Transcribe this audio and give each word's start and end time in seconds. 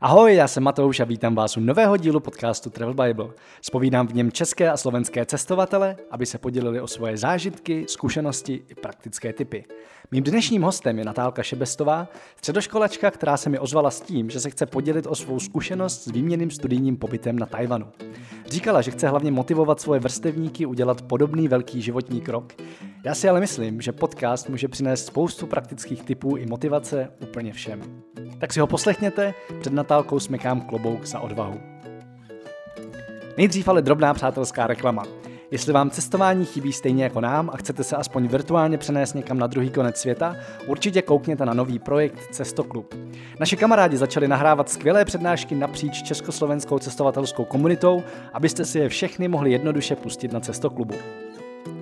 Ahoj, 0.00 0.34
já 0.34 0.48
jsem 0.48 0.62
Matouš 0.62 1.00
a 1.00 1.04
vítám 1.04 1.34
vás 1.34 1.56
u 1.56 1.60
nového 1.60 1.96
dílu 1.96 2.20
podcastu 2.20 2.70
Travel 2.70 2.94
Bible. 2.94 3.28
Spovídám 3.62 4.06
v 4.06 4.14
něm 4.14 4.32
české 4.32 4.70
a 4.70 4.76
slovenské 4.76 5.26
cestovatele, 5.26 5.96
aby 6.10 6.26
se 6.26 6.38
podělili 6.38 6.80
o 6.80 6.86
svoje 6.86 7.16
zážitky, 7.16 7.84
zkušenosti 7.88 8.62
i 8.68 8.74
praktické 8.74 9.32
typy. 9.32 9.64
Mým 10.10 10.24
dnešním 10.24 10.62
hostem 10.62 10.98
je 10.98 11.04
Natálka 11.04 11.42
Šebestová, 11.42 12.08
středoškolačka, 12.36 13.10
která 13.10 13.36
se 13.36 13.50
mi 13.50 13.58
ozvala 13.58 13.90
s 13.90 14.00
tím, 14.00 14.30
že 14.30 14.40
se 14.40 14.50
chce 14.50 14.66
podělit 14.66 15.06
o 15.06 15.14
svou 15.14 15.40
zkušenost 15.40 16.04
s 16.04 16.10
výměným 16.10 16.50
studijním 16.50 16.96
pobytem 16.96 17.38
na 17.38 17.46
Tajvanu. 17.46 17.86
Říkala, 18.46 18.82
že 18.82 18.90
chce 18.90 19.08
hlavně 19.08 19.30
motivovat 19.30 19.80
svoje 19.80 20.00
vrstevníky 20.00 20.66
udělat 20.66 21.02
podobný 21.02 21.48
velký 21.48 21.82
životní 21.82 22.20
krok. 22.20 22.52
Já 23.04 23.14
si 23.14 23.28
ale 23.28 23.40
myslím, 23.40 23.80
že 23.80 23.92
podcast 23.92 24.48
může 24.48 24.68
přinést 24.68 25.06
spoustu 25.06 25.46
praktických 25.46 26.02
typů 26.02 26.36
i 26.36 26.46
motivace 26.46 27.10
úplně 27.20 27.52
všem. 27.52 28.02
Tak 28.38 28.52
si 28.52 28.60
ho 28.60 28.66
poslechněte, 28.66 29.34
před 29.60 29.72
Natálkou 29.88 30.20
smekám 30.20 30.60
klobouk 30.60 31.06
za 31.06 31.20
odvahu. 31.20 31.60
Nejdřív 33.36 33.68
ale 33.68 33.82
drobná 33.82 34.14
přátelská 34.14 34.66
reklama. 34.66 35.02
Jestli 35.50 35.72
vám 35.72 35.90
cestování 35.90 36.44
chybí 36.44 36.72
stejně 36.72 37.04
jako 37.04 37.20
nám 37.20 37.50
a 37.52 37.56
chcete 37.56 37.84
se 37.84 37.96
aspoň 37.96 38.26
virtuálně 38.26 38.78
přenést 38.78 39.14
někam 39.14 39.38
na 39.38 39.46
druhý 39.46 39.70
konec 39.70 39.96
světa, 39.96 40.36
určitě 40.66 41.02
koukněte 41.02 41.46
na 41.46 41.54
nový 41.54 41.78
projekt 41.78 42.18
Cestoklub. 42.30 42.94
Naši 43.40 43.56
kamarádi 43.56 43.96
začali 43.96 44.28
nahrávat 44.28 44.68
skvělé 44.68 45.04
přednášky 45.04 45.54
napříč 45.54 46.02
československou 46.02 46.78
cestovatelskou 46.78 47.44
komunitou, 47.44 48.02
abyste 48.32 48.64
si 48.64 48.78
je 48.78 48.88
všechny 48.88 49.28
mohli 49.28 49.52
jednoduše 49.52 49.96
pustit 49.96 50.32
na 50.32 50.40
Cestoklubu. 50.40 50.94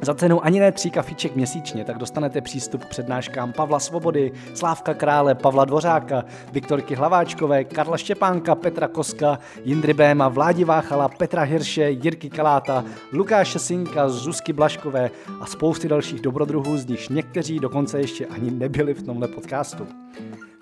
Za 0.03 0.15
cenu 0.15 0.45
ani 0.45 0.61
ne 0.61 0.73
tří 0.73 0.91
kafiček 0.91 1.37
měsíčně, 1.37 1.85
tak 1.85 1.99
dostanete 1.99 2.41
přístup 2.41 2.85
k 2.85 2.89
přednáškám 2.89 3.53
Pavla 3.53 3.81
Svobody, 3.81 4.33
Slávka 4.55 4.95
Krále, 4.95 5.35
Pavla 5.35 5.65
Dvořáka, 5.65 6.25
Viktorky 6.53 6.95
Hlaváčkové, 6.95 7.65
Karla 7.65 7.97
Štěpánka, 7.97 8.55
Petra 8.55 8.89
Koska, 8.89 9.39
Jindry 9.65 9.95
Béma, 9.95 10.29
Vládi 10.29 10.65
Váchala, 10.65 11.09
Petra 11.09 11.43
Hirše, 11.43 11.91
Jirky 11.91 12.31
Kaláta, 12.31 12.85
Lukáše 13.13 13.59
Sinka, 13.59 14.09
Zuzky 14.09 14.53
Blaškové 14.53 15.11
a 15.41 15.47
spousty 15.47 15.89
dalších 15.89 16.21
dobrodruhů, 16.21 16.77
z 16.77 16.87
nichž 16.87 17.09
někteří 17.09 17.59
dokonce 17.59 18.01
ještě 18.01 18.27
ani 18.27 18.51
nebyli 18.51 18.95
v 18.95 19.03
tomhle 19.03 19.29
podcastu. 19.29 19.87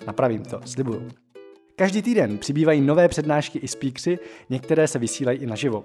Napravím 0.07 0.43
to, 0.43 0.61
slibuju. 0.65 1.09
Každý 1.77 2.03
týden 2.03 2.39
přibývají 2.39 2.81
nové 2.81 3.09
přednášky 3.09 3.59
i 3.59 3.69
speakery, 3.69 4.19
některé 4.51 4.89
se 4.89 4.99
vysílají 4.99 5.39
i 5.39 5.47
naživo. 5.47 5.85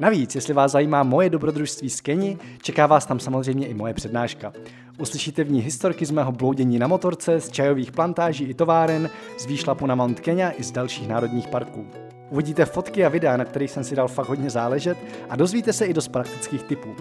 Navíc, 0.00 0.34
jestli 0.34 0.54
vás 0.54 0.72
zajímá 0.72 1.02
moje 1.02 1.30
dobrodružství 1.30 1.90
z 1.90 2.00
Keni, 2.00 2.38
čeká 2.62 2.86
vás 2.86 3.06
tam 3.06 3.20
samozřejmě 3.20 3.66
i 3.66 3.74
moje 3.74 3.94
přednáška. 3.94 4.52
Uslyšíte 4.98 5.44
v 5.44 5.50
ní 5.50 5.60
historky 5.60 6.06
z 6.06 6.10
mého 6.10 6.32
bloudění 6.32 6.78
na 6.78 6.86
motorce, 6.86 7.40
z 7.40 7.50
čajových 7.50 7.92
plantáží 7.92 8.44
i 8.44 8.54
továren, 8.54 9.10
z 9.38 9.46
výšlapu 9.46 9.86
na 9.86 9.94
Mount 9.94 10.20
Kenya 10.20 10.50
i 10.50 10.62
z 10.62 10.72
dalších 10.72 11.08
národních 11.08 11.48
parků. 11.48 11.86
Uvidíte 12.30 12.64
fotky 12.64 13.04
a 13.04 13.08
videa, 13.08 13.36
na 13.36 13.44
kterých 13.44 13.70
jsem 13.70 13.84
si 13.84 13.96
dal 13.96 14.08
fakt 14.08 14.28
hodně 14.28 14.50
záležet 14.50 14.98
a 15.28 15.36
dozvíte 15.36 15.72
se 15.72 15.86
i 15.86 15.94
dost 15.94 16.08
praktických 16.08 16.62
tipů. 16.62 16.96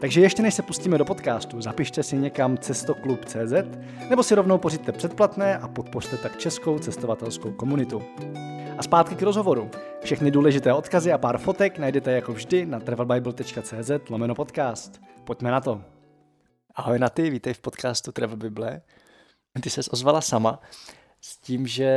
Takže 0.00 0.20
ještě 0.20 0.42
než 0.42 0.54
se 0.54 0.62
pustíme 0.62 0.98
do 0.98 1.04
podcastu, 1.04 1.60
zapište 1.60 2.02
si 2.02 2.16
někam 2.16 2.58
cestoklub.cz 2.58 3.52
nebo 4.10 4.22
si 4.22 4.34
rovnou 4.34 4.58
pořiďte 4.58 4.92
předplatné 4.92 5.58
a 5.58 5.68
podpořte 5.68 6.16
tak 6.16 6.38
českou 6.38 6.78
cestovatelskou 6.78 7.50
komunitu. 7.52 8.02
A 8.80 8.82
zpátky 8.82 9.14
k 9.14 9.22
rozhovoru. 9.22 9.70
Všechny 10.04 10.30
důležité 10.30 10.72
odkazy 10.72 11.12
a 11.12 11.18
pár 11.18 11.38
fotek 11.38 11.78
najdete 11.78 12.12
jako 12.12 12.32
vždy 12.32 12.66
na 12.66 12.80
travelbible.cz 12.80 13.90
lomeno 14.08 14.34
podcast. 14.34 15.00
Pojďme 15.24 15.50
na 15.50 15.60
to. 15.60 15.84
Ahoj 16.74 16.98
na 16.98 17.08
ty, 17.08 17.30
vítej 17.30 17.54
v 17.54 17.60
podcastu 17.60 18.12
Travel 18.12 18.36
Bible. 18.36 18.80
Ty 19.62 19.70
ses 19.70 19.88
ozvala 19.88 20.20
sama 20.20 20.60
s 21.20 21.36
tím, 21.36 21.66
že 21.66 21.90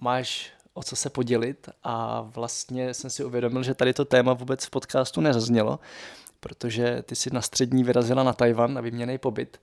máš 0.00 0.52
o 0.74 0.82
co 0.82 0.96
se 0.96 1.10
podělit 1.10 1.68
a 1.82 2.20
vlastně 2.20 2.94
jsem 2.94 3.10
si 3.10 3.24
uvědomil, 3.24 3.62
že 3.62 3.74
tady 3.74 3.92
to 3.92 4.04
téma 4.04 4.32
vůbec 4.32 4.64
v 4.64 4.70
podcastu 4.70 5.20
nezaznělo, 5.20 5.78
protože 6.40 7.02
ty 7.02 7.16
si 7.16 7.30
na 7.34 7.40
střední 7.40 7.84
vyrazila 7.84 8.22
na 8.22 8.32
Tajvan 8.32 8.74
na 8.74 8.80
výměný 8.80 9.18
pobyt. 9.18 9.60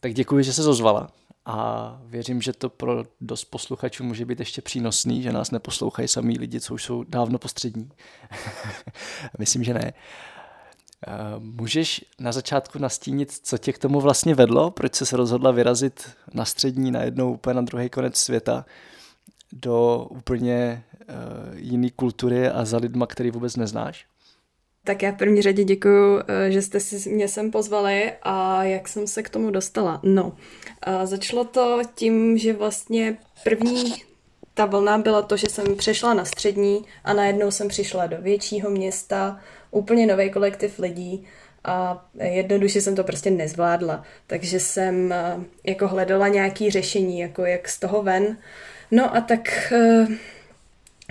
Tak 0.00 0.14
děkuji, 0.14 0.44
že 0.44 0.52
se 0.52 0.68
ozvala 0.68 1.10
a 1.50 1.98
věřím, 2.04 2.42
že 2.42 2.52
to 2.52 2.68
pro 2.68 3.04
dost 3.20 3.44
posluchačů 3.44 4.04
může 4.04 4.24
být 4.24 4.38
ještě 4.38 4.62
přínosný, 4.62 5.22
že 5.22 5.32
nás 5.32 5.50
neposlouchají 5.50 6.08
samý 6.08 6.38
lidi, 6.38 6.60
co 6.60 6.74
už 6.74 6.84
jsou 6.84 7.04
dávno 7.04 7.38
postřední. 7.38 7.90
Myslím, 9.38 9.64
že 9.64 9.74
ne. 9.74 9.92
Eh, 11.06 11.12
můžeš 11.38 12.04
na 12.18 12.32
začátku 12.32 12.78
nastínit, 12.78 13.32
co 13.42 13.58
tě 13.58 13.72
k 13.72 13.78
tomu 13.78 14.00
vlastně 14.00 14.34
vedlo? 14.34 14.70
Proč 14.70 14.94
se 14.94 15.16
rozhodla 15.16 15.50
vyrazit 15.50 16.10
na 16.34 16.44
střední, 16.44 16.90
najednou 16.90 17.32
úplně 17.32 17.54
na 17.54 17.62
druhý 17.62 17.88
konec 17.88 18.16
světa 18.16 18.64
do 19.52 20.06
úplně 20.10 20.84
uh, 21.00 21.58
jiné 21.58 21.90
kultury 21.90 22.48
a 22.48 22.64
za 22.64 22.76
lidma, 22.76 23.06
který 23.06 23.30
vůbec 23.30 23.56
neznáš? 23.56 24.06
Tak 24.84 25.02
já 25.02 25.12
v 25.12 25.16
první 25.16 25.42
řadě 25.42 25.64
děkuji, 25.64 26.22
eh, 26.28 26.50
že 26.50 26.62
jste 26.62 26.80
si 26.80 27.10
mě 27.10 27.28
sem 27.28 27.50
pozvali 27.50 28.12
a 28.22 28.64
jak 28.64 28.88
jsem 28.88 29.06
se 29.06 29.22
k 29.22 29.28
tomu 29.28 29.50
dostala. 29.50 30.00
No, 30.02 30.36
začalo 31.04 31.44
to 31.44 31.82
tím, 31.94 32.38
že 32.38 32.52
vlastně 32.52 33.16
první 33.44 33.94
ta 34.54 34.66
vlna 34.66 34.98
byla 34.98 35.22
to, 35.22 35.36
že 35.36 35.46
jsem 35.46 35.76
přešla 35.76 36.14
na 36.14 36.24
střední 36.24 36.84
a 37.04 37.12
najednou 37.12 37.50
jsem 37.50 37.68
přišla 37.68 38.06
do 38.06 38.16
většího 38.20 38.70
města, 38.70 39.40
úplně 39.70 40.06
nový 40.06 40.30
kolektiv 40.30 40.78
lidí 40.78 41.26
a 41.64 42.06
jednoduše 42.22 42.80
jsem 42.80 42.96
to 42.96 43.04
prostě 43.04 43.30
nezvládla. 43.30 44.04
Takže 44.26 44.60
jsem 44.60 45.12
eh, 45.12 45.36
jako 45.64 45.88
hledala 45.88 46.28
nějaké 46.28 46.70
řešení, 46.70 47.20
jako 47.20 47.44
jak 47.44 47.68
z 47.68 47.80
toho 47.80 48.02
ven. 48.02 48.36
No 48.90 49.16
a 49.16 49.20
tak 49.20 49.72
eh, 49.72 50.06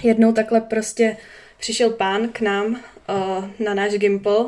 jednou 0.04 0.32
takhle 0.32 0.62
prostě 0.62 1.18
přišel 1.60 1.90
pán 1.90 2.30
k 2.30 2.42
nám 2.42 2.80
na 3.60 3.74
náš 3.74 3.94
Gimple. 3.94 4.46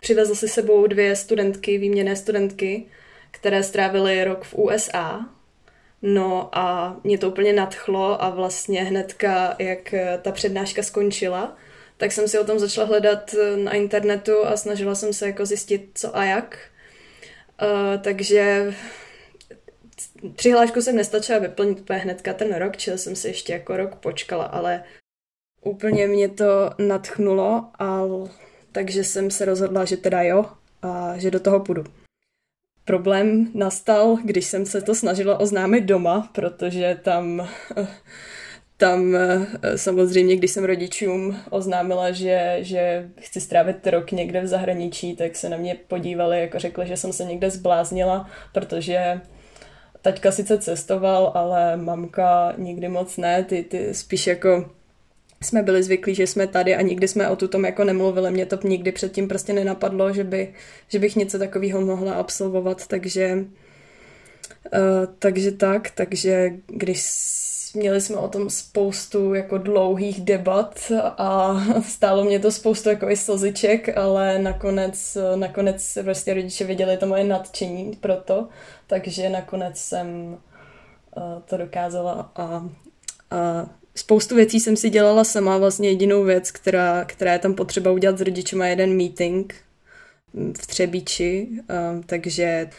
Přivezl 0.00 0.34
si 0.34 0.48
sebou 0.48 0.86
dvě 0.86 1.16
studentky, 1.16 1.78
výměné 1.78 2.16
studentky, 2.16 2.86
které 3.30 3.62
strávily 3.62 4.24
rok 4.24 4.44
v 4.44 4.54
USA. 4.54 5.28
No 6.02 6.58
a 6.58 6.96
mě 7.04 7.18
to 7.18 7.28
úplně 7.28 7.52
nadchlo 7.52 8.22
a 8.22 8.30
vlastně 8.30 8.84
hnedka, 8.84 9.56
jak 9.58 9.94
ta 10.22 10.32
přednáška 10.32 10.82
skončila, 10.82 11.56
tak 11.96 12.12
jsem 12.12 12.28
si 12.28 12.38
o 12.38 12.44
tom 12.44 12.58
začala 12.58 12.86
hledat 12.86 13.34
na 13.64 13.72
internetu 13.72 14.46
a 14.46 14.56
snažila 14.56 14.94
jsem 14.94 15.12
se 15.12 15.26
jako 15.26 15.46
zjistit, 15.46 15.90
co 15.94 16.16
a 16.16 16.24
jak. 16.24 16.58
Uh, 17.62 18.02
takže 18.02 18.74
přihlášku 20.36 20.82
jsem 20.82 20.96
nestačila 20.96 21.38
vyplnit 21.38 21.80
úplně 21.80 21.98
hnedka 21.98 22.32
ten 22.32 22.54
rok, 22.54 22.76
čili 22.76 22.98
jsem 22.98 23.16
si 23.16 23.28
ještě 23.28 23.52
jako 23.52 23.76
rok 23.76 23.94
počkala, 23.94 24.44
ale 24.44 24.84
úplně 25.60 26.06
mě 26.06 26.28
to 26.28 26.70
natchnulo, 26.78 27.64
a 27.78 28.02
takže 28.72 29.04
jsem 29.04 29.30
se 29.30 29.44
rozhodla, 29.44 29.84
že 29.84 29.96
teda 29.96 30.22
jo 30.22 30.44
a 30.82 31.18
že 31.18 31.30
do 31.30 31.40
toho 31.40 31.60
půjdu. 31.60 31.84
Problém 32.84 33.50
nastal, 33.54 34.18
když 34.24 34.44
jsem 34.44 34.66
se 34.66 34.82
to 34.82 34.94
snažila 34.94 35.40
oznámit 35.40 35.80
doma, 35.80 36.30
protože 36.32 37.00
tam, 37.02 37.48
tam 38.76 39.16
samozřejmě, 39.76 40.36
když 40.36 40.50
jsem 40.50 40.64
rodičům 40.64 41.36
oznámila, 41.50 42.10
že, 42.10 42.58
že 42.60 43.10
chci 43.20 43.40
strávit 43.40 43.86
rok 43.86 44.12
někde 44.12 44.40
v 44.40 44.46
zahraničí, 44.46 45.16
tak 45.16 45.36
se 45.36 45.48
na 45.48 45.56
mě 45.56 45.76
podívali, 45.88 46.40
jako 46.40 46.58
řekli, 46.58 46.86
že 46.86 46.96
jsem 46.96 47.12
se 47.12 47.24
někde 47.24 47.50
zbláznila, 47.50 48.30
protože 48.52 49.20
taťka 50.02 50.32
sice 50.32 50.58
cestoval, 50.58 51.32
ale 51.34 51.76
mamka 51.76 52.54
nikdy 52.56 52.88
moc 52.88 53.16
ne, 53.16 53.44
ty, 53.44 53.62
ty 53.62 53.94
spíš 53.94 54.26
jako 54.26 54.70
jsme 55.42 55.62
byli 55.62 55.82
zvyklí, 55.82 56.14
že 56.14 56.26
jsme 56.26 56.46
tady 56.46 56.76
a 56.76 56.82
nikdy 56.82 57.08
jsme 57.08 57.28
o 57.28 57.36
tom 57.36 57.64
jako 57.64 57.84
nemluvili. 57.84 58.30
Mě 58.30 58.46
to 58.46 58.58
nikdy 58.64 58.92
předtím 58.92 59.28
prostě 59.28 59.52
nenapadlo, 59.52 60.12
že, 60.12 60.24
by, 60.24 60.54
že 60.88 60.98
bych 60.98 61.16
něco 61.16 61.38
takového 61.38 61.80
mohla 61.80 62.14
absolvovat, 62.14 62.86
takže 62.86 63.44
uh, 64.72 65.14
takže 65.18 65.52
tak, 65.52 65.90
takže 65.90 66.50
když 66.66 67.02
měli 67.74 68.00
jsme 68.00 68.16
o 68.16 68.28
tom 68.28 68.50
spoustu 68.50 69.34
jako 69.34 69.58
dlouhých 69.58 70.20
debat 70.20 70.92
a 71.02 71.56
stálo 71.82 72.24
mě 72.24 72.40
to 72.40 72.52
spoustu 72.52 72.88
jako 72.88 73.10
i 73.10 73.16
slziček, 73.16 73.98
ale 73.98 74.38
nakonec, 74.38 75.18
nakonec 75.34 75.98
prostě 76.02 76.34
rodiče 76.34 76.64
viděli 76.64 76.96
to 76.96 77.06
moje 77.06 77.24
nadšení 77.24 77.96
pro 78.00 78.16
to, 78.16 78.48
takže 78.86 79.28
nakonec 79.28 79.78
jsem 79.78 80.36
uh, 81.16 81.22
to 81.44 81.56
dokázala 81.56 82.32
a, 82.36 82.68
a 83.30 83.66
spoustu 83.98 84.34
věcí 84.34 84.60
jsem 84.60 84.76
si 84.76 84.90
dělala 84.90 85.24
sama, 85.24 85.58
vlastně 85.58 85.88
jedinou 85.88 86.24
věc, 86.24 86.50
která, 86.50 87.04
která 87.04 87.32
je 87.32 87.38
tam 87.38 87.54
potřeba 87.54 87.90
udělat 87.90 88.18
s 88.18 88.20
rodičema, 88.20 88.66
jeden 88.66 88.96
meeting 88.96 89.54
v 90.34 90.66
Třebíči, 90.66 91.48
um, 91.50 92.02
takže 92.02 92.70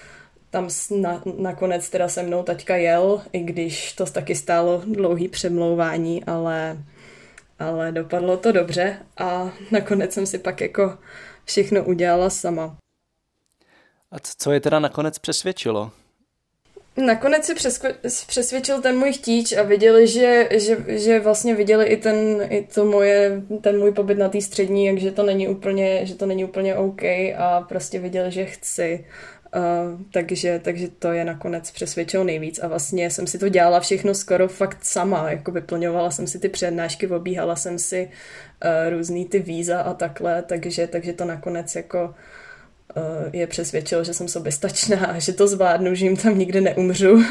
tam 0.49 0.69
na, 0.95 1.23
nakonec 1.37 1.89
teda 1.89 2.09
se 2.09 2.23
mnou 2.23 2.43
taťka 2.43 2.75
jel, 2.75 3.21
i 3.31 3.39
když 3.39 3.93
to 3.93 4.05
taky 4.05 4.35
stálo 4.35 4.81
dlouhý 4.85 5.27
přemlouvání, 5.27 6.23
ale, 6.23 6.77
ale 7.59 7.91
dopadlo 7.91 8.37
to 8.37 8.51
dobře 8.51 8.97
a 9.17 9.51
nakonec 9.71 10.13
jsem 10.13 10.25
si 10.25 10.37
pak 10.37 10.61
jako 10.61 10.97
všechno 11.45 11.83
udělala 11.83 12.29
sama. 12.29 12.77
A 14.11 14.15
co 14.37 14.51
je 14.51 14.59
teda 14.59 14.79
nakonec 14.79 15.19
přesvědčilo? 15.19 15.91
Nakonec 17.05 17.45
si 17.45 17.55
přesvědčil 18.27 18.81
ten 18.81 18.97
můj 18.97 19.13
chtíč 19.13 19.53
a 19.53 19.63
viděli, 19.63 20.07
že, 20.07 20.49
že, 20.51 20.77
že 20.87 21.19
vlastně 21.19 21.55
viděli 21.55 21.85
i 21.85 21.97
ten, 21.97 22.47
i 22.49 22.67
to 22.73 22.85
moje, 22.85 23.41
ten 23.61 23.79
můj 23.79 23.91
pobyt 23.91 24.17
na 24.17 24.29
té 24.29 24.41
střední, 24.41 24.89
takže 24.89 25.11
to 25.11 25.23
není 25.23 25.47
úplně, 25.47 26.05
že 26.05 26.15
to 26.15 26.25
není 26.25 26.45
úplně 26.45 26.75
OK 26.75 27.03
a 27.37 27.65
prostě 27.69 27.99
viděli, 27.99 28.31
že 28.31 28.45
chci. 28.45 29.05
Uh, 29.55 30.01
takže, 30.11 30.59
takže 30.63 30.87
to 30.87 31.11
je 31.11 31.25
nakonec 31.25 31.71
přesvědčilo 31.71 32.23
nejvíc 32.23 32.59
a 32.59 32.67
vlastně 32.67 33.09
jsem 33.09 33.27
si 33.27 33.39
to 33.39 33.49
dělala 33.49 33.79
všechno 33.79 34.13
skoro 34.13 34.47
fakt 34.47 34.85
sama, 34.85 35.31
jako 35.31 35.51
vyplňovala 35.51 36.11
jsem 36.11 36.27
si 36.27 36.39
ty 36.39 36.49
přednášky, 36.49 37.07
obíhala 37.07 37.55
jsem 37.55 37.79
si 37.79 38.09
uh, 38.09 38.97
různý 38.97 39.25
ty 39.25 39.39
víza 39.39 39.81
a 39.81 39.93
takhle, 39.93 40.41
takže, 40.41 40.87
takže 40.87 41.13
to 41.13 41.25
nakonec 41.25 41.75
jako 41.75 42.03
uh, 42.03 42.15
je 43.33 43.47
přesvědčilo, 43.47 44.03
že 44.03 44.13
jsem 44.13 44.27
soběstačná 44.27 45.05
a 45.05 45.19
že 45.19 45.33
to 45.33 45.47
zvládnu, 45.47 45.95
že 45.95 46.05
jim 46.05 46.17
tam 46.17 46.39
nikdy 46.39 46.61
neumřu. 46.61 47.15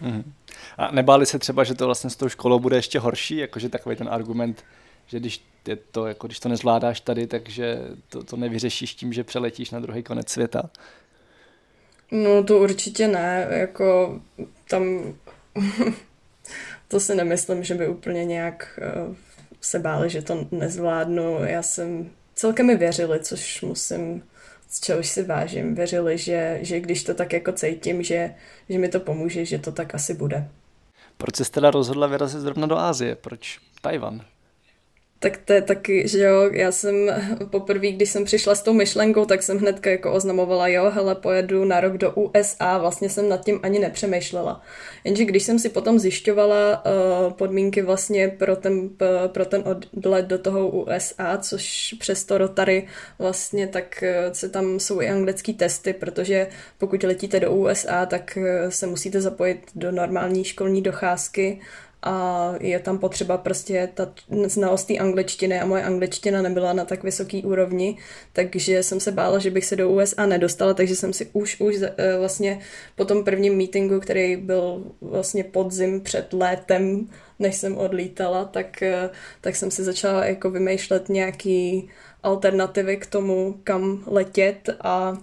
mm. 0.00 0.32
A 0.78 0.90
nebáli 0.90 1.26
se 1.26 1.38
třeba, 1.38 1.64
že 1.64 1.74
to 1.74 1.86
vlastně 1.86 2.10
s 2.10 2.16
tou 2.16 2.28
školou 2.28 2.58
bude 2.58 2.76
ještě 2.76 2.98
horší, 2.98 3.36
jakože 3.36 3.68
takový 3.68 3.96
ten 3.96 4.08
argument, 4.08 4.64
že 5.06 5.20
když 5.20 5.44
je 5.68 5.76
to, 5.76 6.06
jako 6.06 6.26
když 6.26 6.40
to 6.40 6.48
nezvládáš 6.48 7.00
tady, 7.00 7.26
takže 7.26 7.78
to, 8.08 8.22
to 8.22 8.36
nevyřešíš 8.36 8.94
tím, 8.94 9.12
že 9.12 9.24
přeletíš 9.24 9.70
na 9.70 9.80
druhý 9.80 10.02
konec 10.02 10.28
světa? 10.28 10.70
No 12.10 12.44
to 12.44 12.58
určitě 12.58 13.08
ne, 13.08 13.46
jako 13.50 14.20
tam 14.68 15.14
to 16.88 17.00
si 17.00 17.14
nemyslím, 17.14 17.64
že 17.64 17.74
by 17.74 17.88
úplně 17.88 18.24
nějak 18.24 18.80
uh, 19.08 19.16
se 19.60 19.78
báli, 19.78 20.10
že 20.10 20.22
to 20.22 20.46
nezvládnu. 20.50 21.44
Já 21.44 21.62
jsem 21.62 22.10
celkem 22.34 22.66
mi 22.66 22.76
věřili, 22.76 23.20
což 23.20 23.62
musím, 23.62 24.22
z 24.68 24.80
čehož 24.80 25.08
si 25.08 25.22
vážím. 25.22 25.74
Věřili, 25.74 26.18
že, 26.18 26.58
že 26.62 26.80
když 26.80 27.04
to 27.04 27.14
tak 27.14 27.32
jako 27.32 27.52
cítím, 27.52 28.02
že, 28.02 28.34
že 28.68 28.78
mi 28.78 28.88
to 28.88 29.00
pomůže, 29.00 29.44
že 29.44 29.58
to 29.58 29.72
tak 29.72 29.94
asi 29.94 30.14
bude. 30.14 30.48
Proč 31.16 31.36
jsi 31.36 31.50
teda 31.50 31.70
rozhodla 31.70 32.06
vyrazit 32.06 32.40
zrovna 32.40 32.66
do 32.66 32.78
Ázie? 32.78 33.16
Proč 33.16 33.58
Tajvan? 33.80 34.24
Tak 35.18 35.36
to 35.36 35.52
je 35.52 35.62
taky, 35.62 36.08
že 36.08 36.24
jo, 36.24 36.50
já 36.52 36.72
jsem 36.72 36.94
poprvé, 37.50 37.88
když 37.88 38.10
jsem 38.10 38.24
přišla 38.24 38.54
s 38.54 38.62
tou 38.62 38.72
myšlenkou, 38.72 39.24
tak 39.24 39.42
jsem 39.42 39.58
hnedka 39.58 39.90
jako 39.90 40.12
oznamovala, 40.12 40.68
jo, 40.68 40.90
hele, 40.90 41.14
pojedu 41.14 41.64
na 41.64 41.80
rok 41.80 41.98
do 41.98 42.12
USA, 42.12 42.78
vlastně 42.78 43.08
jsem 43.08 43.28
nad 43.28 43.44
tím 43.44 43.60
ani 43.62 43.78
nepřemýšlela. 43.78 44.62
Jenže 45.04 45.24
když 45.24 45.42
jsem 45.42 45.58
si 45.58 45.68
potom 45.68 45.98
zjišťovala 45.98 46.84
uh, 46.84 47.32
podmínky 47.32 47.82
vlastně 47.82 48.28
pro 48.28 48.56
ten, 48.56 48.90
pro 49.26 49.44
ten 49.44 49.64
odlet 49.96 50.26
do 50.26 50.38
toho 50.38 50.68
USA, 50.68 51.38
což 51.38 51.94
přes 51.98 52.24
to 52.24 52.38
Rotary 52.38 52.86
vlastně, 53.18 53.66
tak 53.66 54.04
uh, 54.26 54.32
se 54.32 54.48
tam 54.48 54.80
jsou 54.80 55.00
i 55.00 55.08
anglické 55.08 55.52
testy, 55.52 55.92
protože 55.92 56.48
pokud 56.78 57.02
letíte 57.02 57.40
do 57.40 57.50
USA, 57.52 58.06
tak 58.06 58.38
uh, 58.40 58.70
se 58.70 58.86
musíte 58.86 59.20
zapojit 59.20 59.60
do 59.74 59.92
normální 59.92 60.44
školní 60.44 60.82
docházky, 60.82 61.60
a 62.02 62.54
je 62.60 62.78
tam 62.78 62.98
potřeba 62.98 63.38
prostě 63.38 63.88
ta 63.94 64.12
znalost 64.46 64.84
té 64.84 64.98
angličtiny 64.98 65.60
a 65.60 65.66
moje 65.66 65.82
angličtina 65.82 66.42
nebyla 66.42 66.72
na 66.72 66.84
tak 66.84 67.02
vysoký 67.02 67.42
úrovni, 67.42 67.98
takže 68.32 68.82
jsem 68.82 69.00
se 69.00 69.12
bála, 69.12 69.38
že 69.38 69.50
bych 69.50 69.64
se 69.64 69.76
do 69.76 69.90
USA 69.90 70.26
nedostala, 70.26 70.74
takže 70.74 70.96
jsem 70.96 71.12
si 71.12 71.28
už, 71.32 71.60
už 71.60 71.76
eh, 71.82 72.18
vlastně 72.18 72.60
po 72.96 73.04
tom 73.04 73.24
prvním 73.24 73.56
meetingu, 73.56 74.00
který 74.00 74.36
byl 74.36 74.84
vlastně 75.00 75.44
podzim 75.44 76.00
před 76.00 76.32
létem, 76.32 77.08
než 77.38 77.56
jsem 77.56 77.78
odlítala, 77.78 78.44
tak, 78.44 78.82
eh, 78.82 79.10
tak 79.40 79.56
jsem 79.56 79.70
si 79.70 79.84
začala 79.84 80.24
jako 80.24 80.50
vymýšlet 80.50 81.08
nějaký 81.08 81.88
alternativy 82.22 82.96
k 82.96 83.06
tomu, 83.06 83.60
kam 83.64 84.04
letět 84.06 84.70
a, 84.80 85.18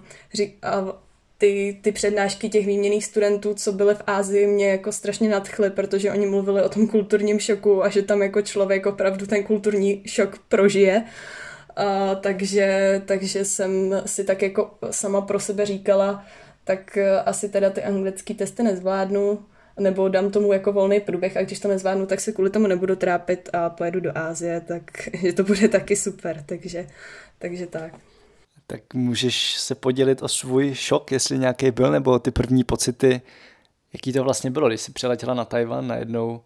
a 0.61 1.02
ty, 1.43 1.79
ty 1.81 1.91
přednášky 1.91 2.49
těch 2.49 2.65
výměných 2.65 3.05
studentů, 3.05 3.53
co 3.53 3.71
byly 3.71 3.95
v 3.95 4.01
Ázii, 4.07 4.47
mě 4.47 4.69
jako 4.69 4.91
strašně 4.91 5.29
nadchly, 5.29 5.69
protože 5.69 6.11
oni 6.11 6.25
mluvili 6.25 6.61
o 6.63 6.69
tom 6.69 6.87
kulturním 6.87 7.39
šoku 7.39 7.83
a 7.83 7.89
že 7.89 8.01
tam 8.01 8.21
jako 8.21 8.41
člověk 8.41 8.85
opravdu 8.85 9.25
ten 9.25 9.43
kulturní 9.43 10.03
šok 10.05 10.39
prožije. 10.49 11.03
A, 11.75 12.15
takže, 12.15 13.01
takže 13.05 13.45
jsem 13.45 14.01
si 14.05 14.23
tak 14.23 14.41
jako 14.41 14.71
sama 14.91 15.21
pro 15.21 15.39
sebe 15.39 15.65
říkala, 15.65 16.25
tak 16.63 16.97
asi 17.25 17.49
teda 17.49 17.69
ty 17.69 17.83
anglické 17.83 18.33
testy 18.33 18.63
nezvládnu, 18.63 19.39
nebo 19.79 20.09
dám 20.09 20.31
tomu 20.31 20.53
jako 20.53 20.71
volný 20.71 20.99
průběh 20.99 21.37
a 21.37 21.41
když 21.41 21.59
to 21.59 21.67
nezvládnu, 21.67 22.05
tak 22.05 22.21
se 22.21 22.31
kvůli 22.31 22.49
tomu 22.49 22.67
nebudu 22.67 22.95
trápit 22.95 23.49
a 23.53 23.69
pojedu 23.69 23.99
do 23.99 24.17
Ázie, 24.17 24.61
tak 24.61 24.83
že 25.21 25.33
to 25.33 25.43
bude 25.43 25.67
taky 25.67 25.95
super, 25.95 26.43
takže, 26.45 26.87
takže 27.39 27.67
tak 27.67 27.93
tak 28.73 28.93
můžeš 28.93 29.57
se 29.57 29.75
podělit 29.75 30.21
o 30.21 30.27
svůj 30.27 30.73
šok, 30.73 31.11
jestli 31.11 31.37
nějaký 31.37 31.71
byl, 31.71 31.91
nebo 31.91 32.19
ty 32.19 32.31
první 32.31 32.63
pocity, 32.63 33.21
jaký 33.93 34.13
to 34.13 34.23
vlastně 34.23 34.51
bylo, 34.51 34.67
když 34.67 34.81
jsi 34.81 34.91
přiletěla 34.91 35.33
na 35.33 35.45
Tajvan, 35.45 35.87
najednou 35.87 36.41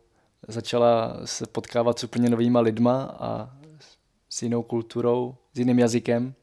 začala 0.47 1.21
se 1.25 1.45
potkávat 1.51 2.00
s 2.00 2.03
úplně 2.03 2.29
novýma 2.29 2.59
lidma 2.59 3.18
a 3.19 3.50
s 4.29 4.41
jinou 4.41 4.63
kulturou, 4.63 5.35
s 5.53 5.59
jiným 5.59 5.79
jazykem? 5.79 6.33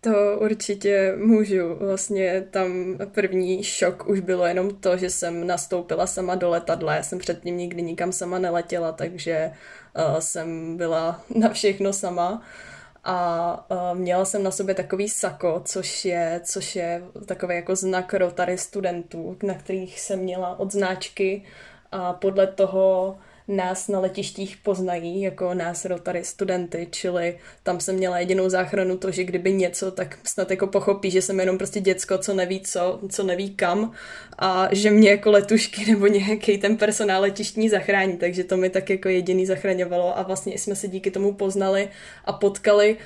To 0.00 0.10
určitě 0.40 1.14
můžu. 1.16 1.74
Vlastně 1.74 2.46
tam 2.50 2.98
první 3.12 3.64
šok 3.64 4.08
už 4.08 4.20
bylo 4.20 4.46
jenom 4.46 4.70
to, 4.70 4.96
že 4.96 5.10
jsem 5.10 5.46
nastoupila 5.46 6.06
sama 6.06 6.34
do 6.34 6.48
letadla. 6.50 6.94
Já 6.94 7.02
jsem 7.02 7.18
předtím 7.18 7.56
nikdy 7.56 7.82
nikam 7.82 8.12
sama 8.12 8.38
neletěla, 8.38 8.92
takže 8.92 9.50
uh, 9.96 10.18
jsem 10.18 10.76
byla 10.76 11.24
na 11.34 11.48
všechno 11.48 11.92
sama. 11.92 12.32
Uh, 12.32 12.73
a 13.04 13.66
uh, 13.70 13.98
měla 13.98 14.24
jsem 14.24 14.42
na 14.42 14.50
sobě 14.50 14.74
takový 14.74 15.08
sako, 15.08 15.62
což 15.64 16.04
je, 16.04 16.40
což 16.44 16.76
je 16.76 17.02
takový 17.26 17.54
jako 17.54 17.76
znak 17.76 18.14
Rotary 18.14 18.58
studentů, 18.58 19.36
na 19.42 19.54
kterých 19.54 20.00
jsem 20.00 20.18
měla 20.18 20.58
odznáčky 20.58 21.44
a 21.92 22.12
podle 22.12 22.46
toho 22.46 23.18
nás 23.48 23.88
na 23.88 24.00
letištích 24.00 24.56
poznají 24.56 25.22
jako 25.22 25.54
nás 25.54 25.84
Rotary 25.84 26.24
studenty, 26.24 26.88
čili 26.90 27.38
tam 27.62 27.80
jsem 27.80 27.96
měla 27.96 28.18
jedinou 28.18 28.48
záchranu 28.48 28.96
to, 28.96 29.10
že 29.10 29.24
kdyby 29.24 29.52
něco, 29.52 29.90
tak 29.90 30.18
snad 30.24 30.50
jako 30.50 30.66
pochopí, 30.66 31.10
že 31.10 31.22
jsem 31.22 31.40
jenom 31.40 31.58
prostě 31.58 31.80
děcko, 31.80 32.18
co 32.18 32.34
neví 32.34 32.60
co, 32.60 33.00
co 33.08 33.22
neví 33.22 33.50
kam 33.50 33.92
a 34.38 34.68
že 34.72 34.90
mě 34.90 35.10
jako 35.10 35.30
letušky 35.30 35.86
nebo 35.90 36.06
nějaký 36.06 36.58
ten 36.58 36.76
personál 36.76 37.22
letištní 37.22 37.68
zachrání, 37.68 38.16
takže 38.16 38.44
to 38.44 38.56
mi 38.56 38.70
tak 38.70 38.90
jako 38.90 39.08
jediný 39.08 39.46
zachraňovalo 39.46 40.18
a 40.18 40.22
vlastně 40.22 40.58
jsme 40.58 40.76
se 40.76 40.88
díky 40.88 41.10
tomu 41.10 41.34
poznali 41.34 41.88
a 42.24 42.32
potkali 42.32 42.96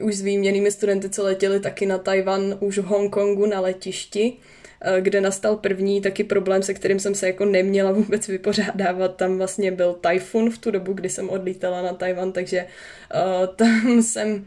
už 0.00 0.14
s 0.16 0.22
výměnými 0.22 0.70
studenty, 0.70 1.10
co 1.10 1.22
letěli 1.22 1.60
taky 1.60 1.86
na 1.86 1.98
Tajvan 1.98 2.56
už 2.60 2.78
v 2.78 2.84
Hongkongu 2.84 3.46
na 3.46 3.60
letišti 3.60 4.36
kde 5.00 5.20
nastal 5.20 5.56
první 5.56 6.00
taky 6.00 6.24
problém, 6.24 6.62
se 6.62 6.74
kterým 6.74 7.00
jsem 7.00 7.14
se 7.14 7.26
jako 7.26 7.44
neměla 7.44 7.92
vůbec 7.92 8.28
vypořádávat. 8.28 9.16
Tam 9.16 9.38
vlastně 9.38 9.72
byl 9.72 9.94
tajfun 9.94 10.50
v 10.50 10.58
tu 10.58 10.70
dobu, 10.70 10.92
kdy 10.92 11.08
jsem 11.08 11.30
odlítala 11.30 11.82
na 11.82 11.92
Tajvan, 11.92 12.32
takže 12.32 12.66
uh, 13.14 13.46
tam 13.56 14.02
jsem 14.02 14.46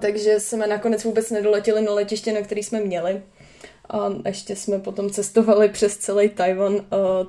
takže 0.00 0.40
jsme 0.40 0.66
nakonec 0.66 1.04
vůbec 1.04 1.30
nedoletěli 1.30 1.82
na 1.82 1.92
letiště, 1.92 2.32
na 2.32 2.40
který 2.40 2.62
jsme 2.62 2.80
měli. 2.80 3.22
A 3.90 4.08
ještě 4.26 4.56
jsme 4.56 4.78
potom 4.78 5.10
cestovali 5.10 5.68
přes 5.68 5.96
celý 5.96 6.28
Tajvan 6.28 6.74
uh, 6.74 6.80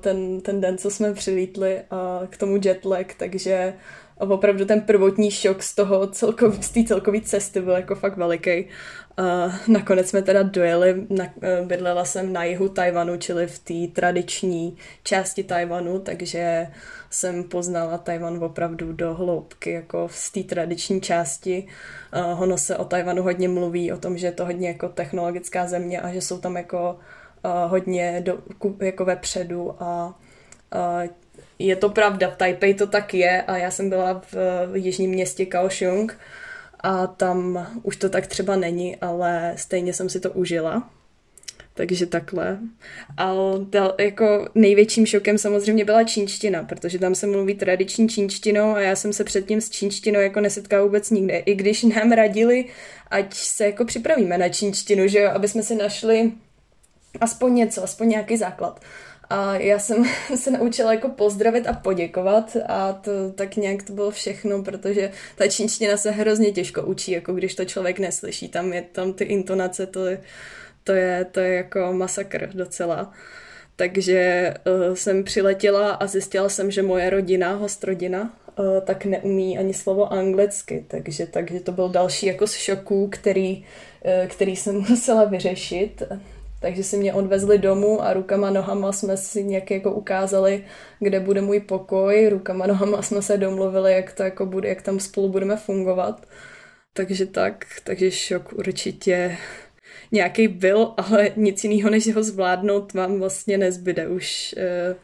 ten, 0.01 0.41
ten 0.41 0.61
den, 0.61 0.77
co 0.77 0.91
jsme 0.91 1.13
přilítli 1.13 1.81
k 2.29 2.37
tomu 2.37 2.59
jetlag, 2.65 3.13
takže 3.17 3.73
opravdu 4.17 4.65
ten 4.65 4.81
prvotní 4.81 5.31
šok 5.31 5.63
z 5.63 5.75
toho 5.75 6.07
celkov, 6.07 6.65
z 6.65 6.69
té 6.69 6.83
celkové 6.83 7.21
cesty 7.21 7.61
byl 7.61 7.73
jako 7.73 7.95
fakt 7.95 8.17
veliký. 8.17 8.65
Uh, 9.19 9.53
nakonec 9.67 10.09
jsme 10.09 10.21
teda 10.21 10.43
dojeli, 10.43 11.05
na, 11.09 11.25
uh, 11.25 11.67
bydlela 11.67 12.05
jsem 12.05 12.33
na 12.33 12.43
jihu 12.43 12.69
Tajvanu, 12.69 13.17
čili 13.17 13.47
v 13.47 13.59
té 13.59 14.01
tradiční 14.01 14.77
části 15.03 15.43
Tajvanu, 15.43 15.99
takže 15.99 16.67
jsem 17.09 17.43
poznala 17.43 17.97
Tajvan 17.97 18.43
opravdu 18.43 18.93
do 18.93 19.13
hloubky, 19.13 19.71
jako 19.71 20.09
z 20.11 20.31
té 20.31 20.43
tradiční 20.43 21.01
části. 21.01 21.67
Uh, 22.15 22.41
ono 22.41 22.57
se 22.57 22.77
o 22.77 22.85
Tajvanu 22.85 23.23
hodně 23.23 23.49
mluví, 23.49 23.91
o 23.91 23.97
tom, 23.97 24.17
že 24.17 24.27
je 24.27 24.31
to 24.31 24.45
hodně 24.45 24.67
jako 24.67 24.89
technologická 24.89 25.67
země 25.67 26.01
a 26.01 26.13
že 26.13 26.21
jsou 26.21 26.37
tam 26.37 26.57
jako 26.57 26.99
uh, 27.45 27.71
hodně 27.71 28.21
do, 28.25 28.37
jako 28.79 29.05
vepředu 29.05 29.83
a 29.83 30.19
uh, 30.75 31.09
je 31.59 31.75
to 31.75 31.89
pravda, 31.89 32.29
v 32.29 32.37
Taipei 32.37 32.73
to 32.73 32.87
tak 32.87 33.13
je 33.13 33.41
a 33.41 33.57
já 33.57 33.71
jsem 33.71 33.89
byla 33.89 34.21
v, 34.31 34.33
v 34.71 34.77
jižním 34.77 35.11
městě 35.11 35.45
Kaohsiung 35.45 36.19
a 36.79 37.07
tam 37.07 37.67
už 37.83 37.97
to 37.97 38.09
tak 38.09 38.27
třeba 38.27 38.55
není, 38.55 38.95
ale 38.95 39.53
stejně 39.57 39.93
jsem 39.93 40.09
si 40.09 40.19
to 40.19 40.31
užila. 40.31 40.89
Takže 41.73 42.05
takhle. 42.05 42.59
Ale 43.17 43.65
jako 43.99 44.49
největším 44.55 45.05
šokem 45.05 45.37
samozřejmě 45.37 45.85
byla 45.85 46.03
čínština, 46.03 46.63
protože 46.63 46.99
tam 46.99 47.15
se 47.15 47.27
mluví 47.27 47.55
tradiční 47.55 48.09
čínštinou 48.09 48.75
a 48.75 48.81
já 48.81 48.95
jsem 48.95 49.13
se 49.13 49.23
předtím 49.23 49.61
s 49.61 49.69
čínštinou 49.69 50.19
jako 50.19 50.41
nesetkala 50.41 50.83
vůbec 50.83 51.09
nikde. 51.09 51.37
I 51.37 51.55
když 51.55 51.83
nám 51.83 52.11
radili, 52.11 52.65
ať 53.11 53.33
se 53.33 53.65
jako 53.65 53.85
připravíme 53.85 54.37
na 54.37 54.49
čínštinu, 54.49 55.07
že 55.07 55.19
jo, 55.19 55.29
aby 55.29 55.47
jsme 55.47 55.63
si 55.63 55.75
našli 55.75 56.31
aspoň 57.21 57.55
něco, 57.55 57.83
aspoň 57.83 58.09
nějaký 58.09 58.37
základ. 58.37 58.81
A 59.29 59.55
já 59.55 59.79
jsem 59.79 60.05
se 60.35 60.51
naučila 60.51 60.93
jako 60.93 61.09
pozdravit 61.09 61.67
a 61.67 61.73
poděkovat 61.73 62.57
a 62.67 62.93
to 62.93 63.11
tak 63.35 63.55
nějak 63.55 63.83
to 63.83 63.93
bylo 63.93 64.11
všechno, 64.11 64.63
protože 64.63 65.11
ta 65.35 65.47
čínština 65.47 65.97
se 65.97 66.11
hrozně 66.11 66.51
těžko 66.51 66.81
učí, 66.81 67.11
jako 67.11 67.33
když 67.33 67.55
to 67.55 67.65
člověk 67.65 67.99
neslyší. 67.99 68.49
Tam 68.49 68.73
je 68.73 68.81
tam 68.81 69.13
ty 69.13 69.23
intonace, 69.23 69.85
to 69.85 70.05
to 70.87 70.93
je, 70.93 71.25
to 71.31 71.39
je 71.39 71.53
jako 71.53 71.93
masakr 71.93 72.49
docela. 72.53 73.13
Takže 73.75 74.53
uh, 74.89 74.95
jsem 74.95 75.23
přiletěla 75.23 75.91
a 75.91 76.07
zjistila 76.07 76.49
jsem, 76.49 76.71
že 76.71 76.81
moje 76.81 77.09
rodina, 77.09 77.53
host 77.53 77.83
rodina, 77.83 78.33
uh, 78.59 78.65
tak 78.85 79.05
neumí 79.05 79.57
ani 79.57 79.73
slovo 79.73 80.13
anglicky, 80.13 80.85
takže, 80.87 81.27
takže 81.27 81.59
to 81.59 81.71
byl 81.71 81.89
další 81.89 82.25
jako 82.25 82.47
z 82.47 82.53
šoků, 82.53 83.07
který, 83.11 83.65
uh, 84.05 84.27
který 84.27 84.55
jsem 84.55 84.75
musela 84.89 85.25
vyřešit. 85.25 86.03
Takže 86.59 86.83
si 86.83 86.97
mě 86.97 87.13
odvezli 87.13 87.57
domů 87.57 88.01
a 88.01 88.13
rukama 88.13 88.49
nohama 88.49 88.91
jsme 88.91 89.17
si 89.17 89.43
nějak 89.43 89.71
jako 89.71 89.91
ukázali, 89.91 90.63
kde 90.99 91.19
bude 91.19 91.41
můj 91.41 91.59
pokoj. 91.59 92.29
Rukama 92.29 92.67
nohama 92.67 93.01
jsme 93.01 93.21
se 93.21 93.37
domluvili, 93.37 93.93
jak 93.93 94.13
to 94.13 94.23
jako 94.23 94.45
bude, 94.45 94.69
jak 94.69 94.81
tam 94.81 94.99
spolu 94.99 95.29
budeme 95.29 95.57
fungovat. 95.57 96.25
Takže 96.93 97.25
tak, 97.25 97.65
takže 97.83 98.11
šok 98.11 98.53
určitě 98.53 99.37
nějaký 100.11 100.47
byl, 100.47 100.93
ale 100.97 101.31
nic 101.35 101.63
jiného, 101.63 101.89
než 101.89 102.15
ho 102.15 102.23
zvládnout, 102.23 102.93
vám 102.93 103.19
vlastně 103.19 103.57
nezbyde 103.57 104.07
už. 104.07 104.55
Eh, 104.57 104.95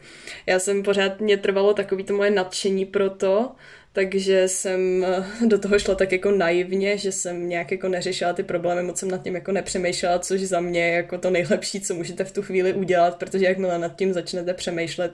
já 0.46 0.60
jsem 0.60 0.84
pořád, 0.84 1.22
mě 1.22 1.38
trvalo 1.38 1.74
takový 1.74 2.04
to 2.04 2.14
moje 2.14 2.32
nadšení 2.32 2.86
pro 2.86 3.10
to, 3.10 3.52
takže 3.94 4.48
jsem 4.48 5.06
eh, 5.06 5.26
do 5.48 5.60
toho 5.60 5.80
šla 5.80 5.96
tak 5.96 6.12
jako 6.12 6.32
naivně, 6.32 6.98
že 6.98 7.12
jsem 7.12 7.50
nějak 7.50 7.72
jako 7.72 7.90
neřešila 7.90 8.34
ty 8.34 8.44
problémy, 8.44 8.84
moc 8.84 9.00
jsem 9.00 9.12
nad 9.12 9.24
tím 9.24 9.36
jako 9.36 9.52
nepřemýšlela, 9.52 10.20
což 10.20 10.42
za 10.42 10.60
mě 10.60 10.86
je 10.88 10.94
jako 10.94 11.18
to 11.18 11.30
nejlepší, 11.30 11.82
co 11.82 11.94
můžete 11.94 12.24
v 12.24 12.32
tu 12.32 12.42
chvíli 12.42 12.74
udělat, 12.74 13.18
protože 13.18 13.46
jakmile 13.46 13.80
nad 13.80 13.96
tím 13.96 14.14
začnete 14.14 14.54
přemýšlet, 14.54 15.12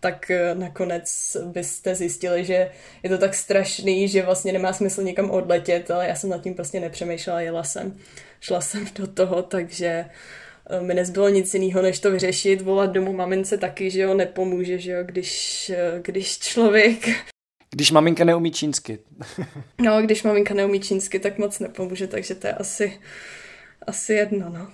tak 0.00 0.30
eh, 0.30 0.54
nakonec 0.54 1.36
byste 1.44 1.94
zjistili, 1.94 2.44
že 2.44 2.70
je 3.02 3.10
to 3.10 3.18
tak 3.18 3.34
strašný, 3.34 4.08
že 4.08 4.22
vlastně 4.22 4.52
nemá 4.52 4.72
smysl 4.72 5.02
někam 5.02 5.30
odletět, 5.30 5.90
ale 5.90 6.08
já 6.08 6.14
jsem 6.14 6.30
nad 6.30 6.42
tím 6.42 6.54
prostě 6.54 6.80
nepřemýšlela, 6.80 7.40
jela 7.40 7.64
jsem, 7.64 7.96
šla 8.40 8.60
jsem 8.60 8.86
do 8.94 9.06
toho, 9.06 9.42
takže 9.42 10.04
eh, 10.70 10.80
mi 10.80 10.94
nezbylo 10.94 11.28
nic 11.28 11.54
jiného, 11.54 11.82
než 11.82 11.98
to 11.98 12.10
vyřešit, 12.10 12.60
volat 12.60 12.92
domů 12.92 13.12
mamince 13.12 13.58
taky, 13.58 13.90
že 13.90 14.00
jo, 14.00 14.14
nepomůže, 14.14 14.78
že 14.78 14.92
jo, 14.92 14.98
když, 15.04 15.72
když 16.02 16.38
člověk 16.38 17.31
když 17.74 17.90
maminka 17.90 18.24
neumí 18.24 18.50
čínsky. 18.50 18.98
no, 19.80 20.02
když 20.02 20.22
maminka 20.22 20.54
neumí 20.54 20.80
čínsky, 20.80 21.18
tak 21.18 21.38
moc 21.38 21.58
nepomůže, 21.58 22.06
takže 22.06 22.34
to 22.34 22.46
je 22.46 22.52
asi, 22.52 23.00
asi 23.86 24.12
jedno, 24.12 24.50
no. 24.50 24.68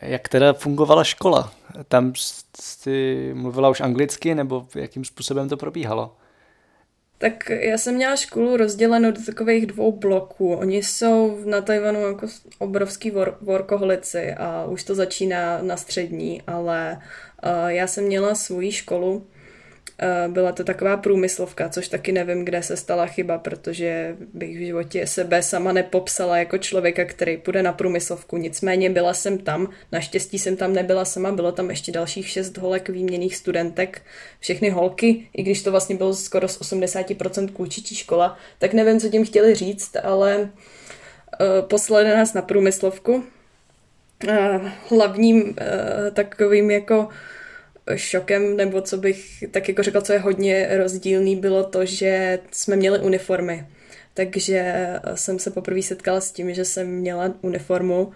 Jak 0.00 0.28
teda 0.28 0.52
fungovala 0.52 1.04
škola? 1.04 1.52
Tam 1.88 2.12
jsi 2.60 3.30
mluvila 3.34 3.68
už 3.68 3.80
anglicky, 3.80 4.34
nebo 4.34 4.66
jakým 4.74 5.04
způsobem 5.04 5.48
to 5.48 5.56
probíhalo? 5.56 6.16
Tak 7.18 7.50
já 7.50 7.78
jsem 7.78 7.94
měla 7.94 8.16
školu 8.16 8.56
rozdělenou 8.56 9.10
do 9.10 9.24
takových 9.26 9.66
dvou 9.66 9.92
bloků. 9.92 10.54
Oni 10.54 10.82
jsou 10.82 11.38
na 11.44 11.60
Tajvanu 11.60 12.00
jako 12.00 12.26
obrovský 12.58 13.12
wor- 13.12 13.34
workoholici 13.40 14.34
a 14.34 14.64
už 14.64 14.84
to 14.84 14.94
začíná 14.94 15.62
na 15.62 15.76
střední, 15.76 16.42
ale 16.46 16.98
uh, 17.44 17.68
já 17.68 17.86
jsem 17.86 18.04
měla 18.04 18.34
svoji 18.34 18.72
školu, 18.72 19.26
byla 20.28 20.52
to 20.52 20.64
taková 20.64 20.96
průmyslovka, 20.96 21.68
což 21.68 21.88
taky 21.88 22.12
nevím, 22.12 22.44
kde 22.44 22.62
se 22.62 22.76
stala 22.76 23.06
chyba, 23.06 23.38
protože 23.38 24.16
bych 24.34 24.56
v 24.58 24.66
životě 24.66 25.06
sebe 25.06 25.42
sama 25.42 25.72
nepopsala 25.72 26.38
jako 26.38 26.58
člověka, 26.58 27.04
který 27.04 27.36
půjde 27.36 27.62
na 27.62 27.72
průmyslovku. 27.72 28.36
Nicméně 28.36 28.90
byla 28.90 29.14
jsem 29.14 29.38
tam, 29.38 29.68
naštěstí 29.92 30.38
jsem 30.38 30.56
tam 30.56 30.72
nebyla 30.72 31.04
sama, 31.04 31.32
bylo 31.32 31.52
tam 31.52 31.70
ještě 31.70 31.92
dalších 31.92 32.28
šest 32.28 32.58
holek 32.58 32.88
výměných 32.88 33.36
studentek, 33.36 34.02
všechny 34.38 34.70
holky, 34.70 35.28
i 35.36 35.42
když 35.42 35.62
to 35.62 35.70
vlastně 35.70 35.96
bylo 35.96 36.14
skoro 36.14 36.48
z 36.48 36.60
80% 36.60 37.52
kůčičí 37.52 37.94
škola, 37.94 38.38
tak 38.58 38.72
nevím, 38.72 39.00
co 39.00 39.08
tím 39.08 39.26
chtěli 39.26 39.54
říct, 39.54 39.96
ale 40.02 40.38
uh, 40.40 40.48
poslali 41.68 42.08
nás 42.08 42.34
na 42.34 42.42
průmyslovku. 42.42 43.24
Hlavním 44.90 45.42
uh, 45.42 45.54
takovým 46.12 46.70
jako 46.70 47.08
šokem, 47.96 48.56
nebo 48.56 48.80
co 48.80 48.96
bych 48.96 49.44
tak 49.50 49.68
jako 49.68 49.82
řekla, 49.82 50.02
co 50.02 50.12
je 50.12 50.18
hodně 50.18 50.68
rozdílný, 50.76 51.36
bylo 51.36 51.64
to, 51.64 51.84
že 51.84 52.38
jsme 52.50 52.76
měli 52.76 52.98
uniformy. 52.98 53.66
Takže 54.14 54.74
jsem 55.14 55.38
se 55.38 55.50
poprvé 55.50 55.82
setkala 55.82 56.20
s 56.20 56.32
tím, 56.32 56.54
že 56.54 56.64
jsem 56.64 56.88
měla 56.88 57.34
uniformu. 57.40 58.12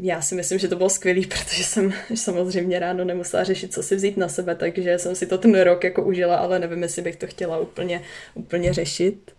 Já 0.00 0.20
si 0.22 0.34
myslím, 0.34 0.58
že 0.58 0.68
to 0.68 0.76
bylo 0.76 0.90
skvělý, 0.90 1.26
protože 1.26 1.64
jsem 1.64 1.92
samozřejmě 2.14 2.78
ráno 2.78 3.04
nemusela 3.04 3.44
řešit, 3.44 3.72
co 3.72 3.82
si 3.82 3.96
vzít 3.96 4.16
na 4.16 4.28
sebe, 4.28 4.54
takže 4.54 4.98
jsem 4.98 5.14
si 5.14 5.26
to 5.26 5.38
ten 5.38 5.60
rok 5.60 5.84
jako 5.84 6.02
užila, 6.02 6.36
ale 6.36 6.58
nevím, 6.58 6.82
jestli 6.82 7.02
bych 7.02 7.16
to 7.16 7.26
chtěla 7.26 7.58
úplně, 7.58 8.02
úplně 8.34 8.72
řešit. 8.72 9.30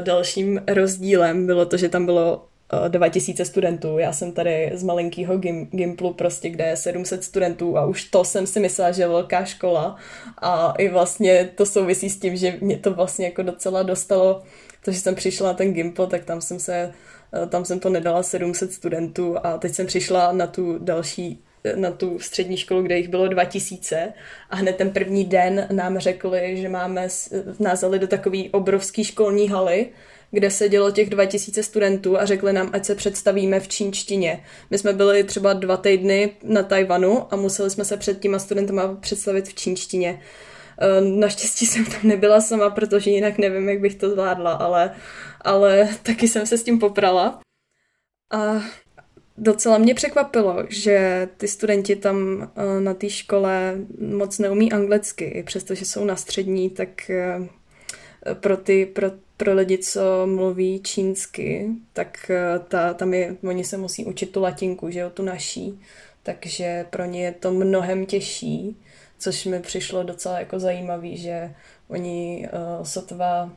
Dalším 0.00 0.62
rozdílem 0.68 1.46
bylo 1.46 1.66
to, 1.66 1.76
že 1.76 1.88
tam 1.88 2.04
bylo 2.04 2.46
2000 2.88 3.44
studentů. 3.44 3.98
Já 3.98 4.12
jsem 4.12 4.32
tady 4.32 4.70
z 4.74 4.82
malinkého 4.82 5.38
gim, 5.38 5.66
Gimplu, 5.66 6.12
prostě, 6.12 6.50
kde 6.50 6.64
je 6.64 6.76
700 6.76 7.24
studentů 7.24 7.78
a 7.78 7.86
už 7.86 8.04
to 8.04 8.24
jsem 8.24 8.46
si 8.46 8.60
myslela, 8.60 8.92
že 8.92 9.02
je 9.02 9.08
velká 9.08 9.44
škola 9.44 9.96
a 10.38 10.74
i 10.78 10.88
vlastně 10.88 11.50
to 11.54 11.66
souvisí 11.66 12.10
s 12.10 12.18
tím, 12.18 12.36
že 12.36 12.58
mě 12.60 12.76
to 12.76 12.94
vlastně 12.94 13.24
jako 13.24 13.42
docela 13.42 13.82
dostalo, 13.82 14.42
to, 14.84 14.92
že 14.92 15.00
jsem 15.00 15.14
přišla 15.14 15.46
na 15.46 15.54
ten 15.54 15.72
Gimpl, 15.72 16.06
tak 16.06 16.24
tam 16.24 16.40
jsem 16.40 16.60
se 16.60 16.92
tam 17.48 17.64
jsem 17.64 17.80
to 17.80 17.88
nedala 17.88 18.22
700 18.22 18.72
studentů 18.72 19.36
a 19.42 19.58
teď 19.58 19.74
jsem 19.74 19.86
přišla 19.86 20.32
na 20.32 20.46
tu 20.46 20.78
další 20.78 21.42
na 21.74 21.90
tu 21.90 22.18
střední 22.18 22.56
školu, 22.56 22.82
kde 22.82 22.96
jich 22.96 23.08
bylo 23.08 23.28
2000 23.28 24.12
a 24.50 24.56
hned 24.56 24.76
ten 24.76 24.90
první 24.90 25.24
den 25.24 25.68
nám 25.72 25.98
řekli, 25.98 26.56
že 26.56 26.68
máme, 26.68 27.08
nás 27.58 27.84
do 27.98 28.06
takové 28.06 28.38
obrovské 28.52 29.04
školní 29.04 29.48
haly, 29.48 29.86
kde 30.30 30.50
se 30.50 30.68
dělo 30.68 30.90
těch 30.90 31.10
2000 31.10 31.62
studentů 31.62 32.20
a 32.20 32.24
řekli 32.24 32.52
nám, 32.52 32.70
ať 32.72 32.84
se 32.84 32.94
představíme 32.94 33.60
v 33.60 33.68
čínštině. 33.68 34.44
My 34.70 34.78
jsme 34.78 34.92
byli 34.92 35.24
třeba 35.24 35.52
dva 35.52 35.76
týdny 35.76 36.32
na 36.42 36.62
Tajvanu 36.62 37.34
a 37.34 37.36
museli 37.36 37.70
jsme 37.70 37.84
se 37.84 37.96
před 37.96 38.20
těma 38.20 38.38
studentama 38.38 38.94
představit 38.94 39.48
v 39.48 39.54
čínštině. 39.54 40.20
Eh, 40.80 41.00
naštěstí 41.00 41.66
jsem 41.66 41.84
tam 41.84 42.00
nebyla 42.02 42.40
sama, 42.40 42.70
protože 42.70 43.10
jinak 43.10 43.38
nevím, 43.38 43.68
jak 43.68 43.80
bych 43.80 43.94
to 43.94 44.10
zvládla, 44.10 44.52
ale, 44.52 44.94
ale 45.40 45.88
taky 46.02 46.28
jsem 46.28 46.46
se 46.46 46.58
s 46.58 46.62
tím 46.62 46.78
poprala. 46.78 47.40
A 48.32 48.62
docela 49.38 49.78
mě 49.78 49.94
překvapilo, 49.94 50.64
že 50.68 51.28
ty 51.36 51.48
studenti 51.48 51.96
tam 51.96 52.42
eh, 52.42 52.80
na 52.80 52.94
té 52.94 53.10
škole 53.10 53.74
moc 54.00 54.38
neumí 54.38 54.72
anglicky, 54.72 55.42
přestože 55.46 55.84
jsou 55.84 56.04
na 56.04 56.16
střední, 56.16 56.70
tak 56.70 57.10
eh, 57.10 57.48
pro 58.40 58.56
ty, 58.56 58.86
pro 58.86 59.10
pro 59.40 59.54
lidi, 59.54 59.78
co 59.78 60.26
mluví 60.26 60.80
čínsky, 60.82 61.68
tak 61.92 62.30
eh, 62.30 62.58
ta, 62.68 62.94
tam 62.94 63.14
je, 63.14 63.36
oni 63.44 63.64
se 63.64 63.76
musí 63.76 64.04
učit 64.04 64.32
tu 64.32 64.40
latinku, 64.40 64.90
že 64.90 65.00
jo, 65.00 65.10
tu 65.10 65.22
naší, 65.22 65.80
takže 66.22 66.86
pro 66.90 67.04
ně 67.04 67.24
je 67.24 67.32
to 67.32 67.50
mnohem 67.50 68.06
těžší, 68.06 68.76
což 69.18 69.44
mi 69.44 69.60
přišlo 69.60 70.02
docela 70.02 70.38
jako 70.38 70.58
zajímavý, 70.58 71.16
že 71.16 71.54
oni 71.88 72.48
uh, 72.52 72.84
sotva 72.84 73.50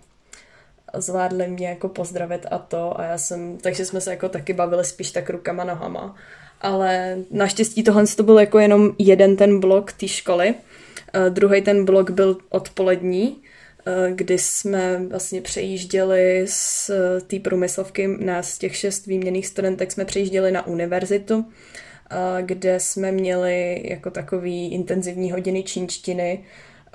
zvládli 0.94 1.48
mě 1.48 1.68
jako 1.68 1.90
pozdravit 1.90 2.46
a 2.52 2.58
to. 2.58 3.00
A 3.00 3.04
já 3.04 3.18
jsem, 3.18 3.58
takže 3.58 3.86
jsme 3.86 4.02
se 4.02 4.12
jako 4.12 4.30
taky 4.30 4.54
bavili 4.54 4.86
spíš 4.86 5.12
tak 5.12 5.30
rukama, 5.30 5.64
nohama, 5.64 6.16
ale 6.62 7.18
naštěstí 7.32 7.84
tohle 7.84 8.08
to 8.08 8.24
byl 8.24 8.40
jako 8.40 8.60
jenom 8.60 8.92
jeden 9.00 9.36
ten 9.36 9.60
blok 9.60 9.94
té 9.94 10.08
školy, 10.08 10.54
uh, 10.54 11.30
druhý 11.30 11.62
ten 11.62 11.86
blok 11.86 12.12
byl 12.12 12.38
odpolední, 12.50 13.36
Eh, 13.36 13.53
kdy 14.10 14.38
jsme 14.38 15.06
vlastně 15.06 15.42
přejížděli 15.42 16.46
z 16.48 16.90
eh, 16.90 17.22
té 17.22 17.40
průmyslovky, 17.40 18.08
nás 18.08 18.58
těch 18.58 18.76
šest 18.76 19.06
výměných 19.06 19.48
studentek 19.48 19.92
jsme 19.92 20.06
přejížděli 20.06 20.52
na 20.52 20.68
univerzitu, 20.68 21.46
eh, 22.12 22.42
kde 22.42 22.80
jsme 22.80 23.12
měli 23.12 23.82
jako 23.90 24.12
takový 24.12 24.72
intenzivní 24.74 25.32
hodiny 25.32 25.64
čínštiny. 25.64 26.44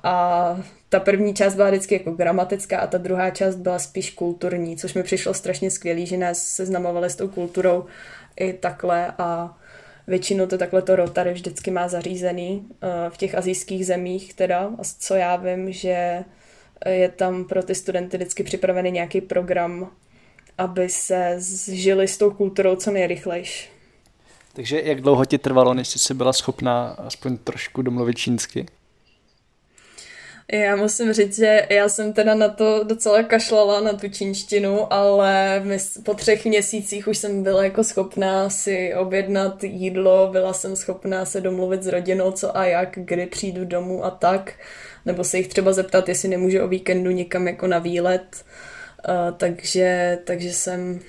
A 0.03 0.61
ta 0.89 1.01
první 1.01 1.35
část 1.35 1.55
byla 1.55 1.71
vždycky 1.71 1.95
jako 1.95 2.11
gramatická 2.11 2.79
a 2.79 2.87
ta 2.87 2.99
druhá 2.99 3.31
část 3.31 3.57
byla 3.57 3.79
spíš 3.79 4.11
kulturní, 4.11 4.77
což 4.77 4.95
mi 4.95 5.03
přišlo 5.03 5.35
strašně 5.35 5.71
skvělý, 5.71 6.07
že 6.07 6.17
nás 6.17 6.43
seznamovali 6.43 7.11
s 7.11 7.17
tou 7.17 7.29
kulturou 7.29 7.85
i 8.37 8.53
takhle 8.53 9.13
a 9.19 9.59
většinou 10.07 10.47
to 10.47 10.59
takhle 10.59 10.83
to 10.83 10.97
Rotary 10.97 11.33
vždycky 11.33 11.71
má 11.71 11.89
zařízený 11.89 12.69
v 13.09 13.17
těch 13.17 13.35
azijských 13.35 13.87
zemích 13.87 14.35
teda, 14.35 14.59
a 14.59 14.83
co 14.99 15.15
já 15.15 15.37
vím, 15.37 15.73
že 15.73 16.25
je 16.87 17.09
tam 17.09 17.45
pro 17.45 17.63
ty 17.63 17.75
studenty 17.75 18.17
vždycky 18.17 18.43
připravený 18.43 18.91
nějaký 18.91 19.21
program, 19.21 19.91
aby 20.59 20.89
se 20.89 21.35
zžili 21.39 22.09
s 22.09 22.19
tou 22.19 22.31
kulturou 22.31 22.77
co 22.77 22.91
nejrychlejš. 22.91 23.71
Takže 24.53 24.81
jak 24.85 25.01
dlouho 25.01 25.25
ti 25.25 25.39
trvalo, 25.39 25.75
než 25.75 25.89
jsi 25.89 26.15
byla 26.15 26.33
schopná 26.33 26.89
aspoň 26.89 27.37
trošku 27.37 27.83
domluvit 27.83 28.19
čínsky? 28.19 28.67
Já 30.53 30.77
musím 30.77 31.13
říct, 31.13 31.37
že 31.37 31.67
já 31.71 31.89
jsem 31.89 32.13
teda 32.13 32.35
na 32.35 32.49
to 32.49 32.85
docela 32.85 33.23
kašlala, 33.23 33.81
na 33.81 33.93
tu 33.93 34.09
čínštinu, 34.09 34.93
ale 34.93 35.63
po 36.05 36.15
třech 36.15 36.45
měsících 36.45 37.09
už 37.09 37.19
jsem 37.19 37.43
byla 37.43 37.65
jako 37.65 37.85
schopná 37.85 38.51
si 38.51 38.95
objednat 38.95 39.65
jídlo, 39.65 40.29
byla 40.33 40.53
jsem 40.53 40.77
schopná 40.77 41.25
se 41.25 41.41
domluvit 41.41 41.83
s 41.83 41.87
rodinou, 41.87 42.33
co 42.33 42.57
a 42.57 42.65
jak, 42.65 42.89
kdy 42.95 43.27
přijdu 43.27 43.65
domů 43.65 44.05
a 44.05 44.11
tak 44.11 44.53
nebo 45.09 45.25
se 45.25 45.39
jich 45.39 45.49
třeba 45.49 45.73
zeptat, 45.73 46.09
jestli 46.09 46.29
nemůže 46.29 46.63
o 46.63 46.69
víkendu 46.69 47.11
někam 47.11 47.49
jako 47.49 47.67
na 47.67 47.79
výlet. 47.79 48.45
Uh, 49.09 49.37
takže, 49.37 50.19
takže 50.25 50.53
jsem 50.53 51.01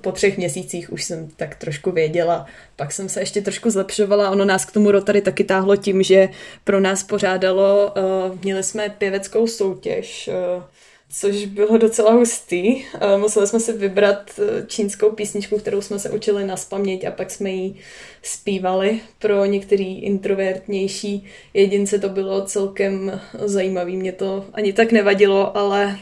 po 0.00 0.12
třech 0.12 0.36
měsících 0.36 0.92
už 0.92 1.04
jsem 1.04 1.28
tak 1.36 1.54
trošku 1.54 1.90
věděla. 1.90 2.46
Pak 2.76 2.92
jsem 2.92 3.08
se 3.08 3.20
ještě 3.20 3.42
trošku 3.42 3.70
zlepšovala. 3.70 4.30
Ono 4.30 4.44
nás 4.44 4.64
k 4.64 4.72
tomu 4.72 4.90
Rotary 4.90 5.20
taky 5.20 5.44
táhlo 5.44 5.76
tím, 5.76 6.02
že 6.02 6.28
pro 6.64 6.80
nás 6.80 7.02
pořádalo, 7.02 7.94
uh, 7.96 8.38
měli 8.42 8.62
jsme 8.62 8.88
pěveckou 8.88 9.46
soutěž, 9.46 10.30
uh, 10.56 10.62
což 11.10 11.44
bylo 11.44 11.78
docela 11.78 12.12
hustý. 12.12 12.84
Museli 13.16 13.46
jsme 13.46 13.60
si 13.60 13.72
vybrat 13.72 14.30
eh, 14.38 14.66
čínskou 14.66 15.10
písničku, 15.10 15.58
kterou 15.58 15.80
jsme 15.80 15.98
se 15.98 16.10
učili 16.10 16.46
na 16.46 16.56
spaměť 16.56 17.04
a 17.04 17.10
pak 17.10 17.30
jsme 17.30 17.50
ji 17.50 17.74
zpívali. 18.22 19.00
Pro 19.18 19.44
některý 19.44 20.02
introvertnější 20.02 21.26
jedince 21.54 21.98
to 21.98 22.08
bylo 22.08 22.44
celkem 22.44 23.20
zajímavý. 23.44 23.96
Mě 23.96 24.12
to 24.12 24.44
ani 24.52 24.72
tak 24.72 24.92
nevadilo, 24.92 25.56
ale 25.56 25.98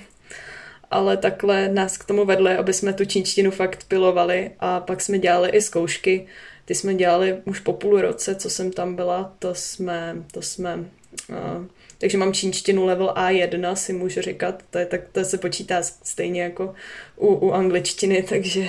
ale 0.90 1.16
takhle 1.16 1.68
nás 1.68 1.98
k 1.98 2.04
tomu 2.04 2.24
vedli, 2.24 2.56
aby 2.56 2.72
jsme 2.72 2.92
tu 2.92 3.04
čínštinu 3.04 3.50
fakt 3.50 3.84
pilovali 3.88 4.50
a 4.60 4.80
pak 4.80 5.00
jsme 5.00 5.18
dělali 5.18 5.50
i 5.50 5.60
zkoušky. 5.60 6.26
Ty 6.64 6.74
jsme 6.74 6.94
dělali 6.94 7.36
už 7.44 7.60
po 7.60 7.72
půl 7.72 8.00
roce, 8.00 8.34
co 8.34 8.50
jsem 8.50 8.72
tam 8.72 8.94
byla, 8.94 9.34
to 9.38 9.54
jsme, 9.54 10.16
to 10.32 10.42
jsme 10.42 10.76
uh, 10.76 11.66
takže 11.98 12.18
mám 12.18 12.32
čínštinu 12.32 12.84
level 12.84 13.14
A1, 13.16 13.74
si 13.74 13.92
můžu 13.92 14.22
říkat, 14.22 14.62
to, 14.70 14.78
je, 14.78 14.86
tak, 14.86 15.00
to 15.12 15.24
se 15.24 15.38
počítá 15.38 15.82
stejně 15.82 16.42
jako 16.42 16.74
u, 17.16 17.26
u 17.26 17.52
angličtiny, 17.52 18.22
takže, 18.28 18.68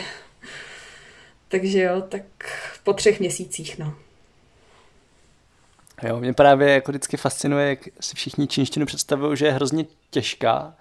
takže 1.48 1.82
jo, 1.82 2.02
tak 2.10 2.24
po 2.84 2.94
třech 2.94 3.20
měsících, 3.20 3.80
no. 3.80 3.96
Jo, 6.04 6.20
mě 6.20 6.34
právě 6.34 6.70
jako 6.70 6.92
vždycky 6.92 7.18
fascinuje, 7.18 7.70
jak 7.70 7.80
si 8.00 8.16
všichni 8.16 8.48
čínštinu 8.48 8.86
představují, 8.86 9.38
že 9.38 9.46
je 9.46 9.52
hrozně 9.52 9.86
těžká, 10.10 10.76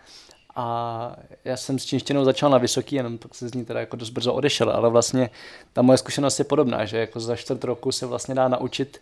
a 0.57 1.17
já 1.45 1.57
jsem 1.57 1.79
s 1.79 1.85
čínštinou 1.85 2.25
začal 2.25 2.51
na 2.51 2.59
vysoký, 2.59 2.97
jenom 2.97 3.19
pak 3.19 3.35
se 3.35 3.49
z 3.49 3.55
ní 3.55 3.65
teda 3.65 3.81
jako 3.81 3.97
dost 3.97 4.11
brzo 4.11 4.35
odešel, 4.35 4.71
ale 4.71 4.91
vlastně 4.91 5.31
ta 5.73 5.83
moje 5.83 5.99
zkušenost 5.99 6.39
je 6.39 6.45
podobná, 6.45 6.85
že 6.85 6.99
jako 6.99 7.21
za 7.21 7.37
čtvrt 7.37 7.65
roku 7.65 7.93
se 7.93 8.07
vlastně 8.07 8.35
dá 8.35 8.49
naučit 8.49 9.01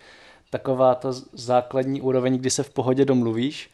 taková 0.52 0.94
ta 0.94 1.12
základní 1.32 2.00
úroveň, 2.00 2.38
kdy 2.38 2.50
se 2.50 2.62
v 2.62 2.70
pohodě 2.70 3.04
domluvíš. 3.04 3.70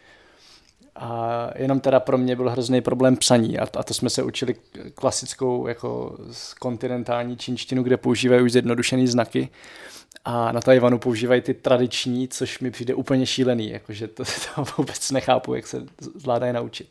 A 0.97 1.51
jenom 1.57 1.81
teda 1.81 2.01
pro 2.01 2.19
mě 2.19 2.37
byl 2.37 2.51
hrozný 2.51 2.81
problém 2.81 3.17
psaní 3.17 3.59
a, 3.59 3.63
a 3.63 3.83
to 3.83 3.95
jsme 3.95 4.11
se 4.11 4.23
učili 4.23 4.55
klasickou 4.95 5.67
jako 5.67 6.19
kontinentální 6.61 7.37
čínštinu, 7.37 7.83
kde 7.83 7.97
používají 7.97 8.43
už 8.43 8.53
zjednodušený 8.53 9.07
znaky 9.07 9.49
a 10.25 10.53
na 10.53 10.61
Tajvanu 10.61 10.99
používají 10.99 11.41
ty 11.41 11.55
tradiční, 11.55 12.29
což 12.29 12.61
mi 12.61 12.71
přijde 12.71 12.95
úplně 12.95 13.27
šílený, 13.27 13.71
jakože 13.71 14.09
to, 14.09 14.25
to 14.55 14.65
vůbec 14.77 15.11
nechápu, 15.11 15.55
jak 15.55 15.67
se 15.67 15.87
zvládají 16.15 16.53
naučit. 16.53 16.89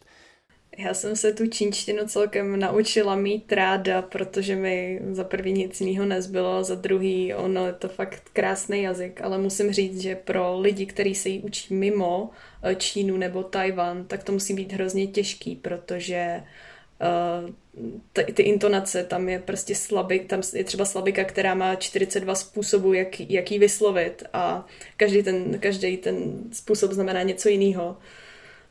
Já 0.78 0.94
jsem 0.94 1.16
se 1.16 1.34
tu 1.34 1.48
čínštinu 1.48 2.08
celkem 2.08 2.60
naučila 2.60 3.16
mít 3.16 3.54
ráda, 3.54 4.02
protože 4.02 4.56
mi 4.56 5.02
za 5.12 5.24
první 5.24 5.54
nic 5.54 5.82
jiného 5.82 6.06
nezbylo, 6.06 6.64
za 6.64 6.76
druhý 6.76 7.34
ono 7.34 7.68
je 7.68 7.74
to 7.74 7.90
fakt 7.90 8.30
krásný 8.34 8.82
jazyk, 8.82 9.22
ale 9.22 9.38
musím 9.38 9.74
říct, 9.74 10.02
že 10.02 10.16
pro 10.16 10.60
lidi, 10.60 10.86
kteří 10.86 11.16
se 11.16 11.30
ji 11.30 11.40
učí 11.40 11.74
mimo 11.74 12.30
eh, 12.64 12.76
Čínu 12.76 13.18
nebo 13.18 13.44
Tajvan, 13.44 14.06
tak 14.06 14.24
to 14.24 14.32
musí 14.32 14.54
být 14.54 14.74
hrozně 14.74 15.08
těžký, 15.08 15.56
protože 15.56 16.44
uh, 17.02 17.50
ty, 18.14 18.34
ty 18.34 18.44
intonace, 18.44 19.04
tam 19.04 19.30
je 19.30 19.40
prostě 19.40 19.76
slabik, 19.76 20.26
tam 20.26 20.42
je 20.54 20.64
třeba 20.64 20.86
slabika, 20.86 21.24
která 21.24 21.54
má 21.54 21.76
42 21.76 22.36
způsobů, 22.36 22.94
jak, 22.94 23.20
jak 23.20 23.52
ji 23.52 23.60
vyslovit 23.60 24.24
a 24.34 24.66
každý 24.98 25.24
ten, 25.24 25.60
každý 25.60 25.98
ten 25.98 26.34
způsob 26.52 26.92
znamená 26.92 27.24
něco 27.24 27.50
jiného. 27.50 27.98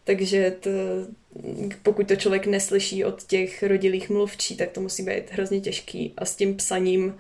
Takže 0.07 0.57
to, 0.61 0.71
pokud 1.83 2.09
to 2.09 2.17
člověk 2.17 2.47
neslyší 2.47 3.05
od 3.05 3.23
těch 3.23 3.63
rodilých 3.63 4.11
mluvčí, 4.11 4.57
tak 4.57 4.71
to 4.71 4.81
musí 4.81 5.03
být 5.03 5.31
hrozně 5.31 5.61
těžký. 5.61 6.15
A 6.17 6.25
s 6.25 6.37
tím 6.37 6.57
psaním 6.57 7.07
uh, 7.07 7.15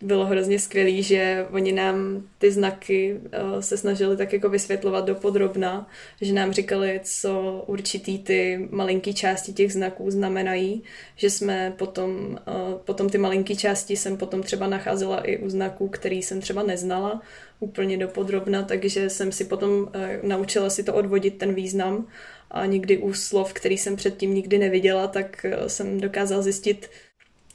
bylo 0.00 0.26
hrozně 0.26 0.58
skvělý, 0.58 1.02
že 1.02 1.46
oni 1.50 1.72
nám 1.72 2.22
ty 2.38 2.52
znaky 2.52 3.14
uh, 3.14 3.60
se 3.60 3.76
snažili 3.76 4.16
tak 4.16 4.32
jako 4.32 4.48
vysvětlovat 4.48 5.04
do 5.04 5.14
podrobna, 5.14 5.90
že 6.20 6.32
nám 6.32 6.52
říkali, 6.52 7.00
co 7.04 7.64
určitý 7.66 8.18
ty 8.18 8.68
malinký 8.70 9.14
části 9.14 9.52
těch 9.52 9.72
znaků 9.72 10.10
znamenají, 10.10 10.82
že 11.16 11.30
jsme 11.30 11.74
potom, 11.76 12.38
uh, 12.48 12.78
potom 12.84 13.08
ty 13.08 13.18
malinký 13.18 13.56
části 13.56 13.96
jsem 13.96 14.16
potom 14.16 14.42
třeba 14.42 14.66
nacházela 14.66 15.20
i 15.20 15.38
u 15.38 15.48
znaků, 15.48 15.88
který 15.88 16.22
jsem 16.22 16.40
třeba 16.40 16.62
neznala 16.62 17.22
úplně 17.60 17.96
do 17.96 18.08
podrobna, 18.08 18.62
takže 18.62 19.10
jsem 19.10 19.32
si 19.32 19.44
potom 19.44 19.70
uh, 19.70 19.88
naučila 20.22 20.70
si 20.70 20.82
to 20.82 20.94
odvodit 20.94 21.38
ten 21.38 21.54
význam. 21.54 22.06
A 22.50 22.66
někdy 22.66 22.98
u 22.98 23.14
slov, 23.14 23.52
který 23.52 23.78
jsem 23.78 23.96
předtím 23.96 24.34
nikdy 24.34 24.58
neviděla, 24.58 25.06
tak 25.06 25.46
jsem 25.66 26.00
dokázala 26.00 26.42
zjistit, 26.42 26.90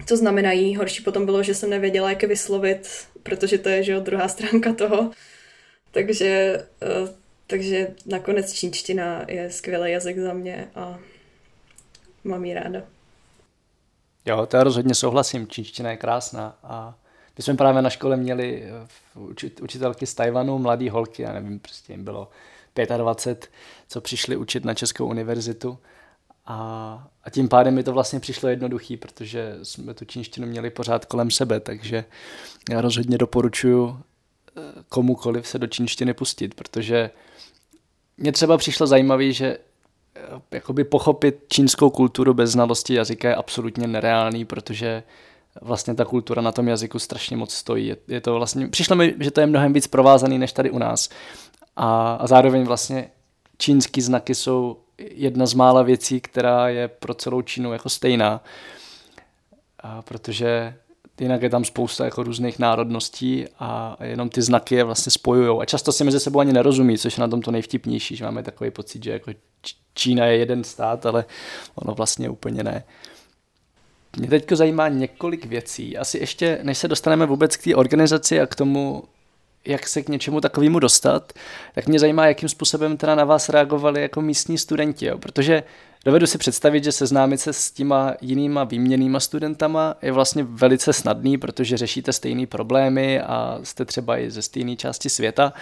co 0.06 0.17
znamenají. 0.17 0.75
Horší 0.75 1.03
potom 1.03 1.25
bylo, 1.25 1.43
že 1.43 1.56
jsem 1.56 1.69
nevěděla, 1.69 2.10
jak 2.10 2.21
je 2.21 2.27
vyslovit, 2.27 3.08
protože 3.23 3.58
to 3.58 3.69
je 3.69 3.84
že 3.84 3.91
jo, 3.91 3.99
druhá 3.99 4.27
stránka 4.27 4.73
toho. 4.73 5.12
Takže, 5.91 6.27
eh, 6.82 7.13
takže 7.47 7.88
nakonec 8.06 8.53
čínština 8.53 9.25
je 9.27 9.51
skvělý 9.51 9.91
jazyk 9.91 10.17
za 10.17 10.34
mě 10.34 10.67
a 10.75 10.99
mám 12.23 12.45
ji 12.45 12.53
ráda. 12.53 12.82
Jo, 14.25 14.45
to 14.45 14.58
já 14.58 14.63
rozhodně 14.63 14.95
souhlasím, 14.95 15.47
čínština 15.47 15.91
je 15.91 15.97
krásná 15.97 16.58
a 16.63 16.95
my 17.38 17.43
jsme 17.43 17.53
právě 17.53 17.82
na 17.82 17.89
škole 17.89 18.17
měli 18.17 18.63
eh, 18.63 19.19
učit, 19.19 19.62
učitelky 19.62 20.06
z 20.06 20.13
Tajvanu, 20.13 20.60
mladý 20.60 20.89
holky, 20.89 21.21
já 21.21 21.34
nevím, 21.34 21.60
prostě 21.60 21.93
jim 21.93 22.03
bylo 22.03 22.29
25, 22.97 23.51
co 23.88 24.01
přišli 24.01 24.38
učit 24.38 24.65
na 24.65 24.73
Českou 24.73 25.06
univerzitu 25.06 25.77
a, 26.45 27.08
a 27.23 27.29
tím 27.29 27.49
pádem 27.49 27.73
mi 27.73 27.84
to 27.84 27.93
vlastně 27.93 28.19
přišlo 28.19 28.49
jednoduchý, 28.49 28.97
protože 28.97 29.58
jsme 29.63 29.93
tu 29.93 30.06
čínštinu 30.06 30.47
měli 30.47 30.69
pořád 30.69 31.06
kolem 31.06 31.32
sebe, 31.32 31.60
takže 31.60 32.06
já 32.71 32.82
rozhodně 32.82 33.17
doporučuji 33.17 33.89
eh, 33.89 34.62
komukoliv 34.89 35.47
se 35.47 35.60
do 35.60 35.67
čínštiny 35.67 36.13
pustit, 36.13 36.53
protože 36.53 37.10
mě 38.17 38.32
třeba 38.32 38.58
přišlo 38.58 38.88
zajímavé, 38.88 39.32
že 39.32 39.58
eh, 40.15 40.21
jakoby 40.51 40.84
pochopit 40.84 41.43
čínskou 41.47 41.89
kulturu 41.89 42.34
bez 42.34 42.51
znalosti 42.51 42.93
jazyka 42.93 43.29
je 43.29 43.36
absolutně 43.36 43.88
nereálný, 43.88 44.45
protože 44.45 45.03
vlastně 45.62 45.95
ta 45.95 46.06
kultura 46.06 46.41
na 46.41 46.51
tom 46.51 46.67
jazyku 46.67 46.99
strašně 46.99 47.38
moc 47.38 47.53
stojí. 47.53 47.88
Je, 47.88 47.97
je 48.08 48.21
to 48.21 48.34
vlastně, 48.34 48.67
přišlo 48.67 48.95
mi, 48.95 49.15
že 49.19 49.32
to 49.32 49.41
je 49.41 49.47
mnohem 49.47 49.73
víc 49.73 49.88
provázaný 49.88 50.38
než 50.38 50.53
tady 50.53 50.71
u 50.71 50.77
nás. 50.77 51.10
A, 51.75 52.13
a 52.13 52.27
zároveň 52.27 52.63
vlastně 52.63 53.10
čínský 53.58 54.01
znaky 54.01 54.36
jsou 54.36 54.83
jedna 55.12 55.46
z 55.46 55.54
mála 55.54 55.82
věcí, 55.82 56.22
která 56.22 56.70
je 56.70 56.88
pro 56.88 57.13
celou 57.13 57.42
Čínu 57.42 57.74
jako 57.74 57.89
stejná. 57.89 58.44
A 59.80 60.02
protože 60.02 60.76
jinak 61.20 61.42
je 61.42 61.50
tam 61.50 61.66
spousta 61.66 62.06
jako 62.06 62.24
různých 62.24 62.60
národností 62.60 63.46
a 63.60 63.98
jenom 64.04 64.30
ty 64.30 64.42
znaky 64.42 64.76
je 64.76 64.84
vlastně 64.84 65.12
spojují. 65.12 65.62
A 65.62 65.66
často 65.66 65.92
si 65.92 66.04
mezi 66.04 66.20
sebou 66.20 66.39
ani 66.39 66.54
nerozumí, 66.54 66.98
což 66.98 67.18
je 67.18 67.22
na 67.22 67.28
tom 67.28 67.42
to 67.42 67.52
nejvtipnější, 67.52 68.16
že 68.16 68.26
máme 68.26 68.44
takový 68.44 68.72
pocit, 68.72 69.04
že 69.04 69.12
jako 69.12 69.32
Čína 69.94 70.26
je 70.26 70.38
jeden 70.38 70.63
stát, 70.63 71.06
ale 71.06 71.26
ono 71.76 71.94
vlastně 71.94 72.30
úplně 72.30 72.63
ne. 72.63 72.84
Mě 74.18 74.28
teď 74.28 74.52
zajímá 74.52 74.88
několik 74.88 75.46
věcí. 75.46 75.98
Asi 75.98 76.18
ještě, 76.18 76.60
než 76.63 76.78
se 76.78 76.88
dostaneme 76.88 77.26
vůbec 77.26 77.58
k 77.58 77.63
té 77.63 77.76
organizaci 77.76 78.42
a 78.42 78.46
k 78.46 78.56
tomu, 78.56 79.04
jak 79.67 79.88
se 79.88 80.02
k 80.02 80.10
něčemu 80.10 80.41
takovému 80.41 80.80
dostat, 80.80 81.34
tak 81.76 81.88
mě 81.88 81.99
zajímá, 81.99 82.28
jakým 82.28 82.49
způsobem 82.49 82.97
teda 82.97 83.15
na 83.15 83.23
vás 83.23 83.49
reagovali 83.49 84.02
jako 84.02 84.21
místní 84.21 84.58
studenti, 84.58 85.06
jo? 85.06 85.17
protože 85.17 85.63
dovedu 86.06 86.28
si 86.28 86.38
představit, 86.38 86.84
že 86.84 86.91
seznámit 86.91 87.38
se 87.38 87.54
s 87.54 87.71
těma 87.71 88.13
jinýma 88.21 88.63
výměnýma 88.63 89.19
studentama 89.19 89.95
je 90.02 90.12
vlastně 90.12 90.43
velice 90.43 90.93
snadný, 90.93 91.38
protože 91.38 91.78
řešíte 91.78 92.13
stejné 92.13 92.47
problémy 92.47 93.21
a 93.21 93.60
jste 93.63 93.86
třeba 93.86 94.17
i 94.17 94.32
ze 94.32 94.41
stejné 94.41 94.76
části 94.76 95.10
světa 95.10 95.54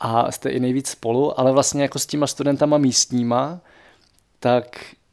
a 0.00 0.32
jste 0.32 0.50
i 0.50 0.60
nejvíc 0.60 0.88
spolu, 0.88 1.40
ale 1.40 1.52
vlastně 1.52 1.82
jako 1.82 1.98
s 1.98 2.06
těma 2.06 2.26
studentama 2.26 2.78
místníma, 2.78 3.60
tak 4.40 4.64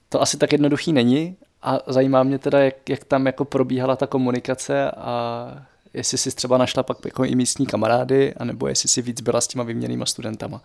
to 0.10 0.22
asi 0.22 0.38
tak 0.38 0.52
jednoduchý 0.52 0.94
není 0.94 1.38
a 1.62 1.80
zajímá 1.88 2.24
mě 2.24 2.40
teda, 2.40 2.60
jak, 2.60 2.90
jak 2.90 3.04
tam 3.04 3.26
jako 3.26 3.46
probíhala 3.46 3.96
ta 3.96 4.08
komunikace 4.08 4.92
a 4.92 5.66
jestli 5.96 6.18
jsi 6.18 6.36
třeba 6.36 6.58
našla 6.58 6.84
pak 6.84 6.98
jako 7.06 7.26
i 7.26 7.36
místní 7.36 7.66
kamarády, 7.66 8.34
anebo 8.34 8.68
jestli 8.68 8.90
jsi 8.90 9.02
víc 9.02 9.22
byla 9.22 9.42
s 9.42 9.48
těma 9.48 9.64
vyměnýma 9.64 10.06
studentama. 10.06 10.64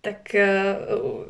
Tak 0.00 0.34
eh, 0.34 0.76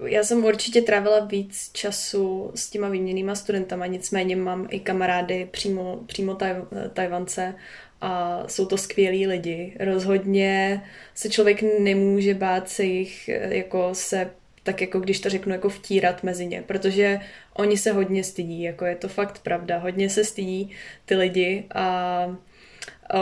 já 0.04 0.24
jsem 0.24 0.44
určitě 0.44 0.83
trávila 0.83 1.24
víc 1.24 1.70
času 1.72 2.52
s 2.54 2.70
těma 2.70 2.88
výměnýma 2.88 3.35
studentama, 3.35 3.87
nicméně 3.87 4.37
mám 4.37 4.66
i 4.70 4.81
kamarády 4.81 5.48
přímo, 5.50 6.00
přímo 6.07 6.35
taj, 6.35 6.54
Tajvance 6.92 7.54
a 8.00 8.42
jsou 8.48 8.66
to 8.66 8.78
skvělí 8.78 9.26
lidi. 9.26 9.76
Rozhodně 9.81 10.83
se 11.14 11.31
člověk 11.31 11.62
nemůže 11.81 12.35
bát 12.35 12.68
se 12.68 12.85
jich 12.85 13.28
eh, 13.28 13.57
jako 13.57 13.90
se 13.92 14.31
tak 14.68 14.81
jako 14.81 15.00
když 15.00 15.20
to 15.20 15.28
řeknu, 15.31 15.52
jako 15.52 15.68
vtírat 15.68 16.22
mezi 16.22 16.46
ně, 16.46 16.62
protože 16.66 17.20
oni 17.54 17.76
se 17.76 17.92
hodně 17.92 18.24
stydí, 18.24 18.62
jako 18.62 18.85
je 18.85 18.96
to 18.96 19.09
fakt 19.09 19.38
pravda, 19.38 19.78
hodně 19.78 20.11
se 20.11 20.24
stydí 20.24 20.70
ty 21.04 21.14
lidi 21.14 21.64
a 21.74 22.37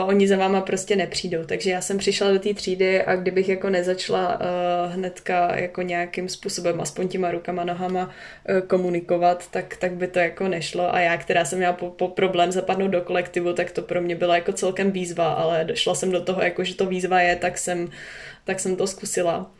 oni 0.05 0.27
za 0.27 0.37
váma 0.37 0.61
prostě 0.61 0.95
nepřijdou. 0.95 1.43
Takže 1.45 1.71
já 1.71 1.81
jsem 1.81 1.97
přišla 1.97 2.31
do 2.31 2.39
té 2.39 2.53
třídy 2.53 3.03
a 3.03 3.15
kdybych 3.15 3.49
jako 3.49 3.69
nezačala 3.69 4.39
uh, 4.39 4.93
hnedka 4.93 5.55
jako 5.55 5.81
nějakým 5.81 6.29
způsobem, 6.29 6.81
aspoň 6.81 7.07
těma 7.07 7.31
rukama, 7.31 7.63
nohama 7.63 8.05
uh, 8.05 8.59
komunikovat, 8.67 9.51
tak, 9.51 9.77
tak 9.77 9.93
by 9.93 10.07
to 10.07 10.19
jako 10.19 10.47
nešlo. 10.47 10.95
A 10.95 10.99
já, 10.99 11.17
která 11.17 11.45
jsem 11.45 11.57
měla 11.59 11.73
po, 11.73 11.89
po 11.89 12.07
problém 12.07 12.51
zapadnout 12.51 12.91
do 12.91 13.01
kolektivu, 13.01 13.53
tak 13.53 13.71
to 13.71 13.81
pro 13.81 14.01
mě 14.01 14.15
byla 14.15 14.35
jako 14.35 14.53
celkem 14.53 14.91
výzva, 14.91 15.33
ale 15.33 15.65
došla 15.65 15.95
jsem 15.95 16.11
do 16.11 16.21
toho, 16.21 16.41
jako 16.41 16.63
že 16.63 16.75
to 16.75 16.85
výzva 16.85 17.21
je, 17.21 17.35
tak 17.35 17.57
jsem, 17.57 17.89
tak 18.43 18.59
jsem 18.59 18.75
to 18.75 18.87
zkusila. 18.87 19.51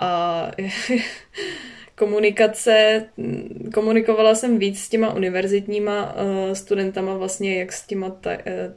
A 0.00 0.50
komunikace, 1.94 3.06
komunikovala 3.74 4.34
jsem 4.34 4.58
víc 4.58 4.80
s 4.80 4.88
těma 4.88 5.14
univerzitníma 5.14 6.14
uh, 6.14 6.52
studentama, 6.52 7.14
vlastně 7.14 7.58
jak 7.58 7.72
s 7.72 7.86
těma 7.86 8.06
uh, 8.06 8.14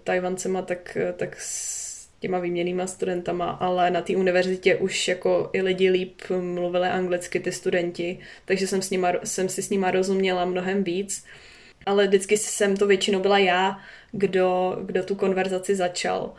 Tajvancema, 0.03 0.61
tak, 0.61 0.97
tak 1.17 1.35
s 1.39 1.83
těma 2.19 2.39
výměnýma 2.39 2.87
studentama, 2.87 3.49
ale 3.49 3.91
na 3.91 4.01
té 4.01 4.15
univerzitě 4.15 4.75
už 4.75 5.07
jako 5.07 5.49
i 5.53 5.61
lidi 5.61 5.89
líp 5.89 6.21
mluvili 6.39 6.87
anglicky, 6.87 7.39
ty 7.39 7.51
studenti, 7.51 8.19
takže 8.45 8.67
jsem, 8.67 8.81
s 8.81 8.89
nima, 8.89 9.11
jsem 9.23 9.49
si 9.49 9.61
s 9.61 9.69
nima 9.69 9.91
rozuměla 9.91 10.45
mnohem 10.45 10.83
víc. 10.83 11.25
Ale 11.85 12.07
vždycky 12.07 12.37
jsem 12.37 12.77
to 12.77 12.87
většinou 12.87 13.19
byla 13.19 13.37
já, 13.37 13.79
kdo, 14.11 14.77
kdo 14.85 15.03
tu 15.03 15.15
konverzaci 15.15 15.75
začal. 15.75 16.33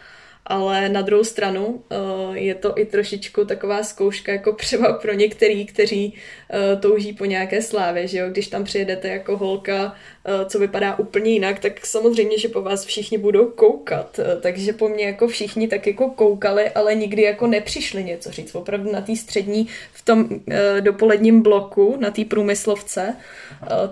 Ale 0.47 0.89
na 0.89 1.03
druhou 1.03 1.25
stranu 1.25 1.67
uh, 1.67 2.37
je 2.37 2.55
to 2.55 2.79
i 2.79 2.85
trošičku 2.85 3.45
taková 3.45 3.83
zkouška 3.83 4.33
jako 4.33 4.53
třeba 4.53 4.93
pro 4.93 5.13
některý, 5.13 5.67
kteří 5.67 6.15
uh, 6.15 6.81
touží 6.81 7.13
po 7.13 7.25
nějaké 7.25 7.63
slávě, 7.63 8.09
že 8.09 8.19
jo, 8.19 8.29
když 8.29 8.49
tam 8.49 8.65
přijedete 8.65 9.09
jako 9.09 9.37
holka, 9.37 9.85
uh, 9.85 10.49
co 10.49 10.59
vypadá 10.59 10.99
úplně 10.99 11.31
jinak, 11.31 11.59
tak 11.59 11.87
samozřejmě, 11.87 12.39
že 12.39 12.49
po 12.49 12.63
vás 12.63 12.85
všichni 12.85 13.19
budou 13.19 13.47
koukat, 13.47 14.21
takže 14.41 14.73
po 14.73 14.89
mně 14.89 15.05
jako 15.05 15.29
všichni 15.29 15.69
tak 15.69 15.87
jako 15.87 16.11
koukali, 16.11 16.71
ale 16.71 16.95
nikdy 16.95 17.23
jako 17.23 17.47
nepřišli 17.47 18.05
něco 18.05 18.31
říct, 18.31 18.55
opravdu 18.55 18.93
na 18.93 19.01
té 19.01 19.17
střední, 19.17 19.69
v 19.93 20.05
tom 20.05 20.29
dopoledním 20.81 21.43
bloku, 21.43 21.97
na 22.01 22.11
té 22.11 22.25
průmyslovce, 22.25 23.17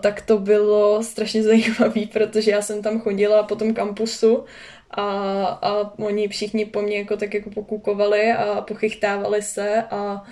tak 0.00 0.22
to 0.22 0.38
bylo 0.38 1.02
strašně 1.02 1.42
zajímavé, 1.52 2.00
protože 2.12 2.50
já 2.50 2.62
jsem 2.62 2.82
tam 2.82 3.00
chodila 3.00 3.42
po 3.42 3.56
tom 3.56 3.74
kampusu 3.74 4.44
a, 4.92 5.02
a 5.46 5.98
oni 5.98 6.28
všichni 6.28 6.64
po 6.64 6.82
mně 6.82 6.98
jako 6.98 7.16
tak 7.16 7.34
jako 7.34 7.50
pokukovali 7.50 8.32
a 8.32 8.60
pochychtávali 8.60 9.42
se 9.42 9.82
a, 9.82 10.24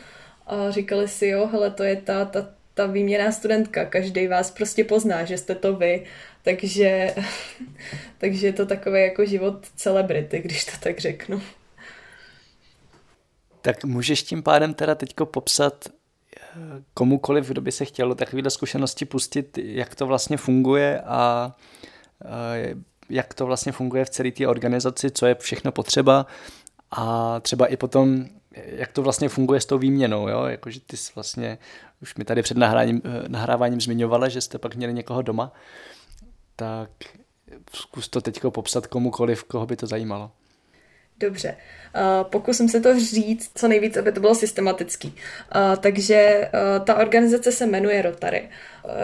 a 0.47 0.71
říkali 0.71 1.09
si, 1.09 1.27
jo, 1.27 1.47
hele, 1.47 1.71
to 1.71 1.83
je 1.83 1.97
ta, 1.97 2.25
ta, 2.25 2.49
ta 2.75 2.87
výměná 2.87 3.33
studentka, 3.33 3.85
každý 3.85 4.27
vás 4.27 4.51
prostě 4.51 4.85
pozná, 4.85 5.25
že 5.25 5.39
jste 5.39 5.55
to 5.55 5.77
vy, 5.77 6.05
takže, 6.43 7.15
takže 8.19 8.47
je 8.47 8.53
to 8.53 8.67
takový 8.67 9.01
jako 9.03 9.25
život 9.25 9.67
celebrity, 9.77 10.39
když 10.39 10.65
to 10.65 10.73
tak 10.81 10.99
řeknu. 10.99 11.43
Tak 13.63 13.85
můžeš 13.85 14.23
tím 14.23 14.43
pádem 14.43 14.75
teda 14.75 14.95
teďko 14.95 15.27
popsat 15.27 15.89
eh, 15.89 16.49
komukoliv, 16.95 17.49
kdo 17.49 17.61
by 17.61 17.73
se 17.73 17.85
chtěl 17.85 18.15
takovéhle 18.15 18.51
zkušenosti 18.51 19.05
pustit, 19.05 19.59
jak 19.59 19.95
to 19.95 20.07
vlastně 20.07 20.37
funguje 20.37 21.01
a 21.01 21.53
eh, 22.25 22.75
jak 23.11 23.35
to 23.35 23.47
vlastně 23.47 23.73
funguje 23.73 24.05
v 24.05 24.11
celé 24.11 24.31
té 24.31 24.47
organizaci, 24.47 25.11
co 25.11 25.27
je 25.27 25.35
všechno 25.35 25.73
potřeba 25.73 26.27
a 26.91 27.41
třeba 27.41 27.67
i 27.67 27.77
potom, 27.77 28.25
jak 28.55 28.93
to 28.93 29.03
vlastně 29.03 29.29
funguje 29.29 29.61
s 29.61 29.67
tou 29.67 29.79
výměnou, 29.79 30.29
jo? 30.29 30.45
Jakože 30.45 30.81
ty 30.81 30.97
jsi 30.97 31.13
vlastně, 31.15 31.59
už 32.03 32.15
mi 32.15 32.25
tady 32.25 32.43
před 32.43 32.57
nahráním, 32.57 33.03
nahráváním 33.29 33.81
zmiňovala, 33.81 34.29
že 34.29 34.41
jste 34.41 34.59
pak 34.59 34.75
měli 34.75 34.95
někoho 34.95 35.23
doma, 35.23 35.53
tak 36.57 36.91
zkus 37.73 38.09
to 38.09 38.21
teď 38.21 38.41
popsat 38.49 38.87
komukoliv, 38.87 39.45
koho 39.45 39.67
by 39.67 39.77
to 39.77 39.87
zajímalo. 39.87 40.31
Dobře, 41.21 41.57
uh, 41.95 42.31
pokusím 42.31 42.69
se 42.69 42.81
to 42.81 42.99
říct 42.99 43.51
co 43.55 43.69
nejvíc, 43.69 43.97
aby 43.97 44.13
to 44.13 44.21
bylo 44.21 44.35
systematický. 44.35 45.09
Uh, 45.09 45.77
takže 45.77 46.49
uh, 46.55 46.85
ta 46.85 46.95
organizace 46.95 47.53
se 47.53 47.67
jmenuje 47.67 48.03
Rotary. 48.03 48.49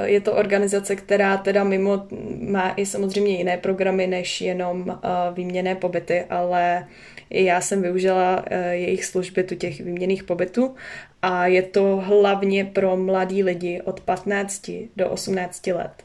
Je 0.04 0.20
to 0.20 0.32
organizace, 0.32 0.96
která 0.96 1.36
teda 1.36 1.64
mimo 1.64 2.06
má 2.40 2.72
i 2.76 2.86
samozřejmě 2.86 3.36
jiné 3.36 3.56
programy 3.56 4.06
než 4.06 4.40
jenom 4.40 5.00
výměné 5.34 5.74
pobyty, 5.74 6.24
ale 6.30 6.86
já 7.30 7.60
jsem 7.60 7.82
využila 7.82 8.44
jejich 8.70 9.04
služby 9.04 9.42
tu 9.42 9.54
těch 9.54 9.80
výměných 9.80 10.24
pobytů 10.24 10.74
a 11.22 11.46
je 11.46 11.62
to 11.62 11.96
hlavně 11.96 12.64
pro 12.64 12.96
mladí 12.96 13.42
lidi 13.42 13.82
od 13.84 14.00
15 14.00 14.70
do 14.96 15.10
18 15.10 15.66
let. 15.66 16.04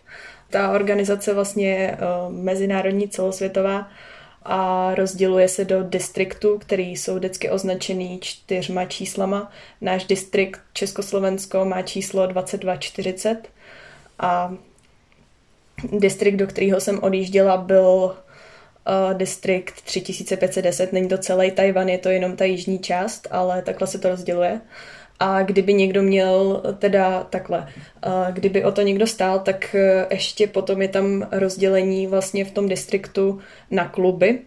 Ta 0.50 0.71
organizace 0.71 1.34
vlastně 1.34 1.69
je 1.69 1.97
mezinárodní 2.30 3.10
celosvětová 3.10 3.89
a 4.44 4.96
rozděluje 4.96 5.48
se 5.48 5.66
do 5.66 5.84
distriktů, 5.84 6.58
které 6.58 6.84
jsou 6.84 7.16
vždycky 7.16 7.50
označený 7.50 8.20
čtyřma 8.22 8.86
číslama. 8.86 9.52
Náš 9.82 10.06
distrikt 10.06 10.60
Československo 10.74 11.66
má 11.66 11.82
číslo 11.82 12.28
2240 12.28 13.50
a 14.20 14.54
distrikt, 16.00 16.36
do 16.36 16.48
kterého 16.48 16.82
jsem 16.82 17.04
odjížděla, 17.04 17.58
byl 17.58 18.16
uh, 18.88 19.18
distrikt 19.18 19.82
3510. 19.82 20.94
Není 20.94 21.10
to 21.10 21.18
celý 21.18 21.52
Tajvan, 21.52 21.90
je 21.90 21.98
to 21.98 22.10
jenom 22.10 22.36
ta 22.36 22.46
jižní 22.46 22.80
část, 22.80 23.28
ale 23.32 23.62
takhle 23.62 23.88
se 23.88 24.00
to 24.00 24.10
rozděluje. 24.10 24.62
A 25.22 25.44
kdyby 25.44 25.74
někdo 25.74 26.04
měl 26.04 26.64
teda 26.80 27.24
takhle, 27.30 27.68
kdyby 28.32 28.64
o 28.64 28.72
to 28.72 28.82
někdo 28.82 29.08
stál, 29.08 29.40
tak 29.40 29.76
e, 29.76 30.08
ještě 30.12 30.48
potom 30.48 30.82
je 30.82 30.88
tam 30.88 31.28
rozdělení 31.32 32.08
vlastně 32.08 32.46
v 32.46 32.52
tom 32.52 32.70
distriktu 32.70 33.40
na 33.72 33.88
kluby, 33.88 34.40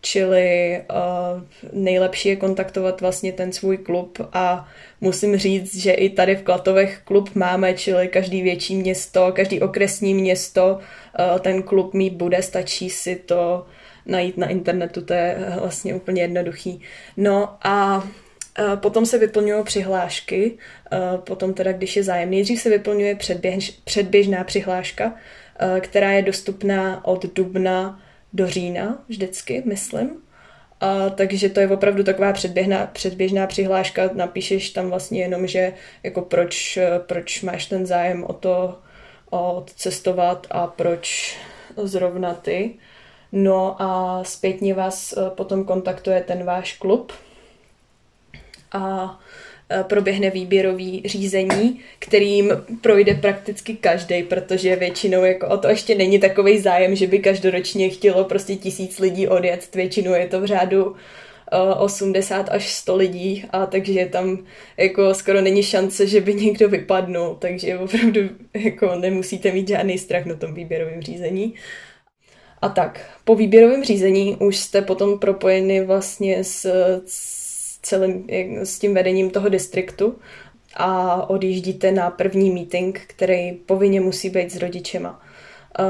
čili 0.00 0.80
uh, 0.90 1.42
nejlepší 1.72 2.28
je 2.28 2.36
kontaktovat 2.36 3.00
vlastně 3.00 3.32
ten 3.32 3.52
svůj 3.52 3.76
klub 3.76 4.18
a 4.32 4.68
musím 5.00 5.36
říct, 5.36 5.76
že 5.76 5.92
i 5.92 6.10
tady 6.10 6.36
v 6.36 6.42
Klatovech 6.42 7.00
klub 7.04 7.34
máme, 7.34 7.74
čili 7.74 8.08
každý 8.08 8.42
větší 8.42 8.76
město, 8.76 9.32
každý 9.32 9.60
okresní 9.60 10.14
město 10.14 10.74
uh, 10.74 11.38
ten 11.38 11.62
klub 11.62 11.94
mít 11.94 12.12
bude, 12.12 12.42
stačí 12.42 12.90
si 12.90 13.16
to 13.16 13.66
najít 14.06 14.36
na 14.36 14.48
internetu, 14.48 15.02
to 15.02 15.12
je 15.12 15.36
vlastně 15.60 15.94
úplně 15.94 16.22
jednoduchý. 16.22 16.80
No 17.16 17.56
a 17.62 18.04
Potom 18.76 19.06
se 19.06 19.18
vyplňují 19.18 19.64
přihlášky, 19.64 20.58
potom 21.24 21.54
teda, 21.54 21.72
když 21.72 21.96
je 21.96 22.02
zájem. 22.02 22.30
Nejdřív 22.30 22.60
se 22.60 22.70
vyplňuje 22.70 23.14
předběž, 23.14 23.70
předběžná 23.70 24.44
přihláška, 24.44 25.14
která 25.80 26.12
je 26.12 26.22
dostupná 26.22 27.04
od 27.04 27.26
dubna 27.34 28.02
do 28.32 28.46
října 28.46 29.04
vždycky, 29.08 29.62
myslím. 29.66 30.10
A, 30.80 31.10
takže 31.10 31.48
to 31.48 31.60
je 31.60 31.68
opravdu 31.68 32.04
taková 32.04 32.32
předběžná, 32.32 32.86
předběžná 32.86 33.46
přihláška. 33.46 34.10
Napíšeš 34.12 34.70
tam 34.70 34.90
vlastně 34.90 35.20
jenom, 35.20 35.46
že 35.46 35.72
jako 36.02 36.22
proč, 36.22 36.78
proč 37.06 37.42
máš 37.42 37.66
ten 37.66 37.86
zájem 37.86 38.24
o 38.24 38.32
to 38.32 38.78
odcestovat 39.30 40.46
a 40.50 40.66
proč 40.66 41.36
zrovna 41.76 42.34
ty. 42.34 42.74
No 43.32 43.82
a 43.82 44.20
zpětně 44.24 44.74
vás 44.74 45.14
potom 45.28 45.64
kontaktuje 45.64 46.20
ten 46.20 46.44
váš 46.44 46.72
klub, 46.72 47.12
a 48.72 49.18
proběhne 49.82 50.30
výběrový 50.30 51.02
řízení, 51.04 51.80
kterým 51.98 52.52
projde 52.80 53.14
prakticky 53.14 53.74
každý, 53.74 54.22
protože 54.22 54.76
většinou 54.76 55.24
jako 55.24 55.48
o 55.48 55.56
to 55.56 55.68
ještě 55.68 55.94
není 55.94 56.18
takový 56.18 56.58
zájem, 56.58 56.96
že 56.96 57.06
by 57.06 57.18
každoročně 57.18 57.88
chtělo 57.88 58.24
prostě 58.24 58.56
tisíc 58.56 58.98
lidí 58.98 59.28
odjet. 59.28 59.74
Většinou 59.74 60.12
je 60.12 60.26
to 60.26 60.40
v 60.40 60.44
řádu 60.44 60.96
80 61.78 62.48
e, 62.48 62.50
až 62.50 62.72
100 62.72 62.96
lidí 62.96 63.44
a 63.50 63.66
takže 63.66 64.08
tam 64.12 64.38
jako 64.76 65.14
skoro 65.14 65.40
není 65.40 65.62
šance, 65.62 66.06
že 66.06 66.20
by 66.20 66.34
někdo 66.34 66.68
vypadnul, 66.68 67.36
takže 67.38 67.78
opravdu 67.78 68.20
jako 68.54 68.94
nemusíte 68.94 69.52
mít 69.52 69.68
žádný 69.68 69.98
strach 69.98 70.24
na 70.24 70.34
tom 70.34 70.54
výběrovém 70.54 71.02
řízení. 71.02 71.54
A 72.62 72.68
tak, 72.68 73.10
po 73.24 73.34
výběrovém 73.34 73.84
řízení 73.84 74.36
už 74.36 74.56
jste 74.56 74.82
potom 74.82 75.18
propojeni 75.18 75.84
vlastně 75.84 76.44
s, 76.44 76.66
s 77.06 77.41
celým, 77.82 78.26
s 78.62 78.78
tím 78.78 78.94
vedením 78.94 79.30
toho 79.30 79.48
distriktu 79.48 80.18
a 80.74 81.30
odjíždíte 81.30 81.92
na 81.92 82.10
první 82.10 82.50
meeting, 82.50 83.00
který 83.06 83.52
povinně 83.52 84.00
musí 84.00 84.30
být 84.30 84.52
s 84.52 84.56
rodičema. 84.56 85.22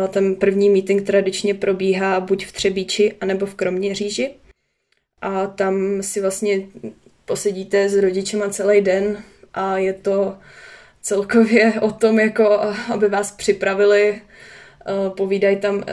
Ten 0.09 0.35
první 0.35 0.71
meeting 0.71 1.03
tradičně 1.03 1.55
probíhá 1.55 2.21
buď 2.21 2.47
v 2.47 2.53
Třebíči, 2.53 3.13
anebo 3.21 3.47
v 3.47 3.55
Kroměříži. 3.55 4.31
A 5.21 5.47
tam 5.47 6.03
si 6.03 6.21
vlastně 6.21 6.61
posedíte 7.25 7.89
s 7.89 7.97
rodičema 7.97 8.49
celý 8.49 8.81
den 8.81 9.25
a 9.55 9.79
je 9.79 9.93
to 9.93 10.37
celkově 11.03 11.73
o 11.81 11.91
tom, 11.91 12.19
jako 12.19 12.61
aby 12.93 13.09
vás 13.09 13.33
připravili, 13.33 14.23
povídají 15.17 15.57
tam, 15.57 15.85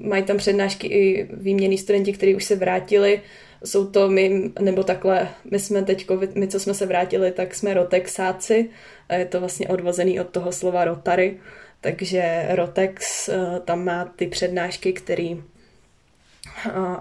mají 0.00 0.22
tam 0.22 0.36
přednášky 0.36 0.86
i 0.86 1.28
výmění 1.32 1.78
studenti, 1.78 2.12
kteří 2.12 2.34
už 2.34 2.44
se 2.44 2.56
vrátili, 2.56 3.20
jsou 3.64 3.86
to 3.86 4.08
my, 4.08 4.50
nebo 4.60 4.82
takhle, 4.82 5.28
my 5.50 5.58
jsme 5.58 5.82
teď, 5.82 6.06
my 6.34 6.48
co 6.48 6.60
jsme 6.60 6.74
se 6.74 6.86
vrátili, 6.86 7.32
tak 7.32 7.54
jsme 7.54 7.74
rotexáci, 7.74 8.70
a 9.08 9.14
je 9.14 9.24
to 9.24 9.40
vlastně 9.40 9.68
odvozený 9.68 10.20
od 10.20 10.28
toho 10.28 10.52
slova 10.52 10.84
rotary, 10.84 11.36
takže 11.80 12.48
Rotex 12.50 13.28
eh, 13.28 13.60
tam 13.64 13.84
má 13.84 14.04
ty 14.16 14.26
přednášky, 14.26 14.92
který 14.92 15.42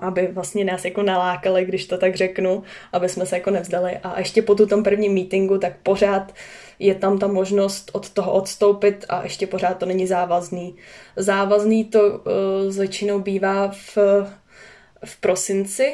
aby 0.02 0.28
vlastně 0.28 0.66
nás 0.66 0.86
jako 0.86 1.04
nalákali, 1.04 1.66
když 1.66 1.86
to 1.86 1.98
tak 1.98 2.16
řeknu, 2.16 2.64
aby 2.94 3.10
jsme 3.10 3.26
se 3.26 3.36
jako 3.36 3.52
nevzdali. 3.52 3.98
A 4.04 4.20
ještě 4.20 4.42
po 4.42 4.56
tom 4.56 4.84
prvním 4.84 5.14
meetingu, 5.14 5.58
tak 5.58 5.74
pořád 5.84 6.34
je 6.80 6.96
tam 6.96 7.20
ta 7.20 7.28
možnost 7.28 7.92
od 7.94 8.10
toho 8.10 8.32
odstoupit 8.32 9.06
a 9.10 9.24
ještě 9.24 9.48
pořád 9.48 9.74
to 9.78 9.86
není 9.86 10.08
závazný. 10.08 10.76
Závazný 11.16 11.86
to 11.86 12.10
uh, 12.10 12.76
většinou 12.76 13.20
bývá 13.20 13.68
v, 13.68 13.98
v 15.06 15.22
prosinci, 15.22 15.94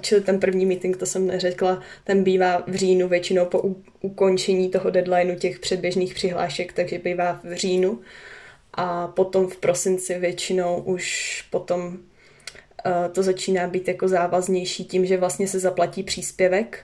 čili 0.00 0.20
ten 0.20 0.40
první 0.40 0.66
meeting, 0.66 0.96
to 0.96 1.06
jsem 1.06 1.26
neřekla, 1.26 1.82
ten 2.04 2.24
bývá 2.24 2.64
v 2.66 2.74
říjnu 2.74 3.08
většinou 3.08 3.44
po 3.44 3.74
ukončení 4.00 4.70
toho 4.70 4.90
deadlineu 4.90 5.34
těch 5.34 5.58
předběžných 5.58 6.14
přihlášek, 6.14 6.72
takže 6.72 6.98
bývá 6.98 7.40
v 7.44 7.54
říjnu. 7.54 8.00
A 8.74 9.08
potom 9.08 9.48
v 9.48 9.56
prosinci 9.56 10.18
většinou 10.18 10.82
už 10.82 11.44
potom 11.50 11.98
Eh, 12.86 13.08
to 13.08 13.22
začíná 13.22 13.66
být 13.66 13.88
jako 13.88 14.08
závaznější 14.08 14.84
tím, 14.84 15.06
že 15.06 15.16
vlastně 15.16 15.48
se 15.48 15.58
zaplatí 15.58 16.02
příspěvek 16.02 16.78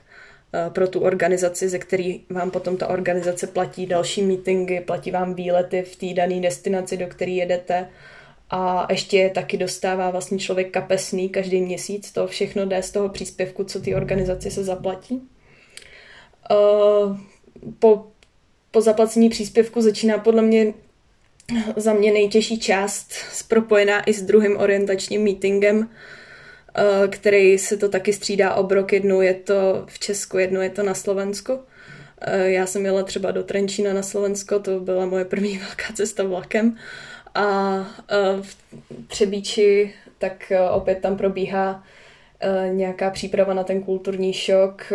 eh, 0.53 0.69
pro 0.69 0.87
tu 0.87 0.99
organizaci, 0.99 1.69
ze 1.69 1.79
který 1.79 2.21
vám 2.29 2.51
potom 2.51 2.77
ta 2.77 2.87
organizace 2.87 3.47
platí 3.47 3.85
další 3.85 4.21
meetingy, 4.21 4.79
platí 4.79 5.11
vám 5.11 5.33
výlety 5.33 5.81
v 5.81 5.95
té 5.95 6.13
dané 6.13 6.41
destinaci, 6.41 6.97
do 6.97 7.07
které 7.07 7.31
jedete 7.31 7.87
a 8.49 8.87
ještě 8.89 9.31
taky 9.35 9.57
dostává 9.57 10.11
vlastně 10.11 10.39
člověk 10.39 10.71
kapesný 10.71 11.29
každý 11.29 11.61
měsíc, 11.61 12.11
to 12.11 12.27
všechno 12.27 12.65
jde 12.65 12.83
z 12.83 12.91
toho 12.91 13.09
příspěvku, 13.09 13.63
co 13.63 13.81
ty 13.81 13.95
organizaci 13.95 14.51
se 14.51 14.63
zaplatí. 14.63 15.21
Po, 17.79 18.07
po 18.71 18.81
zaplacení 18.81 19.29
příspěvku 19.29 19.81
začíná 19.81 20.17
podle 20.17 20.41
mě 20.41 20.73
za 21.75 21.93
mě 21.93 22.11
nejtěžší 22.11 22.59
část, 22.59 23.13
propojená 23.47 24.03
i 24.03 24.13
s 24.13 24.21
druhým 24.21 24.57
orientačním 24.57 25.23
meetingem, 25.23 25.89
který 27.09 27.57
se 27.57 27.77
to 27.77 27.89
taky 27.89 28.13
střídá 28.13 28.53
obrok. 28.53 28.93
Jednou 28.93 29.21
je 29.21 29.33
to 29.33 29.83
v 29.87 29.99
Česku, 29.99 30.37
jednou 30.37 30.61
je 30.61 30.69
to 30.69 30.83
na 30.83 30.93
Slovensku. 30.93 31.59
Já 32.43 32.65
jsem 32.65 32.85
jela 32.85 33.03
třeba 33.03 33.31
do 33.31 33.43
Trenčína 33.43 33.93
na 33.93 34.03
Slovensko, 34.03 34.59
to 34.59 34.79
byla 34.79 35.05
moje 35.05 35.25
první 35.25 35.57
velká 35.67 35.93
cesta 35.93 36.23
vlakem. 36.23 36.77
A 37.35 37.77
v 38.41 38.57
Třebíči 39.07 39.93
tak 40.17 40.51
opět 40.71 40.99
tam 41.01 41.17
probíhá 41.17 41.83
nějaká 42.71 43.09
příprava 43.09 43.53
na 43.53 43.63
ten 43.63 43.83
kulturní 43.83 44.33
šok. 44.33 44.93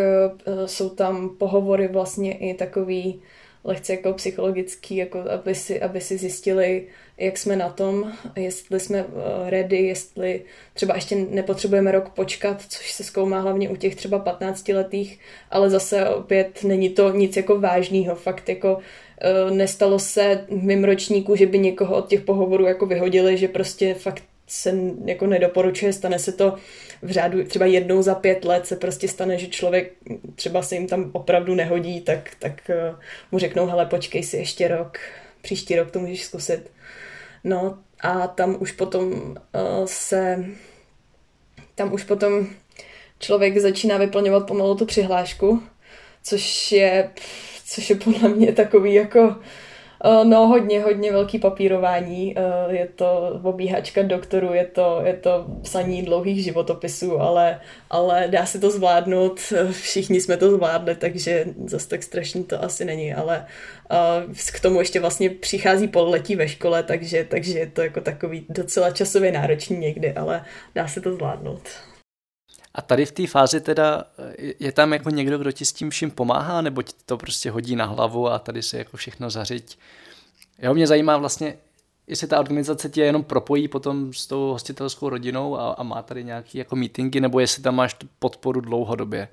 Jsou 0.66 0.88
tam 0.88 1.29
pohovory 1.29 1.88
vlastně 1.88 2.38
i 2.38 2.55
takový 2.55 3.23
lehce 3.64 3.92
jako 3.92 4.12
psychologický, 4.12 4.97
jako 4.97 5.18
aby, 5.31 5.55
si, 5.55 5.83
aby 5.83 6.01
si 6.01 6.18
zjistili, 6.18 6.87
jak 7.18 7.38
jsme 7.38 7.57
na 7.57 7.68
tom, 7.68 8.12
jestli 8.37 8.81
jsme 8.81 9.05
ready, 9.47 9.77
jestli 9.77 10.42
třeba 10.75 10.94
ještě 10.94 11.16
nepotřebujeme 11.16 11.92
rok 11.92 12.09
počkat, 12.09 12.62
což 12.68 12.92
se 12.92 13.05
zkoumá 13.05 13.40
hlavně 13.40 13.68
u 13.68 13.77
těch 13.77 13.97
třeba 13.97 14.18
15 14.18 14.68
letých, 14.68 15.20
ale 15.51 15.70
zase 15.70 16.09
opět 16.09 16.64
není 16.64 16.88
to 16.88 17.11
nic 17.11 17.37
jako 17.37 17.61
vážného, 17.61 18.14
fakt 18.14 18.49
jako 18.49 18.79
nestalo 19.50 19.98
se 19.98 20.44
v 20.48 20.62
mým 20.62 20.85
ročníku, 20.85 21.37
že 21.37 21.46
by 21.46 21.59
někoho 21.59 21.96
od 21.96 22.09
těch 22.09 22.20
pohovorů 22.20 22.64
jako 22.64 22.87
vyhodili, 22.87 23.37
že 23.37 23.48
prostě 23.48 23.94
fakt 23.94 24.22
se 24.46 24.74
jako 25.05 25.27
nedoporučuje, 25.27 25.92
stane 25.92 26.18
se 26.18 26.33
to 26.33 26.57
v 27.03 27.11
řádu 27.11 27.44
třeba 27.44 27.66
jednou 27.66 28.03
za 28.03 28.14
pět 28.14 28.44
let 28.44 28.66
se 28.66 28.77
prostě 28.77 29.09
stane, 29.09 29.38
že 29.38 29.46
člověk 29.46 29.92
třeba 30.35 30.62
se 30.62 30.74
jim 30.74 30.87
tam 30.87 31.11
opravdu 31.12 31.55
nehodí, 31.55 32.00
tak, 32.00 32.31
tak 32.38 32.70
eh, 32.70 32.94
mu 33.33 33.38
řeknou, 33.38 33.66
hele, 33.66 33.87
počkej 33.87 34.22
si 34.22 34.37
ještě 34.37 34.68
rok, 34.68 34.98
příští 35.42 35.77
rok 35.77 35.90
to 35.90 35.98
můžeš 35.98 36.24
zkusit. 36.24 36.70
No 37.44 37.79
a 38.00 38.27
tam 38.27 38.57
už 38.61 38.72
potom 38.72 39.12
uh, 39.12 39.85
se, 39.85 40.44
tam 41.74 41.92
už 41.92 42.05
potom 42.05 42.46
člověk 43.18 43.59
začíná 43.59 43.98
vyplňovat 43.98 44.46
pomalu 44.46 44.74
tu 44.74 44.87
přihlášku, 44.87 45.62
což 46.22 46.72
je, 46.72 47.11
což 47.74 47.90
je 47.90 47.96
podle 47.96 48.28
mě 48.28 48.52
takový 48.52 48.94
jako 48.94 49.37
Eh, 50.06 50.24
no, 50.24 50.46
hodně, 50.46 50.82
hodně 50.82 51.12
velký 51.12 51.38
papírování. 51.38 52.34
Eh, 52.38 52.74
je 52.76 52.88
to 52.94 53.40
obíhačka 53.42 54.02
doktoru, 54.02 54.54
je 54.54 54.64
to, 54.66 55.00
je 55.04 55.12
to 55.14 55.46
psaní 55.62 56.02
dlouhých 56.02 56.44
životopisů, 56.44 57.20
ale, 57.20 57.60
ale 57.90 58.28
dá 58.28 58.46
se 58.46 58.58
to 58.58 58.70
zvládnout. 58.70 59.40
Všichni 59.70 60.20
jsme 60.20 60.37
to 60.37 60.50
zvládli, 60.50 60.94
takže 60.96 61.44
zase 61.66 61.88
tak 61.88 62.02
strašný 62.02 62.44
to 62.44 62.64
asi 62.64 62.84
není, 62.84 63.14
ale 63.14 63.46
eh, 63.90 64.52
k 64.52 64.60
tomu 64.60 64.78
ještě 64.78 65.00
vlastně 65.00 65.30
přichází 65.30 65.88
pololetí 65.88 66.37
ve 66.37 66.48
škole, 66.48 66.82
takže, 66.82 67.26
takže 67.30 67.58
je 67.58 67.66
to 67.66 67.82
jako 67.82 68.00
takový 68.00 68.46
docela 68.48 68.90
časově 68.90 69.32
náročný 69.32 69.76
někdy, 69.76 70.12
ale 70.12 70.44
dá 70.74 70.88
se 70.88 71.00
to 71.00 71.14
zvládnout. 71.14 71.93
A 72.74 72.82
tady 72.82 73.06
v 73.06 73.12
té 73.12 73.26
fázi 73.26 73.60
teda 73.60 74.04
je 74.60 74.72
tam 74.72 74.92
jako 74.92 75.10
někdo, 75.10 75.38
kdo 75.38 75.52
ti 75.52 75.64
s 75.64 75.72
tím 75.72 75.90
vším 75.90 76.10
pomáhá, 76.10 76.60
nebo 76.60 76.82
ti 76.82 76.92
to 77.06 77.16
prostě 77.16 77.50
hodí 77.50 77.76
na 77.76 77.84
hlavu 77.84 78.28
a 78.28 78.38
tady 78.38 78.62
se 78.62 78.78
jako 78.78 78.96
všechno 78.96 79.30
zařiď? 79.30 79.78
Jo, 80.62 80.74
mě 80.74 80.87
zajímá 80.87 81.16
vlastně, 81.16 81.56
jestli 82.06 82.26
ta 82.26 82.40
organizace 82.40 82.88
tě 82.88 83.02
jenom 83.02 83.24
propojí 83.24 83.68
potom 83.68 84.12
s 84.12 84.26
tou 84.26 84.50
hostitelskou 84.50 85.08
rodinou 85.08 85.58
a, 85.58 85.72
a 85.72 85.82
má 85.82 86.02
tady 86.02 86.24
nějaký 86.24 86.58
jako 86.58 86.76
meetingy, 86.76 87.20
nebo 87.20 87.40
jestli 87.40 87.62
tam 87.62 87.74
máš 87.74 87.96
podporu 88.18 88.60
dlouhodobě? 88.60 89.28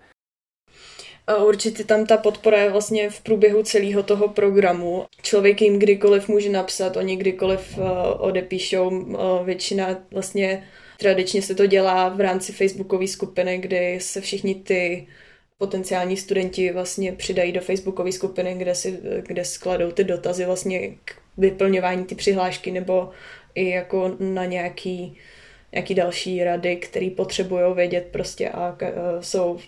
Určitě 1.46 1.84
tam 1.84 2.06
ta 2.06 2.18
podpora 2.18 2.58
je 2.58 2.72
vlastně 2.72 3.10
v 3.10 3.22
průběhu 3.22 3.64
celého 3.64 4.04
toho 4.04 4.28
programu. 4.28 5.06
Člověk 5.22 5.62
jim 5.62 5.80
kdykoliv 5.80 6.28
může 6.28 6.50
napsat, 6.50 6.98
oni 6.98 7.16
kdykoliv 7.16 7.78
uh, 7.78 7.86
odepíšou. 8.18 9.06
Většina 9.44 9.88
vlastně 10.12 10.68
Tradičně 11.02 11.42
se 11.42 11.56
to 11.56 11.66
dělá 11.66 12.10
v 12.10 12.20
rámci 12.20 12.52
facebookové 12.52 13.08
skupiny, 13.08 13.58
kdy 13.58 14.00
se 14.02 14.22
všichni 14.22 14.56
ty 14.56 15.08
potenciální 15.58 16.18
studenti 16.18 16.72
vlastně 16.72 17.12
přidají 17.12 17.52
do 17.52 17.62
facebookové 17.62 18.12
skupiny, 18.12 18.56
kde, 18.58 18.76
si, 18.76 19.00
kde 19.28 19.46
skladou 19.46 19.92
ty 19.92 20.04
dotazy 20.04 20.46
vlastně 20.46 20.90
k 21.06 21.16
vyplňování 21.38 22.06
ty 22.06 22.16
přihlášky 22.16 22.72
nebo 22.72 23.10
i 23.56 23.70
jako 23.70 24.16
na 24.20 24.46
nějaký, 24.46 25.18
nějaký 25.72 25.96
další 25.96 26.44
rady, 26.44 26.76
který 26.76 27.10
potřebují 27.10 27.74
vědět 27.76 28.08
prostě 28.12 28.50
a 28.50 28.78
jsou 29.20 29.60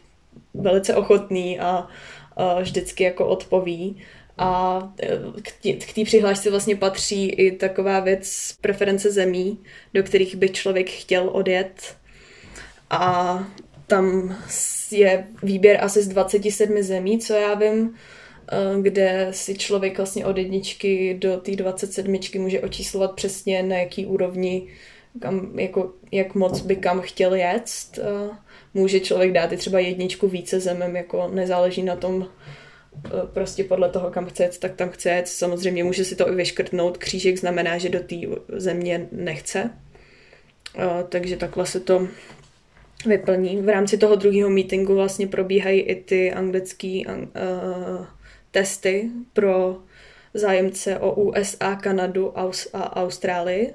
velice 0.54 0.96
ochotní 0.96 1.60
a, 1.60 1.88
a 2.38 2.60
vždycky 2.60 3.04
jako 3.04 3.28
odpoví. 3.28 4.04
A 4.38 4.80
k 5.78 5.93
té 5.96 6.04
přihlášce 6.06 6.50
vlastně 6.50 6.76
patří 6.76 7.30
i 7.30 7.52
taková 7.52 8.00
věc 8.00 8.56
preference 8.62 9.12
zemí, 9.12 9.60
do 9.93 10.04
kterých 10.04 10.36
by 10.36 10.50
člověk 10.50 10.89
chtěl 10.89 11.30
odjet. 11.30 11.96
A 12.89 13.48
tam 13.88 14.38
je 14.91 15.28
výběr 15.43 15.84
asi 15.84 16.04
z 16.04 16.08
27 16.08 16.82
zemí, 16.82 17.19
co 17.19 17.34
já 17.34 17.54
vím, 17.54 17.96
e, 18.52 18.82
kde 18.82 19.28
si 19.32 19.58
člověk 19.58 19.98
vlastně 19.98 20.26
od 20.26 20.38
jedničky 20.38 21.17
do 21.19 21.38
té 21.38 21.56
27 21.56 22.19
může 22.38 22.62
očíslovat 22.62 23.15
přesně 23.15 23.63
na 23.63 23.76
jaký 23.76 24.06
úrovni, 24.06 24.67
kam, 25.19 25.60
jako, 25.60 25.93
jak 26.12 26.36
moc 26.36 26.62
by 26.62 26.76
kam 26.76 27.02
chtěl 27.02 27.34
jet. 27.36 27.69
E, 27.98 28.04
může 28.74 29.00
člověk 29.00 29.32
dát 29.32 29.52
i 29.52 29.58
třeba 29.58 29.80
jedničku 29.80 30.28
více 30.28 30.60
zemem, 30.60 30.96
jako 30.96 31.30
nezáleží 31.34 31.84
na 31.84 31.96
tom, 31.96 32.26
Eh, 32.26 32.30
prostě 33.34 33.63
podle 33.63 33.89
toho, 33.89 34.12
kam 34.12 34.25
chce 34.25 34.43
jet, 34.43 34.58
tak 34.58 34.75
tam 34.75 34.89
chce 34.89 35.10
jet. 35.10 35.27
Samozřejmě 35.27 35.84
může 35.84 36.06
si 36.06 36.15
to 36.15 36.29
i 36.29 36.36
vyškrtnout. 36.36 36.97
Křížek 36.97 37.38
znamená, 37.38 37.77
že 37.77 37.89
do 37.89 37.99
té 37.99 38.15
země 38.49 39.08
nechce. 39.12 39.69
Eh, 40.77 41.03
takže 41.10 41.38
takhle 41.38 41.65
se 41.65 41.79
to 41.79 42.08
vyplní. 43.06 43.62
V 43.62 43.69
rámci 43.69 43.97
toho 43.97 44.15
druhého 44.15 44.49
meetingu 44.49 44.95
vlastně 44.95 45.27
probíhají 45.27 45.82
i 45.82 45.95
ty 45.95 46.34
anglické 46.34 47.01
uh, 47.08 48.06
testy 48.51 49.10
pro 49.34 49.77
zájemce 50.34 50.99
o 50.99 51.13
USA, 51.13 51.75
Kanadu 51.75 52.39
a 52.73 52.95
Austrálii. 52.95 53.73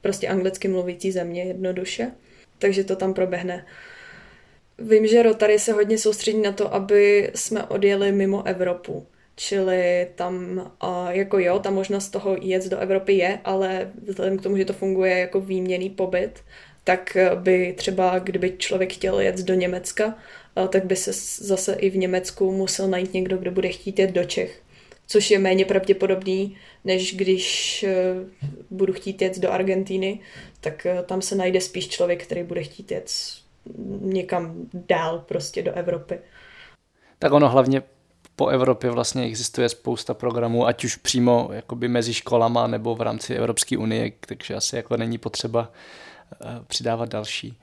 Prostě 0.00 0.28
anglicky 0.28 0.68
mluvící 0.68 1.12
země 1.12 1.42
jednoduše. 1.42 2.10
Takže 2.58 2.84
to 2.84 2.96
tam 2.96 3.14
proběhne. 3.14 3.66
Vím, 4.80 5.06
že 5.06 5.22
Rotary 5.22 5.58
se 5.58 5.72
hodně 5.72 5.98
soustředí 5.98 6.38
na 6.38 6.52
to, 6.52 6.74
aby 6.74 7.30
jsme 7.34 7.64
odjeli 7.64 8.12
mimo 8.12 8.46
Evropu. 8.46 9.06
Čili 9.36 10.08
tam, 10.14 10.62
jako 11.10 11.38
jo, 11.38 11.58
ta 11.58 11.70
možnost 11.70 12.08
toho 12.08 12.36
jet 12.40 12.68
do 12.68 12.78
Evropy 12.78 13.12
je, 13.12 13.38
ale 13.44 13.92
vzhledem 14.02 14.38
k 14.38 14.42
tomu, 14.42 14.56
že 14.56 14.64
to 14.64 14.72
funguje 14.72 15.18
jako 15.18 15.40
výměný 15.40 15.90
pobyt, 15.90 16.40
tak 16.84 17.16
by 17.34 17.74
třeba, 17.76 18.18
kdyby 18.18 18.54
člověk 18.58 18.92
chtěl 18.92 19.20
jet 19.20 19.40
do 19.40 19.54
Německa, 19.54 20.18
tak 20.68 20.84
by 20.84 20.96
se 20.96 21.12
zase 21.44 21.74
i 21.74 21.90
v 21.90 21.96
Německu 21.96 22.52
musel 22.52 22.88
najít 22.88 23.14
někdo, 23.14 23.36
kdo 23.36 23.50
bude 23.50 23.68
chtít 23.68 23.98
jet 23.98 24.10
do 24.10 24.24
Čech. 24.24 24.62
Což 25.06 25.30
je 25.30 25.38
méně 25.38 25.64
pravděpodobný, 25.64 26.56
než 26.84 27.16
když 27.16 27.82
e, 27.82 28.14
budu 28.70 28.92
chtít 28.92 29.22
jet 29.22 29.38
do 29.38 29.52
Argentíny, 29.52 30.20
tak 30.60 30.86
e, 30.86 31.02
tam 31.02 31.22
se 31.22 31.34
najde 31.34 31.60
spíš 31.60 31.88
člověk, 31.88 32.22
který 32.22 32.42
bude 32.42 32.62
chtít 32.62 32.90
jet 32.90 33.10
někam 34.00 34.54
dál 34.74 35.18
prostě 35.18 35.62
do 35.62 35.72
Evropy. 35.72 36.18
Tak 37.18 37.32
ono 37.32 37.48
hlavně 37.48 37.82
po 38.36 38.48
Evropě 38.48 38.90
vlastně 38.90 39.24
existuje 39.24 39.68
spousta 39.68 40.14
programů, 40.14 40.66
ať 40.66 40.84
už 40.84 40.96
přímo 40.96 41.48
jakoby 41.52 41.88
mezi 41.88 42.14
školama 42.14 42.66
nebo 42.66 42.94
v 42.94 43.00
rámci 43.00 43.34
Evropské 43.34 43.78
unie, 43.78 44.12
takže 44.20 44.54
asi 44.54 44.76
jako 44.76 44.96
není 44.96 45.18
potřeba 45.18 45.72
přidávat 46.66 47.08
další. 47.08 47.58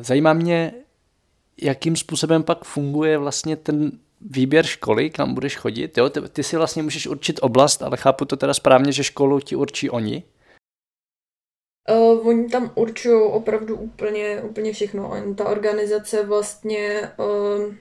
Zajímá 0.00 0.32
mě, 0.32 0.72
jakým 1.62 1.96
způsobem 1.96 2.42
pak 2.42 2.64
funguje 2.64 3.18
vlastně 3.18 3.56
ten 3.56 3.92
výběr 4.20 4.66
školy, 4.66 5.10
kam 5.10 5.34
budeš 5.34 5.56
chodit. 5.56 5.98
Jo? 5.98 6.10
Ty, 6.10 6.20
ty 6.20 6.42
si 6.42 6.56
vlastně 6.56 6.82
můžeš 6.82 7.06
určit 7.06 7.38
oblast, 7.42 7.82
ale 7.82 7.96
chápu 7.96 8.24
to 8.24 8.36
teda 8.36 8.54
správně, 8.54 8.92
že 8.92 9.04
školu 9.04 9.40
ti 9.40 9.56
určí 9.56 9.90
oni. 9.90 10.22
Uh, 11.88 12.28
oni 12.28 12.48
tam 12.48 12.72
určují 12.74 13.22
opravdu 13.22 13.76
úplně, 13.76 14.40
úplně 14.42 14.72
všechno. 14.72 15.34
Ta 15.36 15.48
organizace 15.48 16.26
vlastně 16.26 17.10
uh, 17.18 17.74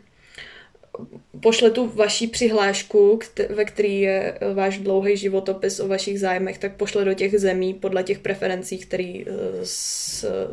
pošle 1.41 1.71
tu 1.71 1.88
vaší 1.88 2.27
přihlášku, 2.27 3.19
ve 3.49 3.65
který 3.65 4.01
je 4.01 4.38
eh, 4.41 4.53
váš 4.53 4.77
dlouhý 4.77 5.17
životopis 5.17 5.79
o 5.79 5.88
vašich 5.88 6.19
zájmech, 6.19 6.57
tak 6.57 6.75
pošle 6.75 7.05
do 7.05 7.13
těch 7.13 7.39
zemí 7.39 7.73
podle 7.73 8.03
těch 8.03 8.19
preferencí, 8.19 8.77
které 8.77 9.13
uh, 9.27 9.35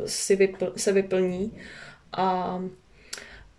si 0.05 0.35
vypl, 0.35 0.73
se 0.75 0.91
vyplní. 0.91 1.57
A 2.11 2.59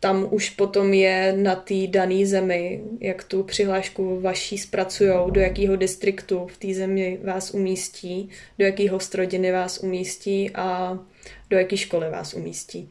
tam 0.01 0.29
už 0.31 0.51
potom 0.51 0.93
je 0.93 1.35
na 1.37 1.55
té 1.55 1.87
dané 1.87 2.27
zemi, 2.27 2.83
jak 3.01 3.25
tu 3.25 3.43
přihlášku 3.43 4.21
vaší 4.21 4.59
zpracujou, 4.59 5.31
do 5.31 5.41
jakého 5.41 5.77
distriktu 5.77 6.47
v 6.47 6.57
té 6.57 6.75
zemi 6.75 7.19
vás 7.25 7.55
umístí, 7.55 8.29
do 8.59 8.65
jakého 8.65 9.01
strodiny 9.01 9.53
vás 9.53 9.79
umístí 9.79 10.51
a 10.55 10.99
do 11.51 11.59
jaké 11.59 11.77
školy 11.77 12.11
vás 12.11 12.35
umístí. 12.35 12.91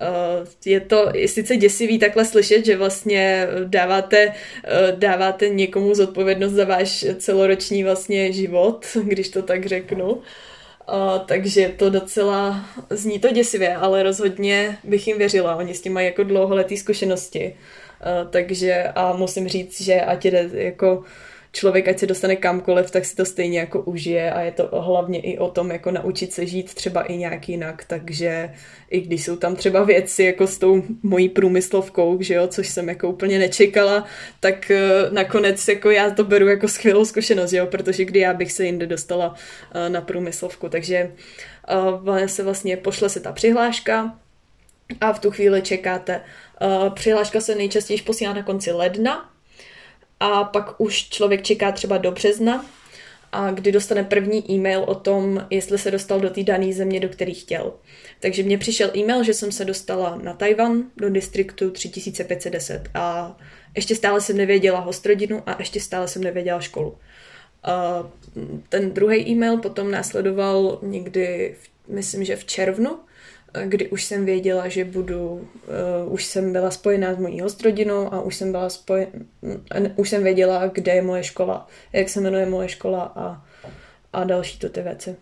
Eh, 0.00 0.70
je 0.70 0.80
to 0.80 1.12
sice 1.26 1.56
děsivý 1.56 1.98
takhle 1.98 2.24
slyšet, 2.24 2.64
že 2.64 2.76
vlastně 2.76 3.46
dáváte, 3.64 4.32
eh, 4.64 4.92
dáváte 4.96 5.48
někomu 5.48 5.94
zodpovědnost 5.94 6.52
za 6.52 6.64
váš 6.64 7.04
celoroční 7.18 7.84
vlastně 7.84 8.32
život, 8.32 8.86
když 9.04 9.28
to 9.28 9.42
tak 9.42 9.66
řeknu, 9.66 10.22
Takže 11.26 11.68
to 11.68 11.90
docela 11.90 12.64
zní 12.90 13.18
to 13.18 13.32
děsivě, 13.32 13.76
ale 13.76 14.02
rozhodně 14.02 14.78
bych 14.84 15.08
jim 15.08 15.18
věřila. 15.18 15.56
Oni 15.56 15.74
s 15.74 15.80
tím 15.80 15.92
mají 15.92 16.06
jako 16.06 16.22
dlouholetý 16.22 16.76
zkušenosti. 16.76 17.56
Uh, 18.00 18.30
takže 18.30 18.84
a 18.94 19.12
musím 19.12 19.48
říct, 19.48 19.80
že 19.80 20.00
ať 20.00 20.24
jde 20.24 20.50
jako 20.52 21.04
člověk, 21.52 21.88
ať 21.88 21.98
se 21.98 22.06
dostane 22.06 22.36
kamkoliv, 22.36 22.90
tak 22.90 23.04
si 23.04 23.16
to 23.16 23.24
stejně 23.24 23.58
jako 23.58 23.82
užije 23.82 24.32
a 24.32 24.40
je 24.40 24.52
to 24.52 24.68
hlavně 24.80 25.20
i 25.20 25.38
o 25.38 25.50
tom, 25.50 25.70
jako 25.70 25.90
naučit 25.90 26.32
se 26.32 26.46
žít 26.46 26.74
třeba 26.74 27.02
i 27.02 27.16
nějak 27.16 27.48
jinak, 27.48 27.84
takže 27.84 28.54
i 28.90 29.00
když 29.00 29.24
jsou 29.24 29.36
tam 29.36 29.56
třeba 29.56 29.84
věci 29.84 30.24
jako 30.24 30.46
s 30.46 30.58
tou 30.58 30.82
mojí 31.02 31.28
průmyslovkou, 31.28 32.22
že 32.22 32.34
jo, 32.34 32.46
což 32.46 32.68
jsem 32.68 32.88
jako 32.88 33.08
úplně 33.08 33.38
nečekala, 33.38 34.04
tak 34.40 34.70
uh, 34.70 35.14
nakonec 35.14 35.68
jako 35.68 35.90
já 35.90 36.10
to 36.10 36.24
beru 36.24 36.48
jako 36.48 36.68
skvělou 36.68 37.04
zkušenost, 37.04 37.52
jo, 37.52 37.66
protože 37.66 38.04
kdy 38.04 38.20
já 38.20 38.34
bych 38.34 38.52
se 38.52 38.64
jinde 38.64 38.86
dostala 38.86 39.28
uh, 39.28 39.88
na 39.88 40.00
průmyslovku, 40.00 40.68
takže 40.68 41.12
uh, 42.08 42.26
se 42.26 42.42
vlastně 42.42 42.76
pošle 42.76 43.08
se 43.08 43.20
ta 43.20 43.32
přihláška 43.32 44.18
a 45.00 45.12
v 45.12 45.18
tu 45.18 45.30
chvíli 45.30 45.62
čekáte. 45.62 46.20
Přihláška 46.94 47.40
se 47.40 47.54
nejčastěji 47.54 48.02
posílá 48.02 48.32
na 48.32 48.42
konci 48.42 48.72
ledna, 48.72 49.30
a 50.20 50.44
pak 50.44 50.80
už 50.80 51.08
člověk 51.08 51.42
čeká 51.42 51.72
třeba 51.72 51.98
do 51.98 52.12
března, 52.12 52.64
a 53.32 53.50
kdy 53.50 53.72
dostane 53.72 54.04
první 54.04 54.52
e-mail 54.52 54.84
o 54.86 54.94
tom, 54.94 55.46
jestli 55.50 55.78
se 55.78 55.90
dostal 55.90 56.20
do 56.20 56.30
té 56.30 56.42
dané 56.42 56.72
země, 56.72 57.00
do 57.00 57.08
které 57.08 57.32
chtěl. 57.32 57.72
Takže 58.20 58.42
mně 58.42 58.58
přišel 58.58 58.90
e-mail, 58.96 59.24
že 59.24 59.34
jsem 59.34 59.52
se 59.52 59.64
dostala 59.64 60.18
na 60.22 60.32
Tajvan 60.32 60.84
do 60.96 61.10
distriktu 61.10 61.70
3510 61.70 62.88
a 62.94 63.36
ještě 63.74 63.96
stále 63.96 64.20
jsem 64.20 64.36
nevěděla 64.36 64.80
hostrodinu 64.80 65.42
a 65.46 65.56
ještě 65.58 65.80
stále 65.80 66.08
jsem 66.08 66.24
nevěděla 66.24 66.60
školu. 66.60 66.98
A 67.62 68.04
ten 68.68 68.90
druhý 68.90 69.28
e-mail 69.28 69.58
potom 69.58 69.90
následoval 69.90 70.78
někdy, 70.82 71.56
myslím, 71.88 72.24
že 72.24 72.36
v 72.36 72.44
červnu 72.44 72.98
kdy 73.64 73.88
už 73.88 74.04
jsem 74.04 74.24
věděla, 74.24 74.68
že 74.68 74.84
budu, 74.84 75.30
uh, 75.30 76.12
už 76.12 76.24
jsem 76.24 76.52
byla 76.52 76.70
spojená 76.70 77.14
s 77.14 77.18
mojí 77.18 77.40
hostrodinou 77.40 78.14
a 78.14 78.20
už 78.20 78.36
jsem 78.36 78.52
byla 78.52 78.70
spojen, 78.70 79.08
už 79.96 80.10
jsem 80.10 80.22
věděla, 80.22 80.66
kde 80.66 80.92
je 80.94 81.02
moje 81.02 81.24
škola, 81.24 81.68
jak 81.92 82.08
se 82.08 82.20
jmenuje 82.20 82.46
moje 82.46 82.68
škola 82.68 83.12
a, 83.16 83.46
a 84.12 84.24
další 84.24 84.58
to 84.58 84.68
ty 84.68 84.82
věci. 84.82 85.16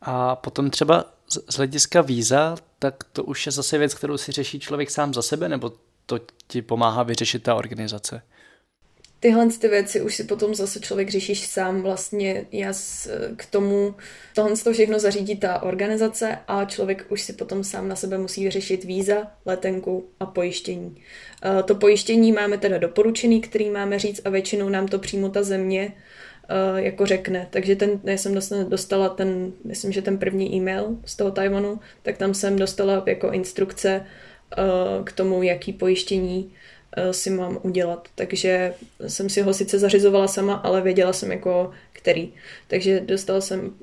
A 0.00 0.36
potom 0.36 0.70
třeba 0.70 1.04
z 1.50 1.56
hlediska 1.56 2.00
víza, 2.00 2.56
tak 2.78 3.04
to 3.04 3.24
už 3.24 3.46
je 3.46 3.52
zase 3.52 3.78
věc, 3.78 3.94
kterou 3.94 4.16
si 4.16 4.32
řeší 4.32 4.60
člověk 4.60 4.90
sám 4.90 5.14
za 5.14 5.22
sebe, 5.22 5.48
nebo 5.48 5.72
to 6.06 6.20
ti 6.46 6.62
pomáhá 6.62 7.02
vyřešit 7.02 7.42
ta 7.42 7.54
organizace? 7.54 8.22
Tyhle 9.20 9.48
ty 9.60 9.68
věci 9.68 10.00
už 10.00 10.14
si 10.14 10.24
potom 10.24 10.54
zase 10.54 10.80
člověk 10.80 11.10
řešíš 11.10 11.46
sám 11.46 11.82
vlastně 11.82 12.46
já 12.52 12.72
k 13.36 13.46
tomu, 13.46 13.94
tohle 14.34 14.56
to 14.56 14.72
všechno 14.72 14.98
zařídí 14.98 15.36
ta 15.36 15.62
organizace 15.62 16.38
a 16.48 16.64
člověk 16.64 17.06
už 17.08 17.22
si 17.22 17.32
potom 17.32 17.64
sám 17.64 17.88
na 17.88 17.96
sebe 17.96 18.18
musí 18.18 18.44
vyřešit 18.44 18.84
víza, 18.84 19.32
letenku 19.46 20.08
a 20.20 20.26
pojištění. 20.26 20.96
Eh, 21.44 21.62
to 21.62 21.74
pojištění 21.74 22.32
máme 22.32 22.58
teda 22.58 22.78
doporučený, 22.78 23.40
který 23.40 23.70
máme 23.70 23.98
říct 23.98 24.20
a 24.24 24.30
většinou 24.30 24.68
nám 24.68 24.88
to 24.88 24.98
přímo 24.98 25.28
ta 25.28 25.42
země 25.42 25.92
eh, 26.48 26.82
jako 26.82 27.06
řekne. 27.06 27.48
Takže 27.50 27.76
ten, 27.76 28.00
já 28.04 28.16
jsem 28.16 28.34
dostala 28.68 29.08
ten, 29.08 29.52
myslím, 29.64 29.92
že 29.92 30.02
ten 30.02 30.18
první 30.18 30.54
e-mail 30.54 30.96
z 31.04 31.16
toho 31.16 31.30
Tajvanu, 31.30 31.80
tak 32.02 32.16
tam 32.16 32.34
jsem 32.34 32.58
dostala 32.58 33.02
jako 33.06 33.30
instrukce 33.30 34.06
eh, 34.58 34.64
k 35.04 35.12
tomu, 35.12 35.42
jaký 35.42 35.72
pojištění 35.72 36.52
si 37.10 37.30
mám 37.30 37.58
udělat. 37.62 38.08
Takže 38.14 38.74
jsem 39.06 39.28
si 39.28 39.42
ho 39.42 39.54
sice 39.54 39.78
zařizovala 39.78 40.28
sama, 40.28 40.54
ale 40.54 40.80
věděla 40.80 41.12
jsem 41.12 41.32
jako 41.32 41.70
který. 41.92 42.32
Takže 42.68 43.00
dostala 43.00 43.40
jsem 43.40 43.74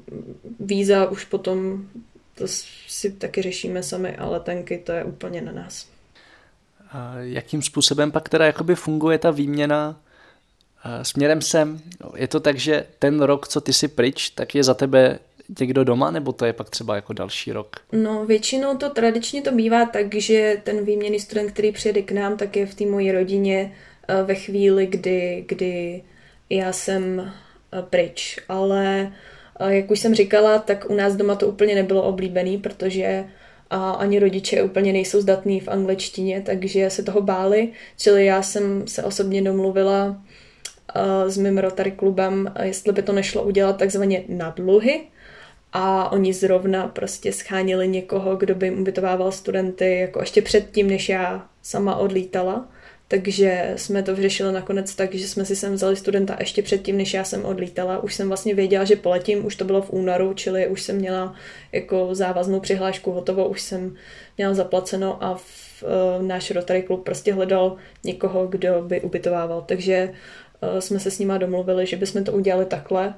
víza 0.59 1.09
už 1.09 1.25
potom, 1.25 1.87
to 2.35 2.45
si 2.87 3.11
taky 3.11 3.41
řešíme 3.41 3.83
sami, 3.83 4.15
ale 4.15 4.39
tenky 4.39 4.77
to 4.77 4.91
je 4.91 5.03
úplně 5.03 5.41
na 5.41 5.51
nás. 5.51 5.87
A 6.91 7.15
jakým 7.19 7.61
způsobem 7.61 8.11
pak 8.11 8.29
teda 8.29 8.45
jakoby 8.45 8.75
funguje 8.75 9.17
ta 9.17 9.31
výměna 9.31 10.01
eh, 10.85 11.05
směrem 11.05 11.41
sem? 11.41 11.81
Je 12.15 12.27
to 12.27 12.39
tak, 12.39 12.57
že 12.57 12.85
ten 12.99 13.21
rok, 13.21 13.47
co 13.47 13.61
ty 13.61 13.73
si 13.73 13.87
pryč, 13.87 14.29
tak 14.29 14.55
je 14.55 14.63
za 14.63 14.73
tebe 14.73 15.19
někdo 15.59 15.83
doma, 15.83 16.11
nebo 16.11 16.31
to 16.31 16.45
je 16.45 16.53
pak 16.53 16.69
třeba 16.69 16.95
jako 16.95 17.13
další 17.13 17.51
rok? 17.51 17.75
No 17.91 18.25
většinou 18.25 18.77
to 18.77 18.89
tradičně 18.89 19.41
to 19.41 19.51
bývá 19.51 19.85
tak, 19.85 20.15
že 20.15 20.61
ten 20.63 20.85
výměný 20.85 21.19
student, 21.19 21.51
který 21.51 21.71
přijede 21.71 22.01
k 22.01 22.11
nám, 22.11 22.37
tak 22.37 22.55
je 22.55 22.65
v 22.65 22.75
té 22.75 22.85
mojí 22.85 23.11
rodině 23.11 23.73
eh, 24.07 24.23
ve 24.23 24.35
chvíli, 24.35 24.85
kdy, 24.85 25.45
kdy 25.47 26.03
já 26.49 26.73
jsem 26.73 27.19
eh, 27.71 27.81
pryč. 27.89 28.39
Ale 28.49 29.13
eh, 29.59 29.75
jak 29.75 29.91
už 29.91 29.99
jsem 29.99 30.15
říkala, 30.15 30.59
tak 30.59 30.89
u 30.89 30.95
nás 30.95 31.15
doma 31.15 31.35
to 31.35 31.47
úplně 31.47 31.75
nebylo 31.75 32.03
oblíbený, 32.03 32.57
protože 32.57 33.25
a 33.69 33.91
ani 33.91 34.19
rodiče 34.19 34.63
úplně 34.63 34.93
nejsou 34.93 35.21
zdatní 35.21 35.59
v 35.59 35.67
angličtině, 35.67 36.41
takže 36.45 36.89
se 36.89 37.03
toho 37.03 37.21
báli. 37.21 37.71
Čili 37.97 38.25
já 38.25 38.41
jsem 38.41 38.87
se 38.87 39.03
osobně 39.03 39.41
domluvila 39.41 40.21
s 41.27 41.37
mým 41.37 41.57
Rotary 41.57 41.91
klubem, 41.91 42.53
jestli 42.63 42.93
by 42.93 43.01
to 43.01 43.13
nešlo 43.13 43.43
udělat 43.43 43.77
takzvaně 43.77 44.23
na 44.27 44.49
dluhy, 44.49 45.01
a 45.73 46.11
oni 46.11 46.33
zrovna 46.33 46.87
prostě 46.87 47.33
schánili 47.33 47.87
někoho, 47.87 48.35
kdo 48.35 48.55
by 48.55 48.71
ubytovával 48.71 49.31
studenty 49.31 49.99
jako 49.99 50.19
ještě 50.19 50.41
předtím, 50.41 50.87
než 50.87 51.09
já 51.09 51.47
sama 51.61 51.95
odlítala. 51.95 52.69
Takže 53.07 53.73
jsme 53.75 54.03
to 54.03 54.15
vyřešili 54.15 54.53
nakonec 54.53 54.95
tak, 54.95 55.13
že 55.13 55.27
jsme 55.27 55.45
si 55.45 55.55
sem 55.55 55.73
vzali 55.73 55.95
studenta 55.95 56.37
ještě 56.39 56.61
předtím, 56.61 56.97
než 56.97 57.13
já 57.13 57.23
jsem 57.23 57.45
odlítala. 57.45 58.03
Už 58.03 58.13
jsem 58.13 58.27
vlastně 58.27 58.55
věděla, 58.55 58.83
že 58.83 58.95
poletím, 58.95 59.45
už 59.45 59.55
to 59.55 59.65
bylo 59.65 59.81
v 59.81 59.93
únoru, 59.93 60.33
čili 60.33 60.67
už 60.67 60.81
jsem 60.81 60.95
měla 60.95 61.35
jako 61.71 62.15
závaznou 62.15 62.59
přihlášku 62.59 63.11
hotovou, 63.11 63.45
už 63.45 63.61
jsem 63.61 63.95
měla 64.37 64.53
zaplaceno 64.53 65.23
a 65.23 65.35
v, 65.35 65.83
uh, 65.83 66.27
náš 66.27 66.51
Rotary 66.51 66.83
klub 66.83 67.03
prostě 67.03 67.33
hledal 67.33 67.75
někoho, 68.03 68.47
kdo 68.47 68.81
by 68.81 69.01
ubytovával. 69.01 69.61
Takže 69.67 70.13
uh, 70.73 70.79
jsme 70.79 70.99
se 70.99 71.11
s 71.11 71.19
nima 71.19 71.37
domluvili, 71.37 71.85
že 71.85 71.97
bychom 71.97 72.23
to 72.23 72.31
udělali 72.31 72.65
takhle 72.65 73.13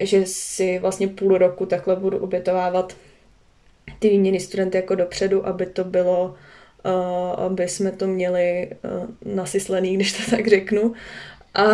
že 0.00 0.26
si 0.26 0.78
vlastně 0.78 1.08
půl 1.08 1.38
roku 1.38 1.66
takhle 1.66 1.96
budu 1.96 2.18
obětovávat 2.18 2.96
ty 3.98 4.08
výměny 4.08 4.40
studenty 4.40 4.76
jako 4.76 4.94
dopředu, 4.94 5.46
aby 5.46 5.66
to 5.66 5.84
bylo, 5.84 6.34
uh, 6.84 7.44
aby 7.44 7.68
jsme 7.68 7.92
to 7.92 8.06
měli 8.06 8.70
uh, 8.70 9.34
nasyslený, 9.34 9.94
když 9.94 10.12
to 10.12 10.30
tak 10.36 10.48
řeknu. 10.48 10.92
A, 11.54 11.64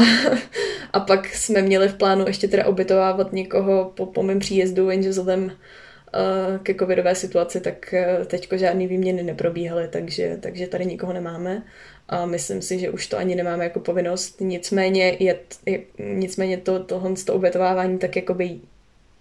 a 0.92 1.00
pak 1.00 1.26
jsme 1.34 1.62
měli 1.62 1.88
v 1.88 1.94
plánu 1.94 2.26
ještě 2.26 2.48
teda 2.48 2.66
obytovávat 2.66 3.32
někoho 3.32 3.92
po, 3.94 4.06
po 4.06 4.22
mém 4.22 4.38
příjezdu, 4.38 4.90
jenže 4.90 5.08
vzhledem 5.08 5.44
uh, 5.44 6.58
ke 6.62 6.74
covidové 6.74 7.14
situaci, 7.14 7.60
tak 7.60 7.94
teďko 8.26 8.56
žádný 8.56 8.86
výměny 8.86 9.22
neprobíhaly, 9.22 9.88
takže, 9.88 10.38
takže 10.40 10.66
tady 10.66 10.86
nikoho 10.86 11.12
nemáme 11.12 11.62
a 12.10 12.26
myslím 12.26 12.62
si, 12.62 12.78
že 12.78 12.90
už 12.90 13.06
to 13.06 13.18
ani 13.18 13.34
nemáme 13.34 13.64
jako 13.64 13.80
povinnost. 13.80 14.40
Nicméně, 14.40 15.16
je, 15.18 15.38
je, 15.66 15.80
nicméně 15.98 16.56
to, 16.56 16.84
tohle 16.84 17.14
to 17.26 17.34
obětovávání 17.34 17.98
tak 17.98 18.16
jakoby 18.16 18.60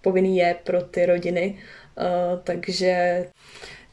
povinný 0.00 0.36
je 0.36 0.56
pro 0.64 0.82
ty 0.82 1.06
rodiny, 1.06 1.58
uh, 1.98 2.38
takže 2.44 3.24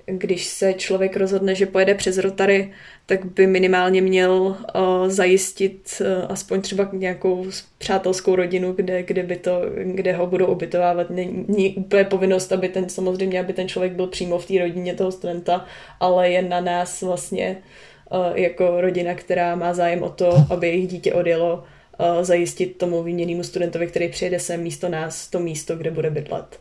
když 0.05 0.45
se 0.45 0.73
člověk 0.73 1.17
rozhodne, 1.17 1.55
že 1.55 1.65
pojede 1.65 1.95
přes 1.95 2.17
Rotary, 2.17 2.73
tak 3.05 3.25
by 3.25 3.47
minimálně 3.47 4.01
měl 4.01 4.31
uh, 4.31 5.07
zajistit 5.07 6.01
uh, 6.01 6.31
aspoň 6.31 6.61
třeba 6.61 6.89
nějakou 6.93 7.45
přátelskou 7.77 8.35
rodinu, 8.35 8.73
kde, 8.73 9.03
kde, 9.03 9.23
by 9.23 9.35
to, 9.35 9.61
kde 9.83 10.13
ho 10.13 10.27
budou 10.27 10.45
ubytovávat. 10.45 11.09
Není 11.09 11.75
úplně 11.75 12.03
povinnost, 12.03 12.51
aby 12.51 12.69
ten, 12.69 12.89
samozřejmě, 12.89 13.39
aby 13.39 13.53
ten 13.53 13.67
člověk 13.67 13.93
byl 13.93 14.07
přímo 14.07 14.39
v 14.39 14.45
té 14.45 14.59
rodině 14.59 14.93
toho 14.93 15.11
studenta, 15.11 15.65
ale 15.99 16.29
je 16.29 16.41
na 16.41 16.61
nás 16.61 17.01
vlastně 17.01 17.57
jako 18.33 18.81
rodina, 18.81 19.15
která 19.15 19.55
má 19.55 19.73
zájem 19.73 20.03
o 20.03 20.09
to, 20.09 20.45
aby 20.49 20.67
jejich 20.67 20.87
dítě 20.87 21.13
odjelo, 21.13 21.63
uh, 21.97 22.23
zajistit 22.23 22.77
tomu 22.77 23.03
výměnému 23.03 23.43
studentovi, 23.43 23.87
který 23.87 24.09
přijede 24.09 24.39
sem 24.39 24.61
místo 24.61 24.89
nás, 24.89 25.27
to 25.27 25.39
místo, 25.39 25.75
kde 25.75 25.91
bude 25.91 26.09
bydlet. 26.09 26.59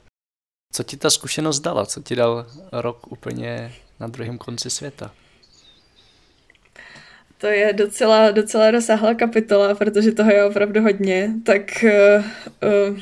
Co 0.72 0.82
ti 0.82 0.96
ta 0.96 1.10
zkušenost 1.10 1.60
dala? 1.60 1.86
Co 1.86 2.02
ti 2.02 2.16
dal 2.16 2.46
rok 2.72 3.12
úplně 3.12 3.72
na 4.00 4.06
druhém 4.06 4.38
konci 4.38 4.70
světa? 4.70 5.10
To 7.38 7.46
je 7.46 7.72
docela, 7.72 8.30
docela 8.30 8.70
rozsáhlá 8.70 9.14
kapitola, 9.14 9.74
protože 9.74 10.12
toho 10.12 10.30
je 10.30 10.44
opravdu 10.44 10.82
hodně, 10.82 11.32
tak... 11.44 11.84
Uh, 11.84 12.24
uh, 12.90 12.98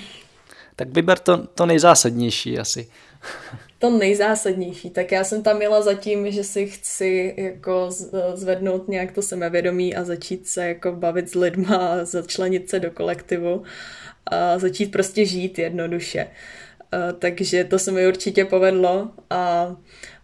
tak 0.76 0.88
vyber 0.88 1.18
to, 1.18 1.46
to 1.46 1.66
nejzásadnější 1.66 2.58
asi. 2.58 2.88
to 3.84 3.90
nejzásadnější, 3.90 4.90
tak 4.90 5.12
já 5.12 5.24
jsem 5.24 5.42
tam 5.42 5.56
měla 5.56 5.82
zatím, 5.82 6.30
že 6.30 6.44
si 6.44 6.66
chci 6.66 7.34
jako 7.36 7.88
zvednout 8.34 8.88
nějak 8.88 9.12
to 9.12 9.22
sebevědomí 9.22 9.96
a 9.96 10.04
začít 10.04 10.48
se 10.48 10.68
jako 10.68 10.92
bavit 10.92 11.30
s 11.30 11.34
lidma 11.34 12.04
začlenit 12.04 12.70
se 12.70 12.80
do 12.80 12.90
kolektivu 12.90 13.62
a 14.26 14.58
začít 14.58 14.92
prostě 14.92 15.26
žít 15.26 15.58
jednoduše. 15.58 16.26
Takže 17.18 17.64
to 17.64 17.78
se 17.78 17.92
mi 17.92 18.08
určitě 18.08 18.44
povedlo 18.44 19.10
a 19.30 19.76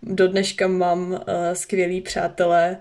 do 0.03 0.29
dneška 0.29 0.69
mám 0.69 1.25
skvělý 1.53 2.01
přátelé, 2.01 2.77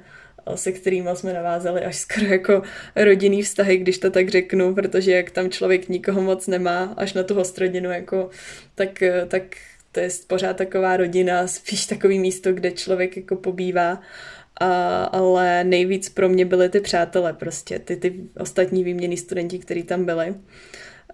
se 0.56 0.72
kterými 0.72 1.10
jsme 1.14 1.34
navázali 1.34 1.82
až 1.82 1.96
skoro 1.96 2.26
jako 2.26 2.62
rodinný 2.96 3.42
vztahy, 3.42 3.78
když 3.78 3.98
to 3.98 4.12
tak 4.12 4.30
řeknu, 4.30 4.76
protože 4.76 5.12
jak 5.12 5.32
tam 5.32 5.50
člověk 5.50 5.90
nikoho 5.90 6.22
moc 6.22 6.48
nemá, 6.48 6.94
až 6.98 7.14
na 7.14 7.24
tu 7.24 7.34
hostrodinu, 7.34 7.92
jako, 7.92 8.30
tak, 8.76 9.04
tak 9.28 9.44
to 9.92 10.00
je 10.00 10.10
pořád 10.28 10.58
taková 10.58 10.98
rodina, 10.98 11.48
spíš 11.48 11.86
takový 11.86 12.20
místo, 12.20 12.54
kde 12.54 12.72
člověk 12.72 13.18
jako 13.18 13.36
pobývá. 13.36 14.02
A, 14.62 15.04
ale 15.04 15.64
nejvíc 15.64 16.10
pro 16.10 16.30
mě 16.30 16.46
byly 16.46 16.70
ty 16.70 16.80
přátelé 16.80 17.34
prostě, 17.34 17.80
ty, 17.80 17.96
ty 17.96 18.24
ostatní 18.38 18.84
výměný 18.84 19.18
studenti, 19.18 19.60
kteří 19.60 19.84
tam 19.84 20.06
byli 20.06 20.36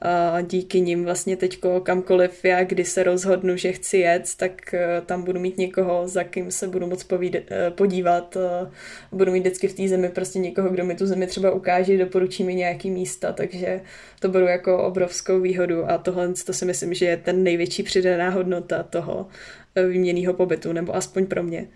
a 0.02 0.42
díky 0.42 0.82
nim 0.82 1.06
vlastně 1.06 1.38
teďko 1.38 1.82
kamkoliv 1.82 2.46
já, 2.46 2.64
kdy 2.64 2.86
se 2.86 3.04
rozhodnu, 3.04 3.58
že 3.58 3.72
chci 3.72 3.98
jet, 3.98 4.36
tak 4.38 4.74
eh, 4.74 5.02
tam 5.06 5.24
budu 5.24 5.40
mít 5.40 5.58
někoho, 5.58 6.08
za 6.08 6.24
kým 6.24 6.52
se 6.52 6.68
budu 6.68 6.88
moc 6.88 7.06
eh, 7.12 7.72
podívat. 7.72 8.38
Eh, 8.38 8.72
budu 9.12 9.32
mít 9.32 9.40
vždycky 9.40 9.68
v 9.68 9.74
té 9.74 9.88
zemi 9.88 10.10
prostě 10.10 10.40
někoho, 10.40 10.70
kdo 10.70 10.86
mi 10.86 10.96
tu 10.96 11.06
zemi 11.06 11.28
třeba 11.28 11.52
ukáže, 11.52 11.98
doporučí 11.98 12.44
mi 12.44 12.56
nějaký 12.56 12.92
místa, 12.92 13.34
takže 13.34 13.82
to 14.20 14.30
beru 14.30 14.46
jako 14.46 14.84
obrovskou 14.84 15.40
výhodu 15.40 15.92
a 15.92 15.98
tohle 15.98 16.34
to 16.46 16.54
si 16.54 16.66
myslím, 16.66 16.94
že 16.94 17.06
je 17.06 17.18
ten 17.18 17.44
největší 17.44 17.84
přidaná 17.84 18.30
hodnota 18.30 18.84
toho 18.84 19.28
výměného 19.90 20.34
pobytu, 20.34 20.74
nebo 20.74 20.96
aspoň 20.96 21.26
pro 21.26 21.44
mě. 21.44 21.68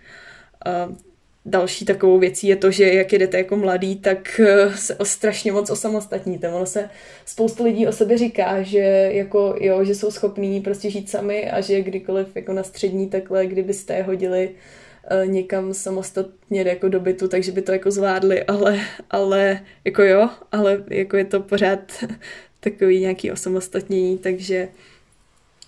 Další 1.46 1.86
takovou 1.86 2.20
věcí 2.20 2.48
je 2.48 2.56
to, 2.56 2.72
že 2.72 2.94
jak 2.94 3.14
jedete 3.14 3.38
jako 3.38 3.56
mladý, 3.56 3.96
tak 3.96 4.40
eh, 4.40 4.78
se 4.78 4.96
o 4.96 5.06
strašně 5.06 5.52
moc 5.52 5.70
osamostatníte. 5.70 6.50
Ono 6.50 6.66
se 6.66 6.90
spoustu 7.26 7.64
lidí 7.64 7.88
o 7.88 7.92
sobě 7.92 8.18
říká, 8.18 8.62
že 8.62 9.10
jako 9.14 9.56
jo, 9.60 9.84
že 9.84 9.96
jsou 9.96 10.12
schopní 10.12 10.62
prostě 10.62 10.90
žít 10.90 11.10
sami 11.10 11.52
a 11.52 11.62
že 11.62 11.82
kdykoliv 11.82 12.36
jako 12.36 12.54
na 12.54 12.64
střední 12.64 13.10
takhle, 13.10 13.48
kdybyste 13.48 13.94
je 13.94 14.04
hodili 14.04 14.50
uh, 14.50 15.28
někam 15.32 15.74
samostatně 15.74 16.62
jako 16.62 16.90
do 16.90 17.00
bytu, 17.00 17.28
takže 17.28 17.52
by 17.52 17.62
to 17.62 17.72
jako 17.72 17.92
zvládli, 17.92 18.44
ale, 18.44 18.80
ale 19.10 19.62
jako 19.86 20.04
jo, 20.04 20.30
ale 20.52 20.84
jako 20.90 21.18
je 21.18 21.26
to 21.26 21.40
pořád 21.40 21.80
takový 22.60 23.00
nějaký 23.00 23.32
osamostatnění, 23.32 24.18
takže 24.18 24.70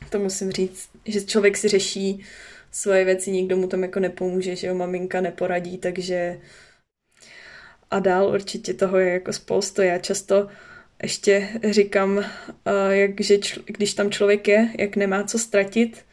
to 0.10 0.20
musím 0.20 0.52
říct, 0.52 0.90
že 1.06 1.22
člověk 1.22 1.58
si 1.58 1.68
řeší 1.68 2.24
svoje 2.72 3.06
věci, 3.06 3.32
nikdo 3.32 3.58
mu 3.58 3.68
tam 3.68 3.84
jako 3.84 4.00
nepomůže, 4.00 4.56
že 4.56 4.68
jo, 4.68 4.76
maminka 4.76 5.22
neporadí, 5.22 5.78
takže 5.78 6.40
a 7.92 8.00
dál 8.00 8.28
určitě 8.30 8.74
toho 8.74 8.98
je 9.00 9.14
jako 9.14 9.34
spoustu. 9.34 9.82
Já 9.82 9.98
často 9.98 10.48
ještě 11.04 11.50
říkám, 11.70 12.26
jak, 12.90 13.22
že 13.22 13.36
čl- 13.36 13.64
když 13.66 13.94
tam 13.94 14.12
člověk 14.12 14.48
je, 14.48 14.70
jak 14.80 14.96
nemá 14.96 15.24
co 15.24 15.40
ztratit, 15.40 16.06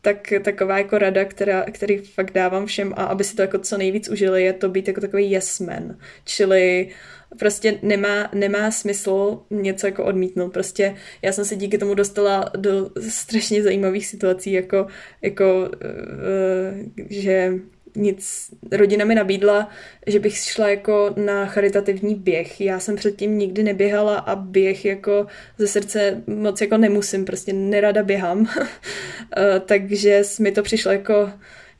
tak 0.00 0.32
taková 0.44 0.78
jako 0.78 0.98
rada, 0.98 1.24
která, 1.24 1.64
který 1.72 1.98
fakt 1.98 2.32
dávám 2.32 2.66
všem 2.66 2.94
a 2.96 3.04
aby 3.04 3.24
si 3.24 3.36
to 3.36 3.42
jako 3.42 3.58
co 3.58 3.78
nejvíc 3.78 4.08
užili, 4.08 4.42
je 4.44 4.52
to 4.52 4.68
být 4.68 4.88
jako 4.88 5.00
takový 5.00 5.30
yes 5.30 5.60
man. 5.60 5.98
Čili 6.24 6.88
prostě 7.38 7.78
nemá, 7.82 8.30
nemá 8.34 8.70
smysl 8.70 9.38
něco 9.50 9.86
jako 9.86 10.04
odmítnout. 10.04 10.52
Prostě 10.52 10.96
já 11.22 11.32
jsem 11.32 11.44
se 11.44 11.56
díky 11.56 11.78
tomu 11.78 11.94
dostala 11.94 12.50
do 12.56 12.90
strašně 13.08 13.62
zajímavých 13.62 14.06
situací, 14.06 14.52
jako, 14.52 14.86
jako 15.22 15.68
uh, 15.68 17.06
že 17.10 17.52
nic, 17.96 18.50
rodina 18.72 19.04
mi 19.04 19.14
nabídla, 19.14 19.68
že 20.06 20.18
bych 20.18 20.36
šla 20.36 20.68
jako 20.68 21.14
na 21.16 21.46
charitativní 21.46 22.14
běh. 22.14 22.60
Já 22.60 22.80
jsem 22.80 22.96
předtím 22.96 23.38
nikdy 23.38 23.62
neběhala 23.62 24.18
a 24.18 24.36
běh 24.36 24.84
jako 24.84 25.26
ze 25.58 25.66
srdce 25.66 26.22
moc 26.26 26.60
jako 26.60 26.76
nemusím, 26.76 27.24
prostě 27.24 27.52
nerada 27.52 28.02
běhám. 28.02 28.48
Eh, 29.36 29.60
takže 29.60 30.22
mi 30.40 30.52
to 30.52 30.62
přišlo 30.62 30.92
jako 30.92 31.30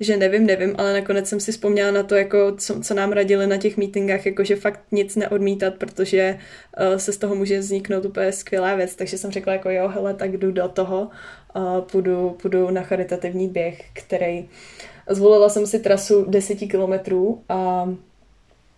že 0.01 0.17
nevím, 0.17 0.47
nevím, 0.47 0.75
ale 0.79 0.93
nakonec 0.93 1.29
jsem 1.29 1.41
si 1.41 1.53
vzpomněla 1.53 1.91
na 1.91 2.03
to, 2.03 2.15
jako 2.15 2.57
co, 2.57 2.81
co 2.81 2.95
nám 2.95 3.13
radili 3.13 3.47
na 3.47 3.57
těch 3.57 3.77
meetingách, 3.77 4.27
jako 4.27 4.45
že 4.45 4.57
fakt 4.57 4.81
nic 4.93 5.17
neodmítat, 5.17 5.75
protože 5.75 6.39
uh, 6.81 6.97
se 6.97 7.13
z 7.13 7.17
toho 7.17 7.35
může 7.35 7.59
vzniknout 7.59 8.05
úplně 8.05 8.33
skvělá 8.33 8.75
věc, 8.75 8.97
takže 8.97 9.19
jsem 9.19 9.31
řekla 9.31 9.53
jako 9.53 9.71
jo, 9.71 9.89
hele, 9.89 10.15
tak 10.15 10.37
jdu 10.37 10.53
do 10.53 10.69
toho, 10.69 11.09
uh, 11.57 11.81
půjdu, 11.81 12.37
půjdu 12.43 12.71
na 12.71 12.83
charitativní 12.83 13.49
běh, 13.49 13.85
který 13.93 14.49
zvolila 15.09 15.49
jsem 15.49 15.67
si 15.67 15.79
trasu 15.79 16.25
10 16.29 16.55
kilometrů 16.55 17.43
a 17.49 17.89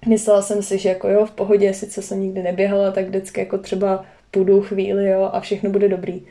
myslela 0.08 0.42
jsem 0.42 0.62
si, 0.62 0.78
že 0.78 0.88
jako 0.88 1.08
jo, 1.08 1.26
v 1.26 1.30
pohodě, 1.30 1.74
sice 1.74 2.02
jsem 2.02 2.20
nikdy 2.20 2.42
neběhala, 2.42 2.90
tak 2.90 3.04
vždycky 3.04 3.40
jako 3.40 3.58
třeba 3.58 4.04
půjdu 4.30 4.62
chvíli, 4.62 5.08
jo, 5.08 5.30
a 5.32 5.40
všechno 5.40 5.70
bude 5.70 5.88
dobrý 5.88 6.22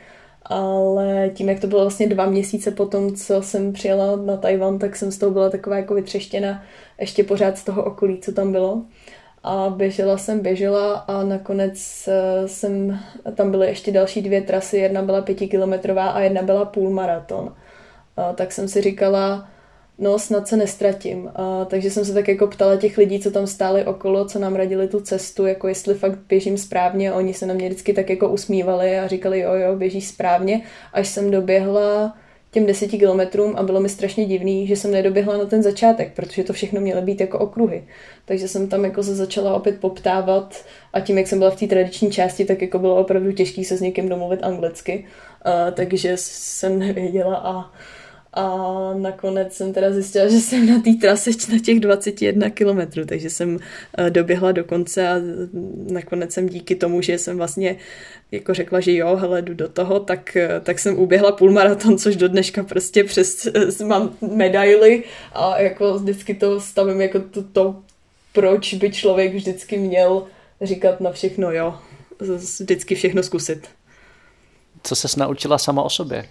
ale 0.49 1.29
tím, 1.33 1.49
jak 1.49 1.59
to 1.59 1.67
bylo 1.67 1.81
vlastně 1.81 2.07
dva 2.07 2.25
měsíce 2.25 2.71
potom, 2.71 3.15
co 3.15 3.41
jsem 3.41 3.73
přijela 3.73 4.15
na 4.15 4.37
Tajvan, 4.37 4.79
tak 4.79 4.95
jsem 4.95 5.11
z 5.11 5.17
toho 5.17 5.31
byla 5.31 5.49
taková 5.49 5.77
jako 5.77 5.93
vytřeštěna 5.93 6.63
ještě 6.99 7.23
pořád 7.23 7.57
z 7.57 7.63
toho 7.63 7.83
okolí, 7.83 8.17
co 8.21 8.31
tam 8.31 8.51
bylo. 8.51 8.81
A 9.43 9.69
běžela 9.69 10.17
jsem, 10.17 10.39
běžela 10.39 10.93
a 10.93 11.23
nakonec 11.23 12.07
eh, 12.07 12.47
jsem, 12.47 12.99
tam 13.35 13.51
byly 13.51 13.67
ještě 13.67 13.91
další 13.91 14.21
dvě 14.21 14.41
trasy, 14.41 14.77
jedna 14.77 15.01
byla 15.01 15.21
pětikilometrová 15.21 16.09
a 16.09 16.19
jedna 16.19 16.41
byla 16.41 16.65
půlmaraton. 16.65 17.55
A 18.17 18.33
tak 18.33 18.51
jsem 18.51 18.67
si 18.67 18.81
říkala, 18.81 19.49
no 19.99 20.19
snad 20.19 20.47
se 20.47 20.57
nestratím. 20.57 21.31
A, 21.35 21.65
takže 21.65 21.91
jsem 21.91 22.05
se 22.05 22.13
tak 22.13 22.27
jako 22.27 22.47
ptala 22.47 22.75
těch 22.75 22.97
lidí, 22.97 23.19
co 23.19 23.31
tam 23.31 23.47
stáli 23.47 23.85
okolo, 23.85 24.25
co 24.25 24.39
nám 24.39 24.55
radili 24.55 24.87
tu 24.87 24.99
cestu, 24.99 25.45
jako 25.45 25.67
jestli 25.67 25.93
fakt 25.93 26.19
běžím 26.29 26.57
správně. 26.57 27.13
Oni 27.13 27.33
se 27.33 27.45
na 27.45 27.53
mě 27.53 27.69
vždycky 27.69 27.93
tak 27.93 28.09
jako 28.09 28.29
usmívali 28.29 28.99
a 28.99 29.07
říkali, 29.07 29.39
jo, 29.39 29.53
jo, 29.53 29.75
běžíš 29.75 30.07
správně. 30.07 30.61
Až 30.93 31.07
jsem 31.07 31.31
doběhla 31.31 32.17
těm 32.51 32.65
deseti 32.65 32.97
kilometrům 32.97 33.53
a 33.57 33.63
bylo 33.63 33.79
mi 33.79 33.89
strašně 33.89 34.25
divný, 34.25 34.67
že 34.67 34.75
jsem 34.75 34.91
nedoběhla 34.91 35.37
na 35.37 35.45
ten 35.45 35.63
začátek, 35.63 36.13
protože 36.15 36.43
to 36.43 36.53
všechno 36.53 36.81
mělo 36.81 37.01
být 37.01 37.21
jako 37.21 37.39
okruhy. 37.39 37.83
Takže 38.25 38.47
jsem 38.47 38.67
tam 38.67 38.83
jako 38.83 39.03
se 39.03 39.15
začala 39.15 39.53
opět 39.53 39.79
poptávat 39.79 40.65
a 40.93 40.99
tím, 40.99 41.17
jak 41.17 41.27
jsem 41.27 41.39
byla 41.39 41.51
v 41.51 41.59
té 41.59 41.67
tradiční 41.67 42.11
části, 42.11 42.45
tak 42.45 42.61
jako 42.61 42.79
bylo 42.79 42.95
opravdu 42.95 43.31
těžké 43.31 43.63
se 43.63 43.77
s 43.77 43.81
někým 43.81 44.09
domluvit 44.09 44.43
anglicky. 44.43 45.05
Uh, 45.45 45.73
takže 45.73 46.11
jsem 46.15 46.79
nevěděla 46.79 47.35
a 47.35 47.71
a 48.39 48.93
nakonec 48.93 49.53
jsem 49.53 49.73
teda 49.73 49.91
zjistila, 49.91 50.27
že 50.27 50.39
jsem 50.39 50.65
na 50.65 50.81
té 50.81 50.93
trase 51.01 51.31
na 51.51 51.59
těch 51.59 51.79
21 51.79 52.49
kilometrů, 52.49 53.05
takže 53.05 53.29
jsem 53.29 53.59
eh, 53.97 54.09
doběhla 54.09 54.51
do 54.51 54.63
konce 54.63 55.09
a 55.09 55.15
nakonec 55.91 56.33
jsem 56.33 56.49
díky 56.49 56.75
tomu, 56.75 57.01
že 57.01 57.17
jsem 57.17 57.37
vlastně 57.37 57.75
jako 58.31 58.53
řekla, 58.53 58.79
že 58.79 58.93
jo, 58.93 59.15
hele, 59.15 59.41
jdu 59.41 59.53
do 59.53 59.69
toho, 59.69 59.99
tak, 59.99 60.35
eh, 60.35 60.59
tak 60.63 60.79
jsem 60.79 60.99
uběhla 60.99 61.31
půlmaraton, 61.31 61.97
což 61.97 62.15
do 62.15 62.27
dneška 62.27 62.63
prostě 62.63 63.03
přes, 63.03 63.45
eh, 63.45 63.85
mám 63.85 64.17
medaily 64.35 65.03
a 65.33 65.59
jako 65.59 65.99
vždycky 65.99 66.33
to 66.33 66.61
stavím 66.61 67.01
jako 67.01 67.19
to, 67.19 67.43
to 67.43 67.75
proč 68.33 68.73
by 68.73 68.91
člověk 68.91 69.33
vždycky 69.33 69.77
měl 69.77 70.23
říkat 70.61 71.01
na 71.01 71.11
všechno 71.11 71.51
jo, 71.51 71.75
vždycky 72.59 72.95
všechno 72.95 73.23
zkusit. 73.23 73.67
Co 74.83 74.95
ses 74.95 75.15
naučila 75.15 75.57
sama 75.57 75.83
o 75.83 75.89
sobě? 75.89 76.25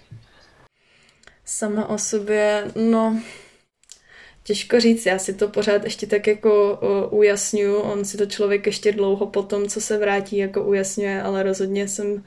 Sama 1.49 1.89
o 1.89 1.97
sobě, 1.97 2.63
no, 2.75 3.21
těžko 4.43 4.79
říct, 4.79 5.05
já 5.05 5.19
si 5.19 5.33
to 5.33 5.47
pořád 5.47 5.83
ještě 5.83 6.07
tak 6.07 6.27
jako 6.27 6.79
uh, 6.81 7.19
ujasňuju, 7.19 7.75
on 7.75 8.05
si 8.05 8.17
to 8.17 8.25
člověk 8.25 8.65
ještě 8.65 8.91
dlouho 8.91 9.27
potom, 9.27 9.67
co 9.67 9.81
se 9.81 9.97
vrátí, 9.97 10.37
jako 10.37 10.63
ujasňuje, 10.63 11.21
ale 11.21 11.43
rozhodně 11.43 11.87
jsem 11.87 12.11
uh, 12.11 12.21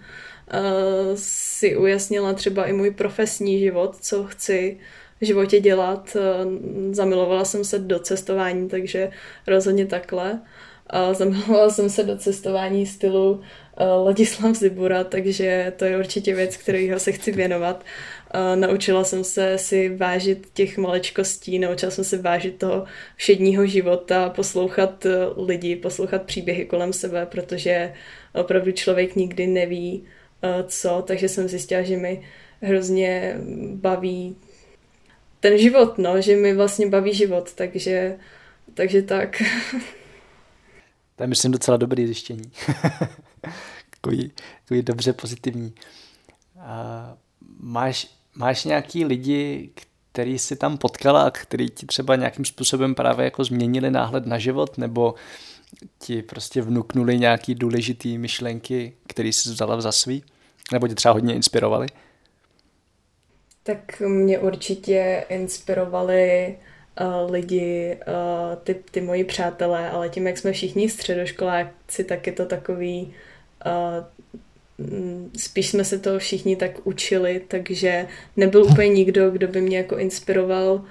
si 1.14 1.76
ujasnila 1.76 2.32
třeba 2.32 2.64
i 2.64 2.72
můj 2.72 2.90
profesní 2.90 3.60
život, 3.60 3.96
co 4.00 4.24
chci, 4.24 4.78
v 5.20 5.24
životě 5.24 5.60
dělat. 5.60 6.16
Zamilovala 6.90 7.44
jsem 7.44 7.64
se 7.64 7.78
do 7.78 7.98
cestování, 7.98 8.68
takže 8.68 9.10
rozhodně 9.46 9.86
takhle. 9.86 10.40
Zamilovala 11.12 11.70
jsem 11.70 11.90
se 11.90 12.02
do 12.02 12.18
cestování 12.18 12.86
stylu 12.86 13.40
Ladislav 14.04 14.56
Zibura, 14.56 15.04
takže 15.04 15.72
to 15.76 15.84
je 15.84 15.98
určitě 15.98 16.34
věc, 16.34 16.56
kterýho 16.56 17.00
se 17.00 17.12
chci 17.12 17.32
věnovat. 17.32 17.84
Naučila 18.54 19.04
jsem 19.04 19.24
se 19.24 19.58
si 19.58 19.96
vážit 19.96 20.48
těch 20.54 20.78
malečkostí, 20.78 21.58
naučila 21.58 21.90
jsem 21.90 22.04
se 22.04 22.18
vážit 22.18 22.58
toho 22.58 22.84
všedního 23.16 23.66
života, 23.66 24.30
poslouchat 24.30 25.06
lidi, 25.36 25.76
poslouchat 25.76 26.22
příběhy 26.22 26.64
kolem 26.64 26.92
sebe, 26.92 27.26
protože 27.26 27.92
opravdu 28.34 28.72
člověk 28.72 29.16
nikdy 29.16 29.46
neví, 29.46 30.04
co, 30.66 31.04
takže 31.06 31.28
jsem 31.28 31.48
zjistila, 31.48 31.82
že 31.82 31.96
mi 31.96 32.22
hrozně 32.60 33.36
baví 33.74 34.36
ten 35.40 35.58
život, 35.58 35.98
no, 35.98 36.20
že 36.20 36.36
mi 36.36 36.54
vlastně 36.54 36.88
baví 36.88 37.14
život, 37.14 37.52
takže, 37.54 38.18
takže 38.74 39.02
tak. 39.02 39.42
To 41.16 41.22
je, 41.22 41.26
myslím, 41.26 41.52
docela 41.52 41.76
dobrý 41.76 42.06
zjištění. 42.06 42.52
takový, 43.90 44.32
takový 44.64 44.82
dobře 44.82 45.12
pozitivní. 45.12 45.74
A 46.58 47.16
máš, 47.60 48.08
máš 48.36 48.64
nějaký 48.64 49.04
lidi, 49.04 49.70
který 50.12 50.38
si 50.38 50.56
tam 50.56 50.78
potkala 50.78 51.22
a 51.22 51.30
který 51.30 51.70
ti 51.70 51.86
třeba 51.86 52.16
nějakým 52.16 52.44
způsobem 52.44 52.94
právě 52.94 53.24
jako 53.24 53.44
změnili 53.44 53.90
náhled 53.90 54.26
na 54.26 54.38
život, 54.38 54.78
nebo 54.78 55.14
ti 55.98 56.22
prostě 56.22 56.62
vnuknuli 56.62 57.18
nějaký 57.18 57.54
důležitý 57.54 58.18
myšlenky, 58.18 58.92
které 59.06 59.28
jsi 59.28 59.50
vzala 59.50 59.80
za 59.80 59.92
svý? 59.92 60.24
Nebo 60.72 60.88
tě 60.88 60.94
třeba 60.94 61.12
hodně 61.12 61.34
inspirovali? 61.34 61.86
Tak 63.62 64.00
mě 64.00 64.38
určitě 64.38 65.24
inspirovali 65.28 66.56
uh, 67.00 67.30
lidi, 67.30 67.98
uh, 68.06 68.56
ty, 68.64 68.74
ty 68.90 69.00
moji 69.00 69.24
přátelé, 69.24 69.90
ale 69.90 70.08
tím, 70.08 70.26
jak 70.26 70.38
jsme 70.38 70.52
všichni 70.52 70.88
středoškoláci, 70.88 72.04
tak 72.04 72.26
je 72.26 72.32
to 72.32 72.46
takový 72.46 73.14
uh, 73.66 74.04
spíš 75.36 75.68
jsme 75.68 75.84
se 75.84 75.98
to 75.98 76.18
všichni 76.18 76.56
tak 76.56 76.86
učili, 76.86 77.42
takže 77.48 78.06
nebyl 78.36 78.64
úplně 78.64 78.88
nikdo, 78.88 79.30
kdo 79.30 79.48
by 79.48 79.60
mě 79.60 79.76
jako 79.76 79.98
inspiroval 79.98 80.72
uh, 80.74 80.82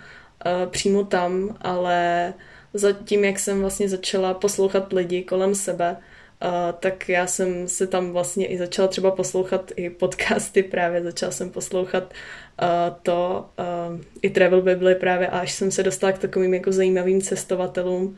přímo 0.69 1.03
tam, 1.03 1.57
ale 1.61 2.33
zatím, 2.73 3.25
jak 3.25 3.39
jsem 3.39 3.61
vlastně 3.61 3.89
začala 3.89 4.33
poslouchat 4.33 4.93
lidi 4.93 5.23
kolem 5.23 5.55
sebe, 5.55 5.97
uh, 6.43 6.49
tak 6.79 7.09
já 7.09 7.27
jsem 7.27 7.67
se 7.67 7.87
tam 7.87 8.11
vlastně 8.11 8.47
i 8.47 8.57
začala 8.57 8.87
třeba 8.87 9.11
poslouchat 9.11 9.71
i 9.75 9.89
podcasty 9.89 10.63
právě, 10.63 11.03
začala 11.03 11.31
jsem 11.31 11.49
poslouchat 11.49 12.13
uh, 12.61 12.67
to, 13.03 13.45
uh, 13.59 13.99
i 14.21 14.29
Travel 14.29 14.61
Bible 14.61 14.95
právě, 14.95 15.27
až 15.27 15.51
jsem 15.51 15.71
se 15.71 15.83
dostala 15.83 16.13
k 16.13 16.17
takovým 16.19 16.53
jako 16.53 16.71
zajímavým 16.71 17.21
cestovatelům. 17.21 18.17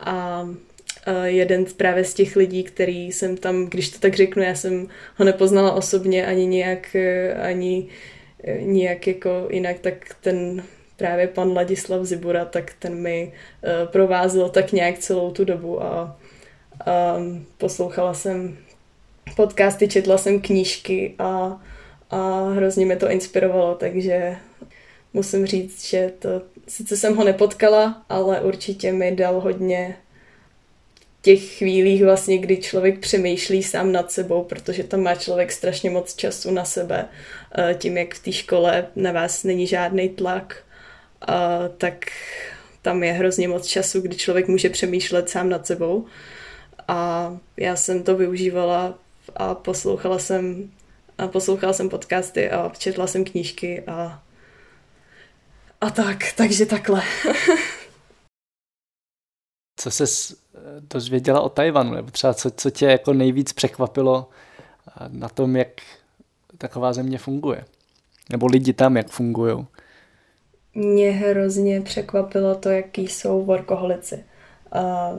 A 0.00 0.48
jeden 1.24 1.64
právě 1.76 2.04
z 2.04 2.14
těch 2.14 2.36
lidí, 2.36 2.62
který 2.62 3.12
jsem 3.12 3.36
tam, 3.36 3.66
když 3.66 3.88
to 3.88 3.98
tak 3.98 4.14
řeknu, 4.14 4.42
já 4.42 4.54
jsem 4.54 4.88
ho 5.16 5.24
nepoznala 5.24 5.72
osobně 5.72 6.26
ani 6.26 6.46
nějak, 6.46 6.96
ani 7.42 7.86
nějak 8.60 9.06
jako 9.06 9.48
jinak, 9.50 9.78
tak 9.78 10.16
ten 10.20 10.62
právě 10.96 11.26
pan 11.26 11.52
Ladislav 11.52 12.04
Zibura, 12.04 12.44
tak 12.44 12.72
ten 12.78 12.94
mi 12.94 13.32
provázel 13.84 14.48
tak 14.48 14.72
nějak 14.72 14.98
celou 14.98 15.30
tu 15.30 15.44
dobu 15.44 15.82
a, 15.82 16.18
a 16.86 17.16
poslouchala 17.58 18.14
jsem 18.14 18.58
podcasty, 19.36 19.88
četla 19.88 20.18
jsem 20.18 20.40
knížky 20.40 21.14
a, 21.18 21.60
a 22.10 22.48
hrozně 22.48 22.86
mě 22.86 22.96
to 22.96 23.10
inspirovalo, 23.10 23.74
takže 23.74 24.36
musím 25.12 25.46
říct, 25.46 25.84
že 25.84 26.12
to, 26.18 26.28
sice 26.68 26.96
jsem 26.96 27.16
ho 27.16 27.24
nepotkala, 27.24 28.02
ale 28.08 28.40
určitě 28.40 28.92
mi 28.92 29.16
dal 29.16 29.40
hodně 29.40 29.96
těch 31.28 31.56
chvílích 31.58 32.04
vlastně, 32.04 32.38
kdy 32.38 32.56
člověk 32.56 32.98
přemýšlí 32.98 33.62
sám 33.62 33.92
nad 33.92 34.12
sebou, 34.12 34.44
protože 34.44 34.84
tam 34.84 35.00
má 35.00 35.14
člověk 35.14 35.52
strašně 35.52 35.90
moc 35.90 36.14
času 36.14 36.50
na 36.50 36.64
sebe, 36.64 37.08
eh, 37.58 37.74
tím, 37.78 37.96
jak 37.96 38.14
v 38.14 38.22
té 38.22 38.32
škole 38.32 38.86
na 38.96 39.12
vás 39.12 39.44
není 39.44 39.66
žádný 39.66 40.08
tlak, 40.08 40.64
tak 41.78 42.06
tam 42.82 43.02
je 43.02 43.12
hrozně 43.12 43.48
moc 43.48 43.66
času, 43.66 44.00
kdy 44.00 44.16
člověk 44.16 44.48
může 44.48 44.70
přemýšlet 44.70 45.28
sám 45.28 45.48
nad 45.48 45.66
sebou. 45.66 46.06
A 46.88 47.36
já 47.56 47.76
jsem 47.76 48.02
to 48.02 48.16
využívala 48.16 48.98
a 49.36 49.54
poslouchala 49.54 50.18
jsem, 50.18 50.70
a 51.18 51.28
poslouchala 51.28 51.72
jsem 51.72 51.88
podcasty 51.88 52.50
a 52.50 52.72
četla 52.78 53.06
jsem 53.06 53.24
knížky 53.24 53.82
a, 53.86 54.22
a 55.80 55.90
tak, 55.90 56.32
takže 56.36 56.66
takhle. 56.66 57.02
Co 59.80 59.90
se 59.90 60.06
dozvěděla 60.94 61.40
o 61.40 61.48
Tajvanu, 61.48 61.94
nebo 61.94 62.10
třeba 62.10 62.34
co, 62.34 62.50
co 62.50 62.70
tě 62.70 62.86
jako 62.86 63.12
nejvíc 63.12 63.52
překvapilo 63.52 64.28
na 65.08 65.28
tom, 65.28 65.56
jak 65.56 65.68
taková 66.58 66.92
země 66.92 67.18
funguje? 67.18 67.64
Nebo 68.30 68.46
lidi 68.46 68.72
tam, 68.72 68.96
jak 68.96 69.08
fungují? 69.08 69.66
Mě 70.74 71.10
hrozně 71.10 71.80
překvapilo 71.80 72.54
to, 72.54 72.70
jaký 72.70 73.08
jsou 73.08 73.44
workoholici. 73.44 74.24
A 74.72 75.12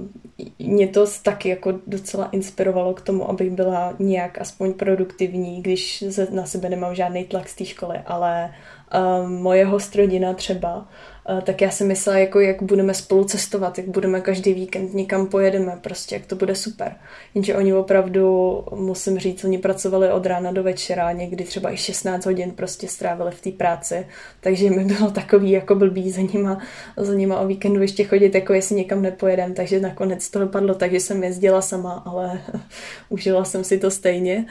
mě 0.60 0.88
to 0.88 1.06
taky 1.24 1.50
jako 1.50 1.74
docela 1.88 2.30
inspirovalo 2.32 2.94
k 2.94 3.02
tomu, 3.02 3.30
abych 3.30 3.52
byla 3.52 3.96
nějak 4.00 4.42
aspoň 4.42 4.74
produktivní, 4.74 5.62
když 5.62 6.04
na 6.32 6.46
sebe 6.46 6.70
nemám 6.70 6.96
žádný 6.96 7.26
tlak 7.26 7.50
z 7.50 7.56
té 7.56 7.66
školy, 7.66 7.98
ale 8.06 8.54
uh, 8.94 9.30
moje 9.30 9.66
hostrodina 9.66 10.34
třeba 10.34 10.88
Eh, 11.19 11.19
tak 11.44 11.62
já 11.62 11.70
jsem 11.70 11.88
myslela, 11.88 12.18
jako 12.18 12.40
jak 12.40 12.64
budeme 12.64 12.94
spolu 12.94 13.24
cestovat, 13.24 13.78
jak 13.78 13.88
budeme 13.88 14.22
každý 14.22 14.54
víkend 14.54 14.94
někam 14.94 15.28
pojedeme, 15.28 15.80
prostě 15.82 16.16
jak 16.16 16.26
to 16.26 16.36
bude 16.36 16.56
super. 16.56 16.96
Jenže 17.36 17.56
oni 17.56 17.74
opravdu, 17.74 18.64
musím 18.76 19.20
říct, 19.20 19.44
oni 19.44 19.58
pracovali 19.58 20.12
od 20.12 20.26
rána 20.26 20.52
do 20.52 20.64
večera, 20.64 21.12
někdy 21.12 21.44
třeba 21.44 21.74
i 21.74 21.78
16 21.78 22.26
hodin 22.26 22.52
prostě 22.52 22.88
strávili 22.88 23.32
v 23.32 23.42
té 23.42 23.52
práci, 23.52 24.08
takže 24.42 24.70
mi 24.70 24.86
bylo 24.86 25.12
takový 25.12 25.52
jako 25.52 25.76
blbý 25.76 26.12
za 26.12 26.22
nima, 26.22 26.60
za 26.98 27.14
nima 27.14 27.40
o 27.40 27.48
víkendu 27.48 27.82
ještě 27.82 28.04
chodit, 28.04 28.36
jako 28.36 28.54
jestli 28.54 28.76
někam 28.76 29.02
nepojedem, 29.02 29.54
takže 29.54 29.80
nakonec 29.80 30.30
to 30.30 30.40
dopadlo. 30.40 30.76
Tak, 30.76 30.92
že 30.92 31.00
jsem 31.00 31.24
jezdila 31.24 31.62
sama, 31.62 32.04
ale 32.06 32.42
užila 33.10 33.46
jsem 33.46 33.64
si 33.64 33.78
to 33.78 33.92
stejně, 33.92 34.46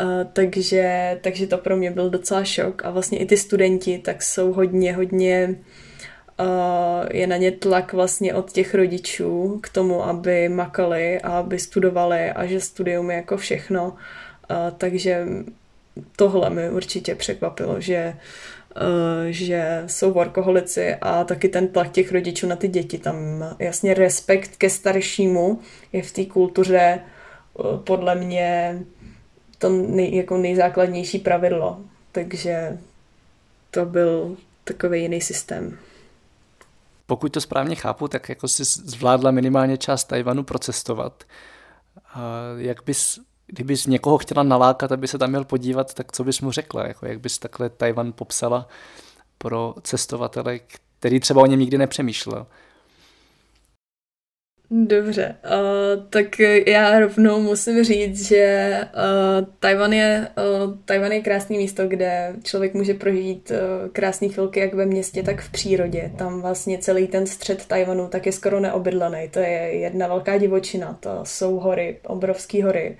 uh, 0.00 0.06
takže, 0.32 1.18
takže 1.22 1.46
to 1.46 1.58
pro 1.58 1.76
mě 1.76 1.90
byl 1.90 2.10
docela 2.10 2.44
šok. 2.44 2.84
A 2.84 2.90
vlastně 2.90 3.18
i 3.18 3.26
ty 3.26 3.36
studenti 3.36 3.98
tak 3.98 4.22
jsou 4.22 4.52
hodně, 4.52 4.92
hodně 4.92 5.56
je 7.10 7.26
na 7.26 7.36
ně 7.36 7.50
tlak 7.50 7.92
vlastně 7.92 8.34
od 8.34 8.52
těch 8.52 8.74
rodičů 8.74 9.58
k 9.62 9.68
tomu, 9.68 10.04
aby 10.04 10.48
makali 10.48 11.20
a 11.20 11.38
aby 11.38 11.58
studovali 11.58 12.30
a 12.30 12.46
že 12.46 12.60
studium 12.60 13.10
je 13.10 13.16
jako 13.16 13.36
všechno. 13.36 13.96
Takže 14.78 15.26
tohle 16.16 16.50
mi 16.50 16.70
určitě 16.70 17.14
překvapilo, 17.14 17.80
že 17.80 18.16
že 19.30 19.84
jsou 19.86 20.12
workoholici 20.12 20.94
a 20.94 21.24
taky 21.24 21.48
ten 21.48 21.68
tlak 21.68 21.90
těch 21.90 22.12
rodičů 22.12 22.46
na 22.46 22.56
ty 22.56 22.68
děti. 22.68 22.98
Tam 22.98 23.16
jasně 23.58 23.94
respekt 23.94 24.56
ke 24.56 24.70
staršímu 24.70 25.60
je 25.92 26.02
v 26.02 26.12
té 26.12 26.24
kultuře 26.24 27.00
podle 27.84 28.14
mě 28.14 28.78
to 29.58 29.68
nej, 29.68 30.16
jako 30.16 30.36
nejzákladnější 30.36 31.18
pravidlo. 31.18 31.80
Takže 32.12 32.78
to 33.70 33.84
byl 33.84 34.36
takový 34.64 35.02
jiný 35.02 35.20
systém 35.20 35.78
pokud 37.10 37.32
to 37.32 37.40
správně 37.40 37.74
chápu, 37.76 38.08
tak 38.08 38.28
jako 38.28 38.48
si 38.48 38.64
zvládla 38.64 39.30
minimálně 39.30 39.76
část 39.76 40.04
Tajvanu 40.04 40.42
procestovat. 40.42 41.24
Jak 42.56 42.82
bys, 42.86 43.18
kdybys 43.46 43.86
někoho 43.86 44.18
chtěla 44.18 44.42
nalákat, 44.42 44.92
aby 44.92 45.08
se 45.08 45.18
tam 45.18 45.30
měl 45.30 45.44
podívat, 45.44 45.94
tak 45.94 46.12
co 46.12 46.24
bys 46.24 46.40
mu 46.40 46.52
řekla? 46.52 46.86
Jako 46.86 47.06
jak 47.06 47.20
bys 47.20 47.38
takhle 47.38 47.68
Tajvan 47.70 48.12
popsala 48.12 48.68
pro 49.38 49.74
cestovatele, 49.82 50.60
který 50.98 51.20
třeba 51.20 51.42
o 51.42 51.46
něm 51.46 51.60
nikdy 51.60 51.78
nepřemýšlel? 51.78 52.46
Dobře, 54.72 55.36
uh, 55.44 56.06
tak 56.10 56.38
já 56.66 56.98
rovnou 56.98 57.40
musím 57.40 57.84
říct, 57.84 58.28
že 58.28 58.78
uh, 58.94 59.46
Tajvan, 59.58 59.92
je, 59.92 60.28
uh, 60.64 60.74
Tajvan 60.84 61.12
je 61.12 61.20
krásné 61.20 61.56
místo, 61.56 61.86
kde 61.86 62.34
člověk 62.42 62.74
může 62.74 62.94
prožít 62.94 63.50
uh, 63.50 63.88
krásné 63.88 64.28
chvilky 64.28 64.60
jak 64.60 64.74
ve 64.74 64.86
městě, 64.86 65.22
tak 65.22 65.40
v 65.40 65.50
přírodě. 65.50 66.12
Tam 66.16 66.40
vlastně 66.40 66.78
celý 66.78 67.06
ten 67.06 67.26
střed 67.26 67.66
Tajvanu 67.66 68.08
tak 68.08 68.26
je 68.26 68.32
skoro 68.32 68.60
neobydlený. 68.60 69.28
To 69.28 69.38
je 69.38 69.48
jedna 69.78 70.06
velká 70.06 70.38
divočina, 70.38 70.98
to 71.00 71.20
jsou 71.24 71.56
hory, 71.56 71.98
obrovské 72.06 72.64
hory, 72.64 72.96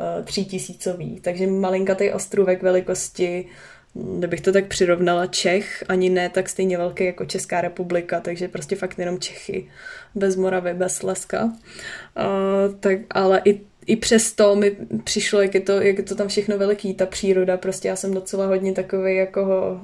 uh, 0.00 0.24
třítisícový. 0.24 1.20
Takže 1.20 1.46
malinkatý 1.46 2.10
ostrůvek 2.10 2.62
velikosti 2.62 3.46
kdybych 3.94 4.40
to 4.40 4.52
tak 4.52 4.66
přirovnala, 4.66 5.26
Čech, 5.26 5.84
ani 5.88 6.10
ne 6.10 6.28
tak 6.28 6.48
stejně 6.48 6.78
velký 6.78 7.04
jako 7.04 7.24
Česká 7.24 7.60
republika, 7.60 8.20
takže 8.20 8.48
prostě 8.48 8.76
fakt 8.76 8.98
jenom 8.98 9.18
Čechy, 9.18 9.68
bez 10.14 10.36
Moravy, 10.36 10.74
bez 10.74 10.94
Slezska. 10.94 11.44
Uh, 11.44 12.74
tak, 12.80 12.98
ale 13.10 13.42
i, 13.44 13.60
i 13.86 13.96
přesto 13.96 14.56
mi 14.56 14.76
přišlo, 15.04 15.42
jak 15.42 15.54
je, 15.54 15.60
to, 15.60 15.72
jak 15.80 15.98
je 15.98 16.04
to 16.04 16.14
tam 16.14 16.28
všechno 16.28 16.58
veliký, 16.58 16.94
ta 16.94 17.06
příroda, 17.06 17.56
prostě 17.56 17.88
já 17.88 17.96
jsem 17.96 18.14
docela 18.14 18.46
hodně 18.46 18.72
takový 18.72 19.16
jako 19.16 19.80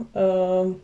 uh, 0.67 0.75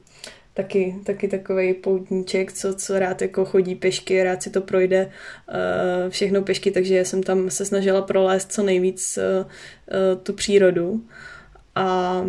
taky, 0.54 0.96
taky 1.04 1.28
takový 1.28 1.74
poutníček, 1.74 2.52
co, 2.52 2.74
co 2.74 2.98
rád 2.98 3.22
jako 3.22 3.44
chodí 3.44 3.74
pešky, 3.74 4.22
rád 4.22 4.42
si 4.42 4.50
to 4.50 4.60
projde 4.60 5.10
uh, 5.48 6.10
všechno 6.10 6.42
pešky, 6.42 6.70
takže 6.70 7.04
jsem 7.04 7.22
tam 7.22 7.50
se 7.50 7.64
snažila 7.64 8.02
prolézt 8.02 8.52
co 8.52 8.62
nejvíc 8.62 9.18
uh, 9.18 9.46
uh, 9.46 10.22
tu 10.22 10.32
přírodu. 10.32 11.00
A 11.74 12.24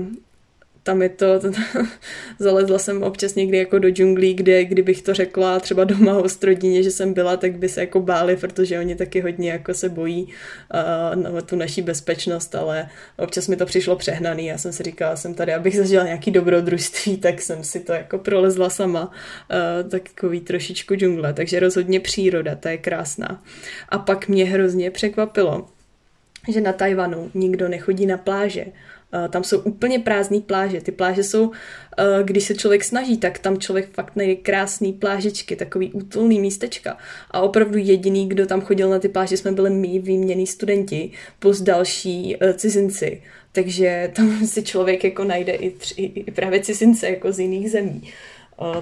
tam 0.83 1.01
je 1.01 1.09
to, 1.09 1.39
to, 1.39 1.51
to 1.51 1.59
zalezla 2.39 2.79
jsem 2.79 3.03
občas 3.03 3.35
někdy 3.35 3.57
jako 3.57 3.79
do 3.79 3.89
džunglí, 3.89 4.33
kde 4.33 4.65
kdybych 4.65 5.01
to 5.01 5.13
řekla 5.13 5.59
třeba 5.59 5.83
doma 5.83 6.13
hostrodině, 6.13 6.83
že 6.83 6.91
jsem 6.91 7.13
byla, 7.13 7.37
tak 7.37 7.57
by 7.57 7.69
se 7.69 7.81
jako 7.81 7.99
báli, 7.99 8.35
protože 8.37 8.79
oni 8.79 8.95
taky 8.95 9.21
hodně 9.21 9.51
jako 9.51 9.73
se 9.73 9.89
bojí 9.89 10.23
uh, 10.23 11.33
na 11.33 11.41
tu 11.41 11.55
naší 11.55 11.81
bezpečnost, 11.81 12.55
ale 12.55 12.89
občas 13.17 13.47
mi 13.47 13.55
to 13.55 13.65
přišlo 13.65 13.95
přehnaný. 13.95 14.45
Já 14.45 14.57
jsem 14.57 14.73
si 14.73 14.83
říkala, 14.83 15.15
jsem 15.15 15.33
tady, 15.33 15.53
abych 15.53 15.77
zažila 15.77 16.03
nějaký 16.03 16.31
dobrodružství, 16.31 17.17
tak 17.23 17.41
jsem 17.41 17.63
si 17.63 17.79
to 17.79 17.93
jako 17.93 18.17
prolezla 18.17 18.69
sama, 18.69 19.05
uh, 19.05 19.89
takový 19.89 20.39
trošičku 20.41 20.95
džungle, 20.95 21.33
takže 21.33 21.59
rozhodně 21.59 21.99
příroda, 21.99 22.55
ta 22.55 22.69
je 22.69 22.77
krásná. 22.77 23.43
A 23.89 23.97
pak 23.97 24.27
mě 24.27 24.45
hrozně 24.45 24.91
překvapilo, 24.91 25.67
že 26.47 26.61
na 26.61 26.73
Tajvanu 26.73 27.31
nikdo 27.33 27.69
nechodí 27.69 28.05
na 28.05 28.17
pláže. 28.17 28.65
Tam 29.29 29.43
jsou 29.43 29.59
úplně 29.59 29.99
prázdné 29.99 30.41
pláže. 30.41 30.81
Ty 30.81 30.91
pláže 30.91 31.23
jsou, 31.23 31.51
eh, 31.97 32.23
když 32.23 32.43
se 32.43 32.55
člověk 32.55 32.83
snaží, 32.83 33.17
tak 33.17 33.39
tam 33.39 33.57
člověk 33.57 33.89
fakt 33.93 34.15
najde 34.15 34.35
krásný 34.35 34.93
plážičky, 34.93 35.55
takový 35.55 35.91
útulný 35.91 36.39
místečka. 36.39 36.97
A 37.31 37.41
opravdu 37.41 37.77
jediný, 37.77 38.29
kdo 38.29 38.45
tam 38.45 38.61
chodil 38.61 38.89
na 38.89 38.99
ty 38.99 39.09
pláže, 39.09 39.37
jsme 39.37 39.51
byli 39.51 39.69
my, 39.69 39.99
výměný 39.99 40.47
studenti, 40.47 41.11
plus 41.39 41.61
další 41.61 42.37
eh, 42.39 42.53
cizinci. 42.53 43.21
Takže 43.51 44.11
tam 44.15 44.47
si 44.47 44.63
člověk 44.63 45.03
jako 45.03 45.23
najde 45.23 45.53
i, 45.53 45.69
tři, 45.71 46.01
i 46.01 46.31
právě 46.31 46.59
cizince 46.59 47.09
jako 47.09 47.31
z 47.31 47.39
jiných 47.39 47.71
zemí. 47.71 48.01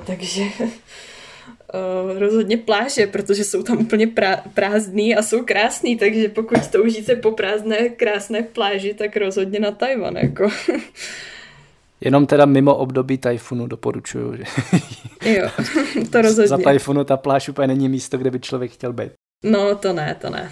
takže 0.06 0.44
uh, 1.74 2.20
rozhodně 2.20 2.58
pláže, 2.58 3.08
protože 3.08 3.44
jsou 3.44 3.64
tam 3.64 3.78
úplně 3.78 4.08
prá- 4.08 4.42
prázdný 4.54 5.16
a 5.16 5.22
jsou 5.24 5.44
krásný, 5.44 5.98
takže 5.98 6.30
pokud 6.30 6.68
toužíte 6.68 7.16
po 7.16 7.32
prázdné, 7.32 7.90
krásné 7.90 8.42
pláži, 8.42 8.94
tak 8.94 9.18
rozhodně 9.18 9.60
na 9.60 9.72
Tajvan. 9.72 10.18
Jako. 10.18 10.50
Jenom 12.02 12.26
teda 12.26 12.46
mimo 12.46 12.76
období 12.76 13.18
tajfunu 13.18 13.68
doporučuju. 13.68 14.36
Že... 14.36 14.44
jo, 15.32 15.50
to 16.12 16.22
rozhodně. 16.22 16.48
Za 16.48 16.58
tajfunu 16.58 17.04
ta 17.04 17.18
pláž 17.18 17.50
úplně 17.50 17.68
není 17.68 17.90
místo, 17.90 18.18
kde 18.18 18.32
by 18.32 18.40
člověk 18.40 18.72
chtěl 18.72 18.94
být. 18.94 19.12
No, 19.44 19.76
to 19.76 19.94
ne, 19.94 20.16
to 20.22 20.30
ne. 20.30 20.52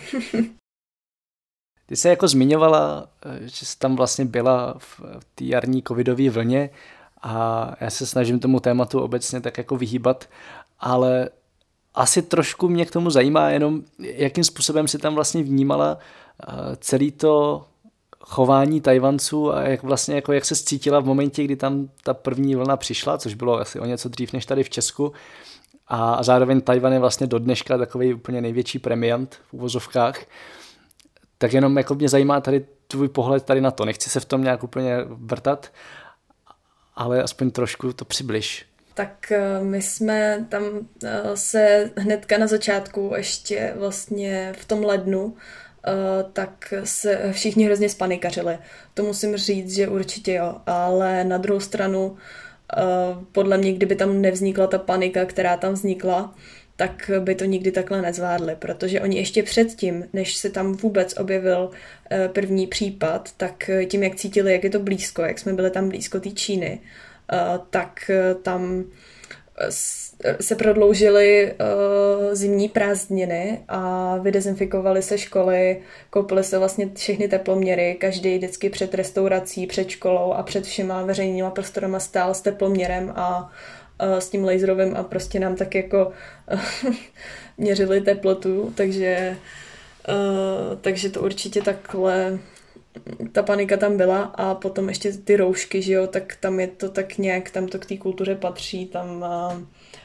Ty 1.86 1.96
se 1.96 2.10
jako 2.10 2.28
zmiňovala, 2.28 3.08
že 3.42 3.66
jsi 3.66 3.80
tam 3.80 3.96
vlastně 3.96 4.26
byla 4.26 4.76
v 4.78 5.02
té 5.36 5.44
jarní 5.44 5.84
covidové 5.88 6.30
vlně 6.30 6.70
a 7.22 7.76
já 7.82 7.90
se 7.90 8.06
snažím 8.06 8.40
tomu 8.40 8.60
tématu 8.60 9.00
obecně 9.00 9.42
tak 9.42 9.58
jako 9.58 9.78
vyhýbat 9.78 10.30
ale 10.80 11.30
asi 11.96 12.22
trošku 12.22 12.70
mě 12.70 12.86
k 12.86 12.92
tomu 12.92 13.10
zajímá 13.10 13.50
jenom, 13.50 13.82
jakým 14.00 14.44
způsobem 14.44 14.88
si 14.88 14.98
tam 14.98 15.16
vlastně 15.16 15.44
vnímala 15.44 15.98
eh, 15.98 16.54
celý 16.80 17.12
to 17.12 17.66
chování 18.20 18.82
Tajvanců 18.82 19.54
a 19.54 19.62
jak 19.62 19.84
vlastně 19.84 20.16
jako 20.16 20.34
jak 20.34 20.46
se 20.46 20.56
cítila 20.56 21.00
v 21.00 21.06
momentě, 21.06 21.44
kdy 21.44 21.56
tam 21.56 21.90
ta 22.04 22.14
první 22.14 22.56
vlna 22.56 22.78
přišla, 22.78 23.18
což 23.18 23.34
bylo 23.34 23.60
asi 23.60 23.80
o 23.80 23.86
něco 23.86 24.10
dřív 24.10 24.34
než 24.34 24.46
tady 24.46 24.64
v 24.64 24.70
Česku. 24.70 25.14
A 25.88 26.24
zároveň 26.24 26.62
Tajvan 26.62 26.94
je 26.94 27.00
vlastně 27.00 27.28
do 27.28 27.40
dneška 27.40 27.78
takový 27.78 28.14
úplně 28.14 28.42
největší 28.42 28.80
premiant 28.80 29.36
v 29.36 29.54
uvozovkách. 29.54 30.26
Tak 31.38 31.54
jenom 31.54 31.78
jako 31.78 31.96
mě 31.96 32.10
zajímá 32.10 32.42
tady 32.42 32.66
tvůj 32.88 33.08
pohled 33.08 33.44
tady 33.44 33.62
na 33.62 33.72
to. 33.72 33.86
Nechci 33.86 34.10
se 34.10 34.20
v 34.20 34.26
tom 34.26 34.44
nějak 34.44 34.64
úplně 34.64 34.98
vrtat, 35.08 35.72
ale 36.96 37.24
aspoň 37.24 37.52
trošku 37.52 37.94
to 37.94 38.06
přibliž 38.06 38.66
tak 38.94 39.32
eh, 39.32 39.64
my 39.64 39.82
jsme 39.82 40.46
tam 40.50 40.64
eh, 41.04 41.22
se 41.34 41.92
hnedka 41.98 42.38
na 42.38 42.48
začátku, 42.48 43.14
ještě 43.18 43.74
vlastně 43.76 44.54
v 44.58 44.66
tom 44.66 44.84
lednu, 44.84 45.36
eh, 45.88 45.92
tak 46.34 46.74
se 46.84 47.30
všichni 47.32 47.66
hrozně 47.66 47.90
spanikařili. 47.90 48.58
To 48.94 49.04
musím 49.04 49.38
říct, 49.38 49.76
že 49.76 49.88
určitě 49.88 50.34
jo, 50.34 50.56
ale 50.66 51.24
na 51.24 51.38
druhou 51.38 51.60
stranu 51.60 52.18
podle 53.32 53.58
mě, 53.58 53.74
kdyby 53.74 53.96
tam 53.96 54.22
nevznikla 54.22 54.68
ta 54.68 54.78
panika, 54.78 55.26
která 55.26 55.58
tam 55.58 55.74
vznikla, 55.74 56.36
tak 56.76 57.12
by 57.20 57.36
to 57.36 57.46
nikdy 57.46 57.72
takhle 57.72 58.02
nezvládli, 58.02 58.56
protože 58.60 59.02
oni 59.02 59.18
ještě 59.18 59.44
předtím, 59.44 60.06
než 60.14 60.36
se 60.36 60.50
tam 60.50 60.74
vůbec 60.74 61.18
objevil 61.18 61.72
první 62.34 62.68
případ, 62.68 63.30
tak 63.38 63.70
tím, 63.90 64.04
jak 64.04 64.16
cítili, 64.16 64.52
jak 64.54 64.64
je 64.64 64.70
to 64.70 64.80
blízko, 64.80 65.22
jak 65.22 65.40
jsme 65.40 65.54
byli 65.54 65.72
tam 65.72 65.90
blízko 65.90 66.20
té 66.20 66.30
Číny, 66.30 66.80
tak 67.70 68.10
eh, 68.10 68.36
tam 68.36 68.84
se 70.40 70.56
prodloužily 70.56 71.54
zimní 72.32 72.70
prázdniny 72.70 73.60
a 73.68 74.18
vydezinfikovaly 74.18 75.02
se 75.02 75.18
školy, 75.18 75.82
koupily 76.10 76.44
se 76.44 76.58
vlastně 76.58 76.90
všechny 76.96 77.28
teploměry, 77.28 77.98
každý 78.00 78.38
vždycky 78.38 78.70
před 78.70 78.94
restaurací, 78.94 79.68
před 79.68 79.90
školou 79.90 80.34
a 80.34 80.44
před 80.44 80.66
všema 80.66 81.02
veřejnýma 81.02 81.50
prostorama 81.50 82.00
stál 82.00 82.34
s 82.34 82.42
teploměrem 82.42 83.14
a 83.16 83.52
s 84.00 84.30
tím 84.30 84.46
laserovým 84.46 84.96
a 84.96 85.04
prostě 85.04 85.40
nám 85.40 85.56
tak 85.56 85.76
jako 85.76 86.12
měřili 87.58 88.02
teplotu, 88.02 88.74
takže, 88.76 89.38
takže 90.82 91.10
to 91.10 91.22
určitě 91.22 91.62
takhle 91.62 92.40
ta 93.32 93.44
panika 93.44 93.78
tam 93.78 93.98
byla 93.98 94.22
a 94.24 94.56
potom 94.56 94.90
ještě 94.90 95.12
ty 95.12 95.38
roušky, 95.38 95.82
že 95.82 95.94
jo, 95.94 96.08
tak 96.08 96.36
tam 96.40 96.60
je 96.60 96.68
to 96.68 96.90
tak 96.90 97.18
nějak, 97.18 97.52
tam 97.52 97.68
to 97.68 97.80
k 97.80 97.86
té 97.86 97.98
kultuře 97.98 98.36
patří, 98.36 98.86
tam 98.86 99.22
uh, 99.22 99.62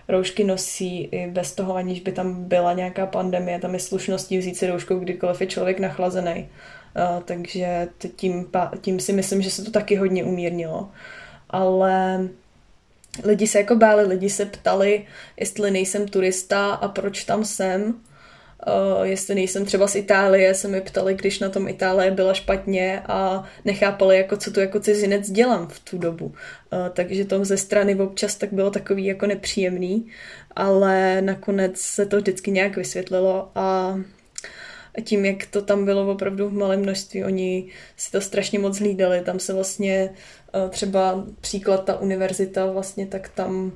roušky 0.08 0.44
nosí 0.44 1.04
i 1.04 1.26
bez 1.26 1.54
toho, 1.54 1.74
aniž 1.74 2.00
by 2.00 2.12
tam 2.12 2.44
byla 2.44 2.72
nějaká 2.72 3.06
pandemie, 3.06 3.58
tam 3.58 3.74
je 3.74 3.80
slušností 3.80 4.38
vzít 4.38 4.56
si 4.56 4.66
rouškou, 4.66 4.98
kdykoliv 4.98 5.40
je 5.40 5.46
člověk 5.46 5.80
nachlazený. 5.80 6.48
Uh, 6.96 7.22
takže 7.22 7.88
tím, 8.16 8.50
tím 8.80 9.00
si 9.00 9.12
myslím, 9.12 9.42
že 9.42 9.50
se 9.50 9.64
to 9.64 9.70
taky 9.70 9.96
hodně 9.96 10.24
umírnilo. 10.24 10.90
Ale 11.50 12.28
lidi 13.24 13.46
se 13.46 13.58
jako 13.58 13.76
báli, 13.76 14.04
lidi 14.04 14.30
se 14.30 14.46
ptali, 14.46 15.06
jestli 15.36 15.70
nejsem 15.70 16.08
turista 16.08 16.74
a 16.74 16.88
proč 16.88 17.24
tam 17.24 17.44
jsem 17.44 17.94
Uh, 18.66 19.02
jestli 19.02 19.34
nejsem 19.34 19.64
třeba 19.64 19.86
z 19.86 19.94
Itálie, 19.94 20.54
se 20.54 20.68
mi 20.68 20.80
ptali, 20.80 21.14
když 21.14 21.38
na 21.38 21.48
tom 21.48 21.68
Itálie 21.68 22.10
byla 22.10 22.34
špatně 22.34 23.02
a 23.06 23.44
nechápali, 23.64 24.16
jako 24.16 24.36
co 24.36 24.50
tu 24.50 24.60
jako 24.60 24.80
cizinec 24.80 25.30
dělám 25.30 25.68
v 25.68 25.80
tu 25.80 25.98
dobu. 25.98 26.24
Uh, 26.24 26.32
takže 26.92 27.24
to 27.24 27.44
ze 27.44 27.56
strany 27.56 27.94
občas 27.94 28.36
tak 28.36 28.52
bylo 28.52 28.70
takový 28.70 29.04
jako 29.04 29.26
nepříjemný, 29.26 30.06
ale 30.56 31.22
nakonec 31.22 31.80
se 31.80 32.06
to 32.06 32.16
vždycky 32.16 32.50
nějak 32.50 32.76
vysvětlilo 32.76 33.50
a 33.54 33.96
tím, 35.04 35.24
jak 35.24 35.46
to 35.46 35.62
tam 35.62 35.84
bylo 35.84 36.12
opravdu 36.12 36.48
v 36.48 36.52
malém 36.52 36.80
množství, 36.80 37.24
oni 37.24 37.68
si 37.96 38.10
to 38.10 38.20
strašně 38.20 38.58
moc 38.58 38.78
hlídali. 38.78 39.20
Tam 39.20 39.38
se 39.38 39.52
vlastně 39.52 40.10
uh, 40.54 40.70
třeba 40.70 41.24
příklad 41.40 41.84
ta 41.84 42.00
univerzita 42.00 42.66
vlastně, 42.66 43.06
tak 43.06 43.28
tam 43.28 43.72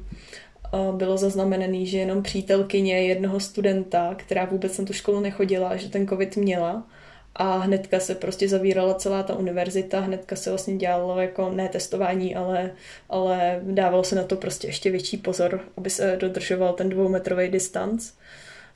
bylo 0.92 1.16
zaznamenaný, 1.16 1.86
že 1.86 1.98
jenom 1.98 2.22
přítelkyně 2.22 3.02
jednoho 3.02 3.40
studenta, 3.40 4.14
která 4.14 4.44
vůbec 4.44 4.78
na 4.78 4.84
tu 4.84 4.92
školu 4.92 5.20
nechodila, 5.20 5.76
že 5.76 5.88
ten 5.88 6.08
covid 6.08 6.36
měla 6.36 6.86
a 7.34 7.58
hnedka 7.58 8.00
se 8.00 8.14
prostě 8.14 8.48
zavírala 8.48 8.94
celá 8.94 9.22
ta 9.22 9.34
univerzita, 9.34 10.00
hnedka 10.00 10.36
se 10.36 10.50
vlastně 10.50 10.76
dělalo 10.76 11.20
jako 11.20 11.50
ne 11.50 11.68
testování, 11.68 12.36
ale, 12.36 12.70
ale 13.08 13.60
dávalo 13.62 14.04
se 14.04 14.16
na 14.16 14.22
to 14.24 14.36
prostě 14.36 14.68
ještě 14.68 14.90
větší 14.90 15.16
pozor, 15.16 15.60
aby 15.76 15.90
se 15.90 16.16
dodržoval 16.20 16.72
ten 16.72 16.88
dvoumetrový 16.88 17.48
distanc. 17.48 18.12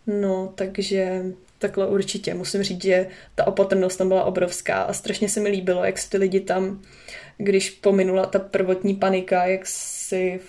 No, 0.07 0.53
takže 0.55 1.23
takhle 1.59 1.87
určitě. 1.87 2.35
Musím 2.35 2.63
říct, 2.63 2.83
že 2.83 3.07
ta 3.35 3.47
opatrnost 3.47 3.99
tam 3.99 4.09
byla 4.09 4.25
obrovská 4.25 4.83
a 4.83 4.93
strašně 4.93 5.29
se 5.29 5.41
mi 5.41 5.49
líbilo, 5.49 5.85
jak 5.85 5.97
ty 6.09 6.19
lidi 6.19 6.41
tam, 6.41 6.83
když 7.39 7.71
pominula 7.71 8.27
ta 8.27 8.39
prvotní 8.39 8.95
panika, 8.95 9.47
jak 9.47 9.67
si 9.67 10.41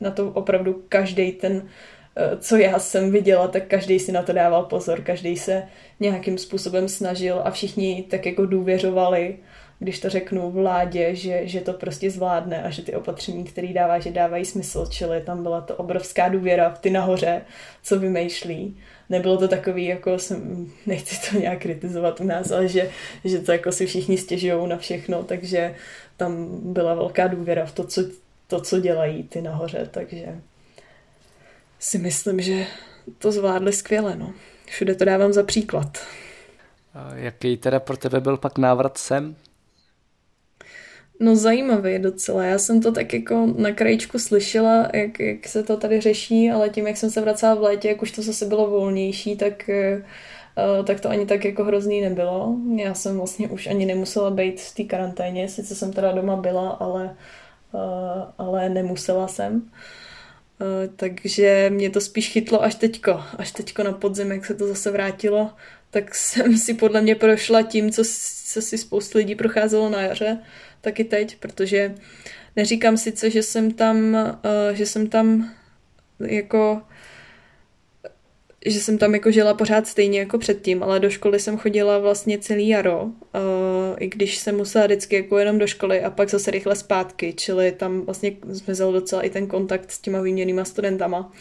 na 0.00 0.10
to 0.10 0.30
opravdu 0.30 0.84
každý 0.88 1.32
ten, 1.32 1.68
eh, 2.16 2.36
co 2.38 2.56
já 2.56 2.78
jsem 2.78 3.10
viděla, 3.10 3.48
tak 3.48 3.66
každý 3.66 3.98
si 3.98 4.12
na 4.12 4.22
to 4.22 4.32
dával 4.32 4.64
pozor, 4.64 5.00
každý 5.00 5.36
se 5.36 5.62
nějakým 6.00 6.38
způsobem 6.38 6.88
snažil 6.88 7.40
a 7.44 7.50
všichni 7.50 8.04
tak 8.10 8.26
jako 8.26 8.46
důvěřovali, 8.46 9.38
když 9.78 10.00
to 10.00 10.08
řeknu 10.08 10.50
vládě, 10.50 11.14
že, 11.14 11.40
že 11.46 11.60
to 11.60 11.72
prostě 11.72 12.10
zvládne 12.10 12.62
a 12.62 12.70
že 12.70 12.82
ty 12.82 12.94
opatření, 12.94 13.44
které 13.44 13.72
dává, 13.72 13.98
že 13.98 14.10
dávají 14.10 14.44
smysl, 14.44 14.86
čili 14.90 15.20
tam 15.20 15.42
byla 15.42 15.60
to 15.60 15.76
obrovská 15.76 16.28
důvěra 16.28 16.70
v 16.70 16.78
ty 16.78 16.90
nahoře, 16.90 17.42
co 17.82 17.98
vymýšlí. 17.98 18.76
Nebylo 19.10 19.36
to 19.36 19.48
takový, 19.48 19.84
jako 19.84 20.18
jsem, 20.18 20.66
nechci 20.86 21.30
to 21.30 21.38
nějak 21.38 21.62
kritizovat 21.62 22.20
u 22.20 22.24
nás, 22.24 22.50
ale 22.50 22.68
že, 22.68 22.90
že 23.24 23.38
to 23.38 23.52
jako 23.52 23.72
si 23.72 23.86
všichni 23.86 24.18
stěžují 24.18 24.68
na 24.68 24.76
všechno, 24.76 25.22
takže 25.24 25.74
tam 26.16 26.48
byla 26.72 26.94
velká 26.94 27.26
důvěra 27.26 27.66
v 27.66 27.72
to, 27.72 27.84
co 27.84 28.02
to, 28.54 28.60
co 28.60 28.80
dělají 28.80 29.22
ty 29.22 29.42
nahoře, 29.42 29.88
takže 29.90 30.40
si 31.78 31.98
myslím, 31.98 32.40
že 32.40 32.66
to 33.18 33.32
zvládli 33.32 33.72
skvěle. 33.72 34.16
No. 34.16 34.32
Všude 34.66 34.94
to 34.94 35.04
dávám 35.04 35.32
za 35.32 35.42
příklad. 35.42 35.98
A 36.94 37.14
jaký 37.14 37.56
teda 37.56 37.80
pro 37.80 37.96
tebe 37.96 38.20
byl 38.20 38.36
pak 38.36 38.58
návrat 38.58 38.98
sem? 38.98 39.36
No 41.20 41.36
zajímavý 41.36 41.98
docela. 41.98 42.44
Já 42.44 42.58
jsem 42.58 42.82
to 42.82 42.92
tak 42.92 43.14
jako 43.14 43.46
na 43.56 43.72
krajičku 43.72 44.18
slyšela, 44.18 44.88
jak, 44.94 45.20
jak 45.20 45.48
se 45.48 45.62
to 45.62 45.76
tady 45.76 46.00
řeší, 46.00 46.50
ale 46.50 46.70
tím, 46.70 46.86
jak 46.86 46.96
jsem 46.96 47.10
se 47.10 47.20
vracela 47.20 47.54
v 47.54 47.62
létě, 47.62 47.88
jak 47.88 48.02
už 48.02 48.10
to 48.10 48.22
zase 48.22 48.46
bylo 48.46 48.70
volnější, 48.70 49.36
tak, 49.36 49.70
uh, 50.78 50.84
tak 50.84 51.00
to 51.00 51.08
ani 51.08 51.26
tak 51.26 51.44
jako 51.44 51.64
hrozný 51.64 52.00
nebylo. 52.00 52.56
Já 52.76 52.94
jsem 52.94 53.16
vlastně 53.16 53.48
už 53.48 53.66
ani 53.66 53.86
nemusela 53.86 54.30
být 54.30 54.60
v 54.60 54.74
té 54.74 54.84
karanténě, 54.84 55.48
sice 55.48 55.74
jsem 55.74 55.92
teda 55.92 56.12
doma 56.12 56.36
byla, 56.36 56.70
ale, 56.70 57.04
uh, 57.04 57.10
ale 58.38 58.68
nemusela 58.68 59.28
jsem. 59.28 59.54
Uh, 59.54 60.94
takže 60.96 61.70
mě 61.70 61.90
to 61.90 62.00
spíš 62.00 62.28
chytlo 62.30 62.62
až 62.62 62.74
teďko, 62.74 63.22
až 63.38 63.52
teďko 63.52 63.82
na 63.82 63.92
podzim, 63.92 64.32
jak 64.32 64.46
se 64.46 64.54
to 64.54 64.66
zase 64.66 64.90
vrátilo, 64.90 65.50
tak 65.90 66.14
jsem 66.14 66.58
si 66.58 66.74
podle 66.74 67.00
mě 67.00 67.14
prošla 67.14 67.62
tím, 67.62 67.90
co, 67.90 68.02
co 68.44 68.62
si 68.62 68.78
spoustu 68.78 69.18
lidí 69.18 69.34
procházelo 69.34 69.88
na 69.88 70.02
jaře, 70.02 70.38
taky 70.80 71.04
teď, 71.04 71.36
protože 71.36 71.94
neříkám 72.56 72.96
sice, 72.96 73.30
že 73.30 73.42
jsem 73.42 73.70
tam, 73.70 74.14
uh, 74.14 74.74
že 74.74 74.86
jsem 74.86 75.06
tam 75.06 75.54
jako 76.20 76.82
že 78.66 78.80
jsem 78.80 78.98
tam 78.98 79.14
jako 79.14 79.30
žila 79.30 79.54
pořád 79.54 79.86
stejně 79.86 80.18
jako 80.18 80.38
předtím, 80.38 80.82
ale 80.82 81.00
do 81.00 81.10
školy 81.10 81.40
jsem 81.40 81.58
chodila 81.58 81.98
vlastně 81.98 82.38
celý 82.38 82.68
jaro, 82.68 83.10
i 83.98 84.08
když 84.08 84.36
jsem 84.38 84.56
musela 84.56 84.86
vždycky 84.86 85.16
jako 85.16 85.38
jenom 85.38 85.58
do 85.58 85.66
školy 85.66 86.02
a 86.02 86.10
pak 86.10 86.30
zase 86.30 86.50
rychle 86.50 86.76
zpátky, 86.76 87.34
čili 87.36 87.72
tam 87.72 88.00
vlastně 88.00 88.36
zmizel 88.48 88.92
docela 88.92 89.22
i 89.22 89.30
ten 89.30 89.46
kontakt 89.46 89.90
s 89.90 89.98
těma 89.98 90.20
výměnýma 90.20 90.64
studentama. 90.64 91.32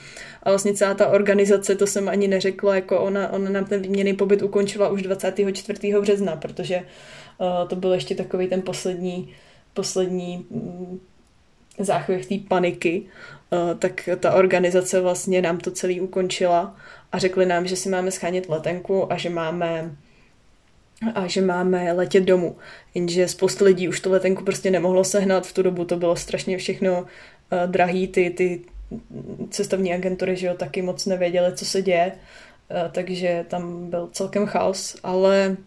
A 0.43 0.49
vlastně 0.49 0.73
celá 0.73 0.93
ta 0.93 1.07
organizace, 1.07 1.75
to 1.75 1.87
jsem 1.87 2.09
ani 2.09 2.27
neřekla, 2.27 2.75
jako 2.75 2.99
ona, 2.99 3.31
ona 3.31 3.49
nám 3.49 3.65
ten 3.65 3.81
výměný 3.81 4.13
pobyt 4.13 4.41
ukončila 4.41 4.89
už 4.89 5.01
24. 5.01 5.93
března, 6.01 6.35
protože 6.35 6.77
uh, 6.77 7.67
to 7.67 7.75
byl 7.75 7.93
ještě 7.93 8.15
takový 8.15 8.47
ten 8.47 8.61
poslední, 8.61 9.33
poslední 9.73 10.45
um, 10.49 10.99
záchvěv 11.79 12.25
té 12.25 12.35
paniky, 12.47 13.01
uh, 13.51 13.79
tak 13.79 14.09
ta 14.19 14.33
organizace 14.33 15.01
vlastně 15.01 15.41
nám 15.41 15.57
to 15.57 15.71
celý 15.71 16.01
ukončila 16.01 16.75
a 17.11 17.17
řekli 17.17 17.45
nám, 17.45 17.67
že 17.67 17.75
si 17.75 17.89
máme 17.89 18.11
schánět 18.11 18.49
letenku 18.49 19.13
a 19.13 19.17
že 19.17 19.29
máme 19.29 19.95
a 21.15 21.27
že 21.27 21.41
máme 21.41 21.91
letět 21.93 22.23
domů. 22.23 22.55
Jenže 22.93 23.27
spousta 23.27 23.65
lidí 23.65 23.89
už 23.89 23.99
tu 23.99 24.11
letenku 24.11 24.43
prostě 24.43 24.71
nemohlo 24.71 25.03
sehnat, 25.03 25.47
v 25.47 25.53
tu 25.53 25.61
dobu 25.61 25.85
to 25.85 25.97
bylo 25.97 26.15
strašně 26.15 26.57
všechno 26.57 27.01
uh, 27.01 27.07
drahý, 27.65 28.07
ty, 28.07 28.29
ty 28.29 28.61
cestovní 29.49 29.93
agentury, 29.93 30.35
že 30.35 30.47
jo, 30.47 30.53
taky 30.53 30.81
moc 30.81 31.05
nevěděli, 31.05 31.55
co 31.55 31.65
se 31.65 31.81
děje, 31.81 32.11
uh, 32.11 32.91
takže 32.91 33.45
tam 33.47 33.89
byl 33.89 34.09
celkem 34.11 34.45
chaos, 34.45 34.95
ale 35.03 35.57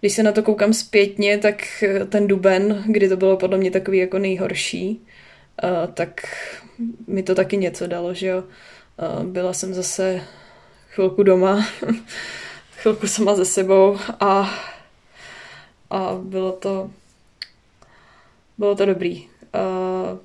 když 0.00 0.12
se 0.12 0.22
na 0.22 0.32
to 0.32 0.42
koukám 0.42 0.72
zpětně, 0.72 1.38
tak 1.38 1.84
ten 2.08 2.26
duben, 2.26 2.84
kdy 2.86 3.08
to 3.08 3.16
bylo 3.16 3.36
podle 3.36 3.58
mě 3.58 3.70
takový 3.70 3.98
jako 3.98 4.18
nejhorší, 4.18 5.00
tak 5.94 6.20
mi 7.06 7.22
to 7.22 7.34
taky 7.34 7.56
něco 7.56 7.86
dalo, 7.86 8.14
že 8.14 8.26
jo. 8.26 8.44
Byla 9.22 9.52
jsem 9.52 9.74
zase 9.74 10.20
chvilku 10.90 11.22
doma, 11.22 11.66
chvilku 12.80 13.06
sama 13.06 13.34
ze 13.34 13.44
sebou 13.44 13.98
a, 14.20 14.50
a 15.90 16.14
bylo 16.22 16.52
to 16.52 16.90
bylo 18.58 18.74
to 18.74 18.86
dobrý. 18.86 19.28
Uh, 19.54 20.18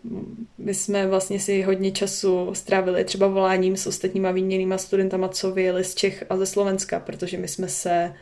my 0.58 0.74
jsme 0.74 1.08
vlastně 1.08 1.40
si 1.40 1.62
hodně 1.62 1.92
času 1.92 2.50
strávili 2.54 3.06
třeba 3.06 3.28
voláním 3.28 3.78
s 3.78 3.88
ostatníma 3.88 4.32
výměnýma 4.32 4.78
studentama, 4.78 5.28
co 5.28 5.52
vyjeli 5.52 5.84
z 5.84 5.96
Čech 5.96 6.26
a 6.30 6.38
ze 6.38 6.46
Slovenska, 6.46 7.00
protože 7.00 7.38
my 7.38 7.48
jsme 7.48 7.68
se 7.68 8.14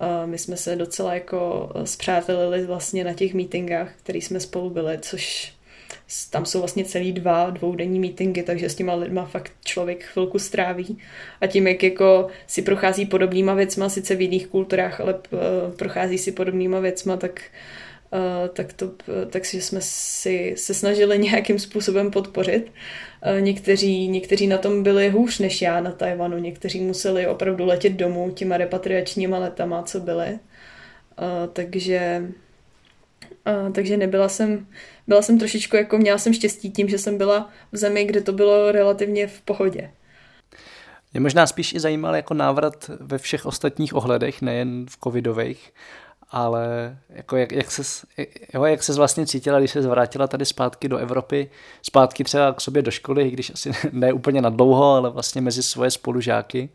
uh, 0.00 0.30
my 0.30 0.38
jsme 0.38 0.56
se 0.56 0.76
docela 0.76 1.14
jako 1.14 1.70
zpřátelili 1.84 2.66
vlastně 2.66 3.04
na 3.04 3.12
těch 3.12 3.34
meetingách, 3.34 3.92
který 3.96 4.20
jsme 4.20 4.40
spolu 4.40 4.70
byli, 4.70 4.98
což 5.02 5.54
tam 6.30 6.46
jsou 6.46 6.58
vlastně 6.58 6.84
celý 6.84 7.12
dva 7.12 7.50
dvoudenní 7.50 8.00
meetingy, 8.00 8.42
takže 8.42 8.68
s 8.68 8.74
těma 8.74 8.94
lidma 8.94 9.24
fakt 9.24 9.52
člověk 9.64 10.04
chvilku 10.04 10.38
stráví. 10.38 10.98
A 11.40 11.46
tím, 11.46 11.66
jak 11.66 11.82
jako 11.82 12.26
si 12.46 12.62
prochází 12.62 13.06
podobnýma 13.06 13.54
věcma, 13.54 13.88
sice 13.88 14.14
v 14.14 14.20
jiných 14.20 14.46
kulturách, 14.46 15.00
ale 15.00 15.14
uh, 15.14 15.40
prochází 15.76 16.18
si 16.18 16.32
podobnýma 16.32 16.80
věcma, 16.80 17.16
tak 17.16 17.42
Uh, 18.12 18.48
tak, 18.48 18.72
to, 18.72 18.90
takže 19.30 19.62
jsme 19.62 19.80
si 19.82 20.54
se 20.56 20.74
snažili 20.74 21.18
nějakým 21.30 21.58
způsobem 21.58 22.10
podpořit. 22.10 22.72
Uh, 23.32 23.40
někteří, 23.40 24.08
někteří 24.08 24.46
na 24.46 24.58
tom 24.58 24.82
byli 24.82 25.08
hůř 25.08 25.38
než 25.38 25.62
já 25.62 25.80
na 25.80 25.92
Tajvanu, 25.92 26.38
někteří 26.38 26.80
museli 26.80 27.26
opravdu 27.26 27.66
letět 27.66 27.92
domů 27.92 28.30
těma 28.30 28.56
repatriačníma 28.56 29.38
letama, 29.38 29.82
co 29.82 30.00
byly. 30.00 30.28
Uh, 30.28 30.38
takže 31.52 32.22
Uh, 33.46 33.72
takže 33.72 33.96
nebyla 33.96 34.28
jsem, 34.28 34.66
byla 35.06 35.22
jsem 35.22 35.38
trošičku 35.38 35.76
jako, 35.76 35.98
měla 35.98 36.18
jsem 36.18 36.32
štěstí 36.32 36.70
tím, 36.70 36.88
že 36.88 36.98
jsem 36.98 37.18
byla 37.18 37.50
v 37.72 37.76
zemi, 37.76 38.04
kde 38.04 38.20
to 38.20 38.32
bylo 38.32 38.72
relativně 38.72 39.26
v 39.26 39.40
pohodě. 39.40 39.90
Mě 41.12 41.20
možná 41.20 41.46
spíš 41.46 41.72
i 41.72 41.80
zajímal 41.80 42.16
jako 42.16 42.34
návrat 42.34 42.90
ve 43.00 43.18
všech 43.18 43.46
ostatních 43.46 43.94
ohledech, 43.94 44.42
nejen 44.42 44.86
v 44.90 44.98
covidových, 45.04 45.72
ale 46.30 46.96
jako 47.08 47.36
jak, 47.36 47.52
jak, 47.52 47.70
ses, 47.70 48.04
jo, 48.54 48.64
jak 48.64 48.82
ses 48.82 48.96
vlastně 48.96 49.26
cítila, 49.26 49.58
když 49.58 49.70
se 49.70 49.82
zvrátila 49.82 50.26
tady 50.26 50.44
zpátky 50.44 50.88
do 50.88 50.96
Evropy, 50.96 51.50
zpátky 51.82 52.24
třeba 52.24 52.52
k 52.52 52.60
sobě 52.60 52.82
do 52.82 52.90
školy, 52.90 53.30
když 53.30 53.50
asi 53.50 53.72
ne 53.92 54.12
úplně 54.12 54.42
na 54.42 54.50
dlouho, 54.50 54.92
ale 54.94 55.10
vlastně 55.10 55.40
mezi 55.40 55.62
svoje 55.62 55.90
spolužáky? 55.90 56.68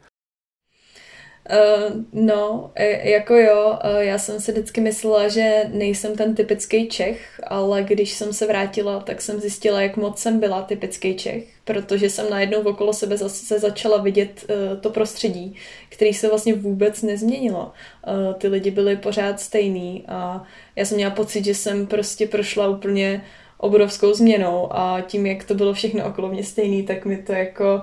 Uh, 1.51 2.03
no, 2.13 2.71
e, 2.75 3.09
jako 3.09 3.35
jo, 3.35 3.79
uh, 3.83 3.97
já 3.97 4.17
jsem 4.17 4.39
si 4.39 4.51
vždycky 4.51 4.81
myslela, 4.81 5.27
že 5.27 5.63
nejsem 5.73 6.15
ten 6.15 6.35
typický 6.35 6.87
Čech, 6.87 7.41
ale 7.47 7.83
když 7.83 8.13
jsem 8.13 8.33
se 8.33 8.47
vrátila, 8.47 8.99
tak 8.99 9.21
jsem 9.21 9.39
zjistila, 9.39 9.81
jak 9.81 9.97
moc 9.97 10.19
jsem 10.19 10.39
byla 10.39 10.61
typický 10.61 11.15
Čech, 11.15 11.47
protože 11.65 12.09
jsem 12.09 12.29
najednou 12.29 12.59
okolo 12.61 12.93
sebe 12.93 13.17
zase 13.17 13.59
začala 13.59 13.97
vidět 13.97 14.45
uh, 14.49 14.79
to 14.81 14.89
prostředí, 14.89 15.55
který 15.89 16.13
se 16.13 16.27
vlastně 16.27 16.53
vůbec 16.53 17.01
nezměnilo. 17.01 17.71
Uh, 18.07 18.33
ty 18.33 18.47
lidi 18.47 18.71
byli 18.71 18.95
pořád 18.97 19.39
stejný 19.39 20.03
a 20.07 20.43
já 20.75 20.85
jsem 20.85 20.95
měla 20.95 21.11
pocit, 21.11 21.45
že 21.45 21.55
jsem 21.55 21.87
prostě 21.87 22.27
prošla 22.27 22.67
úplně 22.67 23.23
obrovskou 23.57 24.13
změnou 24.13 24.67
a 24.71 25.01
tím, 25.07 25.25
jak 25.25 25.43
to 25.43 25.55
bylo 25.55 25.73
všechno 25.73 26.05
okolo 26.05 26.29
mě 26.29 26.43
stejný, 26.43 26.83
tak 26.83 27.05
mi 27.05 27.17
to 27.17 27.33
jako 27.33 27.75
uh, 27.75 27.81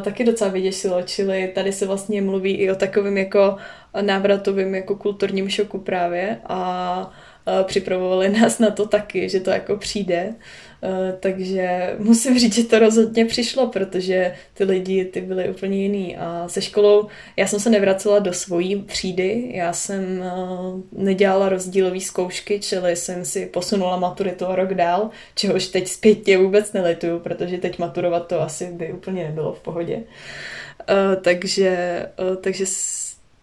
taky 0.00 0.24
docela 0.24 0.50
vyděsilo, 0.50 1.02
čili 1.02 1.52
tady 1.54 1.72
se 1.72 1.86
vlastně 1.86 2.22
mluví 2.22 2.54
i 2.54 2.70
o 2.70 2.74
takovém 2.74 3.18
jako 3.18 3.56
návratovém 4.00 4.74
jako 4.74 4.96
kulturním 4.96 5.48
šoku 5.48 5.78
právě 5.78 6.38
a 6.44 7.12
uh, 7.46 7.66
připravovali 7.66 8.28
nás 8.40 8.58
na 8.58 8.70
to 8.70 8.86
taky, 8.86 9.28
že 9.28 9.40
to 9.40 9.50
jako 9.50 9.76
přijde. 9.76 10.34
Uh, 10.82 11.18
takže 11.20 11.94
musím 11.98 12.38
říct, 12.38 12.54
že 12.54 12.64
to 12.64 12.78
rozhodně 12.78 13.24
přišlo, 13.26 13.66
protože 13.66 14.34
ty 14.54 14.64
lidi 14.64 15.04
ty 15.04 15.20
byly 15.20 15.50
úplně 15.50 15.82
jiný. 15.82 16.16
A 16.16 16.48
se 16.48 16.62
školou 16.62 17.08
já 17.36 17.46
jsem 17.46 17.60
se 17.60 17.70
nevracela 17.70 18.18
do 18.18 18.32
svojí 18.32 18.82
třídy, 18.82 19.50
já 19.54 19.72
jsem 19.72 20.18
uh, 20.18 20.80
nedělala 20.92 21.48
rozdílové 21.48 22.00
zkoušky, 22.00 22.60
čili 22.60 22.96
jsem 22.96 23.24
si 23.24 23.46
posunula 23.46 23.96
maturitu 23.96 24.46
o 24.46 24.56
rok 24.56 24.74
dál, 24.74 25.10
čehož 25.34 25.66
teď 25.66 25.88
zpětně 25.88 26.38
vůbec 26.38 26.72
nelituju, 26.72 27.18
protože 27.18 27.58
teď 27.58 27.78
maturovat 27.78 28.28
to 28.28 28.40
asi 28.40 28.66
by 28.72 28.92
úplně 28.92 29.24
nebylo 29.24 29.52
v 29.52 29.60
pohodě. 29.60 29.96
Uh, 29.96 31.22
takže, 31.22 32.02
uh, 32.30 32.36
takže 32.36 32.64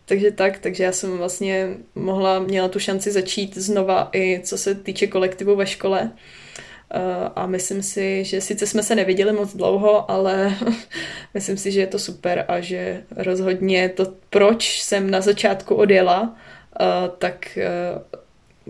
takže 0.06 0.32
tak, 0.32 0.60
takže 0.60 0.84
já 0.84 0.92
jsem 0.92 1.18
vlastně 1.18 1.70
mohla, 1.96 2.40
měla 2.40 2.68
tu 2.68 2.80
šanci 2.80 3.12
začít 3.12 3.58
znova 3.58 4.10
i 4.14 4.42
co 4.44 4.58
se 4.58 4.76
týče 4.76 5.08
kolektivu 5.08 5.56
ve 5.56 5.68
škole. 5.68 6.12
Eh, 6.14 6.43
a 7.36 7.46
myslím 7.46 7.84
si, 7.84 8.24
že 8.26 8.42
sice 8.42 8.68
jsme 8.68 8.84
se 8.84 8.96
neviděli 8.96 9.34
moc 9.34 9.56
dlouho, 9.56 10.12
ale 10.12 10.56
myslím 11.34 11.58
si, 11.58 11.72
že 11.72 11.80
je 11.80 11.88
to 11.88 12.00
super 12.00 12.46
a 12.48 12.60
že 12.60 13.04
rozhodně 13.16 13.90
to, 13.90 14.14
proč 14.30 14.82
jsem 14.82 15.12
na 15.12 15.22
začátku 15.22 15.76
odjela, 15.76 16.36
eh, 16.80 16.86
tak 17.18 17.58
eh, 17.58 17.70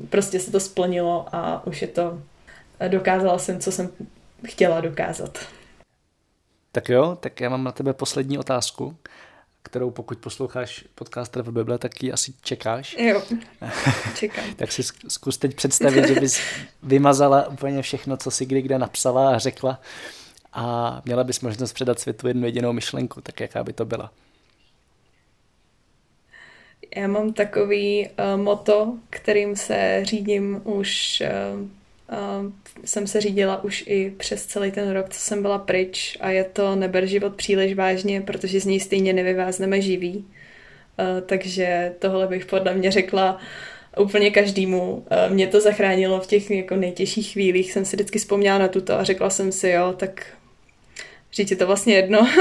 prostě 0.10 0.40
se 0.40 0.52
to 0.52 0.60
splnilo 0.60 1.26
a 1.32 1.68
už 1.68 1.82
je 1.82 1.88
to, 1.88 2.22
dokázala 2.88 3.38
jsem, 3.38 3.60
co 3.60 3.72
jsem 3.72 3.90
chtěla 4.46 4.82
dokázat. 4.82 5.40
Tak 6.72 6.90
jo, 6.90 7.18
tak 7.20 7.42
já 7.42 7.50
mám 7.50 7.64
na 7.64 7.72
tebe 7.72 7.94
poslední 7.94 8.38
otázku 8.38 8.96
kterou 9.64 9.92
pokud 9.92 10.18
posloucháš 10.18 10.86
podcast 10.96 11.32
Travel 11.32 11.52
Bible, 11.52 11.78
tak 11.78 12.04
ji 12.04 12.12
asi 12.12 12.34
čekáš. 12.42 12.96
Jo, 13.00 13.24
čekám. 14.16 14.54
tak 14.56 14.72
si 14.72 14.84
zkus 15.08 15.38
teď 15.38 15.56
představit, 15.56 16.08
že 16.08 16.20
bys 16.20 16.40
vymazala 16.84 17.48
úplně 17.48 17.82
všechno, 17.82 18.18
co 18.18 18.32
si 18.32 18.46
kdy 18.46 18.62
kde 18.62 18.80
napsala 18.80 19.36
a 19.36 19.38
řekla 19.38 19.80
a 20.54 21.02
měla 21.06 21.24
bys 21.24 21.42
možnost 21.42 21.74
předat 21.74 22.00
světu 22.00 22.28
jednu 22.28 22.46
jedinou 22.46 22.74
myšlenku, 22.74 23.22
tak 23.22 23.40
jaká 23.40 23.64
by 23.64 23.74
to 23.74 23.86
byla? 23.86 24.12
Já 26.96 27.08
mám 27.08 27.34
takový 27.34 28.10
uh, 28.10 28.42
moto, 28.42 28.98
kterým 29.10 29.56
se 29.56 30.00
řídím 30.04 30.62
už 30.64 31.24
uh, 31.56 31.68
Uh, 32.12 32.52
jsem 32.86 33.08
se 33.08 33.22
řídila 33.22 33.64
už 33.64 33.84
i 33.88 34.14
přes 34.18 34.46
celý 34.46 34.72
ten 34.72 34.92
rok, 34.92 35.10
co 35.10 35.20
jsem 35.20 35.42
byla 35.42 35.58
pryč 35.58 36.18
a 36.22 36.30
je 36.30 36.44
to 36.44 36.76
neber 36.76 37.06
život 37.06 37.36
příliš 37.36 37.74
vážně, 37.74 38.22
protože 38.22 38.60
z 38.60 38.66
něj 38.66 38.80
stejně 38.80 39.14
nevyvázneme 39.14 39.82
živý. 39.82 40.18
Uh, 40.18 40.26
takže 41.26 41.94
tohle 42.00 42.28
bych 42.28 42.46
podle 42.46 42.74
mě 42.74 42.92
řekla 42.92 43.40
úplně 43.98 44.32
každému. 44.32 45.06
Mě 45.30 45.48
to 45.48 45.62
zachránilo 45.62 46.22
v 46.22 46.28
těch 46.28 46.52
jako 46.52 46.76
nejtěžších 46.76 47.32
chvílích, 47.32 47.74
jsem 47.74 47.86
si 47.86 47.96
vždycky 47.96 48.20
vzpomněla 48.20 48.58
na 48.58 48.68
tuto 48.68 49.00
a 49.00 49.04
řekla 49.04 49.30
jsem 49.30 49.52
si, 49.52 49.70
jo, 49.70 49.94
tak 49.98 50.26
říct 51.34 51.52
je 51.52 51.58
to 51.58 51.68
vlastně 51.68 51.96
jedno. 51.96 52.28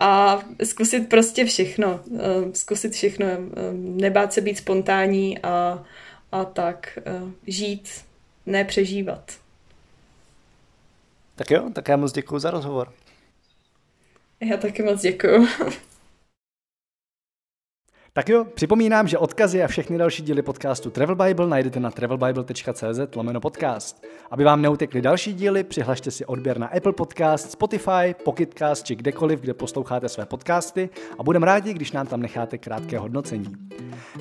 A 0.00 0.42
zkusit 0.64 1.08
prostě 1.08 1.44
všechno, 1.44 2.00
zkusit 2.52 2.92
všechno, 2.92 3.26
nebát 3.72 4.32
se 4.32 4.40
být 4.40 4.58
spontánní 4.58 5.38
a, 5.38 5.84
a 6.32 6.44
tak. 6.44 6.98
Žít, 7.46 7.88
ne 8.48 8.64
přežívat. 8.64 9.32
Tak 11.34 11.50
jo, 11.50 11.70
tak 11.72 11.88
já 11.88 11.96
moc 11.96 12.12
děkuji 12.12 12.38
za 12.38 12.50
rozhovor. 12.50 12.92
Já 14.40 14.56
taky 14.56 14.82
moc 14.82 15.00
děkuji. 15.00 15.48
Tak 18.18 18.28
jo, 18.28 18.44
připomínám, 18.54 19.08
že 19.08 19.18
odkazy 19.18 19.62
a 19.62 19.66
všechny 19.66 19.98
další 19.98 20.22
díly 20.22 20.42
podcastu 20.42 20.90
Travel 20.90 21.16
Bible 21.16 21.46
najdete 21.46 21.80
na 21.80 21.90
travelbible.cz 21.90 23.16
lomeno 23.16 23.40
podcast. 23.40 24.06
Aby 24.30 24.44
vám 24.44 24.62
neutekly 24.62 25.02
další 25.02 25.34
díly, 25.34 25.64
přihlašte 25.64 26.10
si 26.10 26.26
odběr 26.26 26.58
na 26.58 26.66
Apple 26.66 26.92
Podcast, 26.92 27.50
Spotify, 27.50 28.14
Pocketcast 28.24 28.86
či 28.86 28.96
kdekoliv, 28.96 29.40
kde 29.40 29.54
posloucháte 29.54 30.08
své 30.08 30.26
podcasty 30.26 30.90
a 31.18 31.22
budeme 31.22 31.46
rádi, 31.46 31.74
když 31.74 31.92
nám 31.92 32.06
tam 32.06 32.20
necháte 32.20 32.58
krátké 32.58 32.98
hodnocení. 32.98 33.52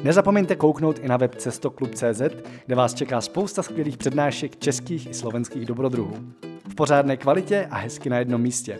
Nezapomeňte 0.03 0.55
kouknout 0.55 0.99
i 0.99 1.07
na 1.07 1.17
web 1.17 1.35
cestoklub.cz, 1.35 2.21
kde 2.65 2.75
vás 2.75 2.93
čeká 2.93 3.21
spousta 3.21 3.63
skvělých 3.63 3.97
přednášek 3.97 4.57
českých 4.57 5.09
i 5.09 5.13
slovenských 5.13 5.65
dobrodruhů. 5.65 6.17
V 6.69 6.75
pořádné 6.75 7.17
kvalitě 7.17 7.67
a 7.71 7.77
hezky 7.77 8.09
na 8.09 8.19
jednom 8.19 8.41
místě. 8.41 8.79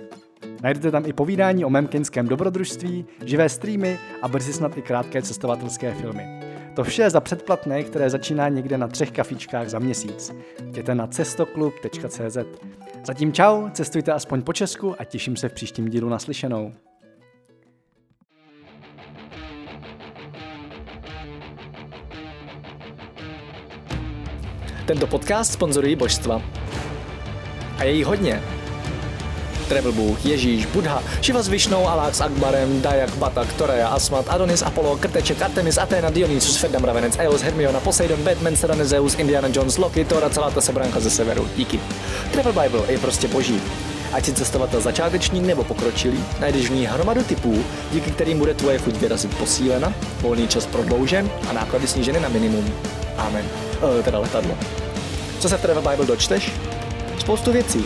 Najdete 0.64 0.91
tam 0.91 1.05
i 1.05 1.14
povídání 1.14 1.66
o 1.66 1.70
memkenském 1.70 2.28
dobrodružství, 2.28 3.05
živé 3.26 3.49
streamy 3.49 3.99
a 4.22 4.28
brzy 4.28 4.53
snad 4.53 4.78
i 4.78 4.82
krátké 4.82 5.22
cestovatelské 5.22 5.93
filmy. 5.93 6.24
To 6.76 6.84
vše 6.84 7.10
za 7.10 7.22
předplatné, 7.22 7.84
které 7.84 8.10
začíná 8.10 8.49
někde 8.49 8.78
na 8.78 8.88
třech 8.88 9.12
kafičkách 9.12 9.70
za 9.70 9.80
měsíc. 9.80 10.34
Jděte 10.64 10.95
na 10.95 11.08
cestoklub.cz. 11.08 12.38
Zatím 13.05 13.34
čau, 13.34 13.70
cestujte 13.70 14.14
aspoň 14.14 14.41
po 14.41 14.53
Česku 14.53 14.95
a 14.99 15.03
těším 15.03 15.36
se 15.36 15.49
v 15.49 15.53
příštím 15.53 15.89
dílu 15.89 16.10
naslyšenou. 16.10 16.74
Tento 24.86 25.08
podcast 25.08 25.53
sponzorují 25.53 25.95
božstva. 25.95 26.41
A 27.78 27.84
je 27.84 27.91
jí 27.91 28.03
hodně. 28.03 28.57
Travel 29.68 29.91
Bůh, 29.91 30.26
Ježíš, 30.26 30.65
Buddha, 30.65 31.03
Shiva 31.24 31.41
s 31.41 31.47
Višnou, 31.47 31.88
Alák 31.88 32.15
s 32.15 32.22
Akbarem, 32.22 32.82
Dayak, 32.82 33.15
Batak, 33.15 33.53
Toreja, 33.53 33.88
Asmat, 33.88 34.26
Adonis, 34.30 34.61
Apollo, 34.61 34.97
Krteček, 34.97 35.41
Artemis, 35.41 35.78
Athena, 35.78 36.09
Dionysus, 36.09 36.57
Ferdam, 36.57 36.84
Ravenec, 36.84 37.18
Eos, 37.20 37.41
Hermiona, 37.41 37.80
Poseidon, 37.80 38.24
Batman, 38.24 38.55
Serena, 38.55 38.86
Zeus, 38.86 39.15
Indiana 39.15 39.47
Jones, 39.53 39.78
Loki, 39.78 40.05
Thor 40.05 40.24
a 40.24 40.30
celá 40.30 40.51
ta 40.51 40.61
sebranka 40.61 40.99
ze 40.99 41.09
severu. 41.09 41.47
Díky. 41.55 41.80
Travel 42.32 42.53
Bible 42.53 42.91
je 42.91 42.97
prostě 42.97 43.28
boží. 43.28 43.61
Ať 44.13 44.26
si 44.26 44.34
cestovatel 44.34 44.82
začátečník 44.82 45.43
nebo 45.43 45.63
pokročilý, 45.63 46.24
najdeš 46.39 46.70
v 46.70 46.74
ní 46.74 46.86
hromadu 46.86 47.24
typů, 47.24 47.63
díky 47.91 48.11
kterým 48.11 48.39
bude 48.39 48.53
tvoje 48.53 48.78
chuť 48.78 48.95
vyrazit 48.95 49.38
posílena, 49.38 49.93
volný 50.22 50.47
čas 50.47 50.65
prodloužen 50.65 51.30
a 51.49 51.53
náklady 51.53 51.88
sníženy 51.88 52.20
na 52.20 52.30
minimum. 52.30 52.74
Amen. 53.18 53.45
E, 53.99 54.03
teda 54.03 54.20
letadlo. 54.20 54.57
Co 55.39 55.49
se 55.49 55.57
v 55.57 55.61
Travel 55.61 55.84
Bible 55.89 56.05
dočteš? 56.05 56.51
Spoustu 57.20 57.51
věcí, 57.51 57.86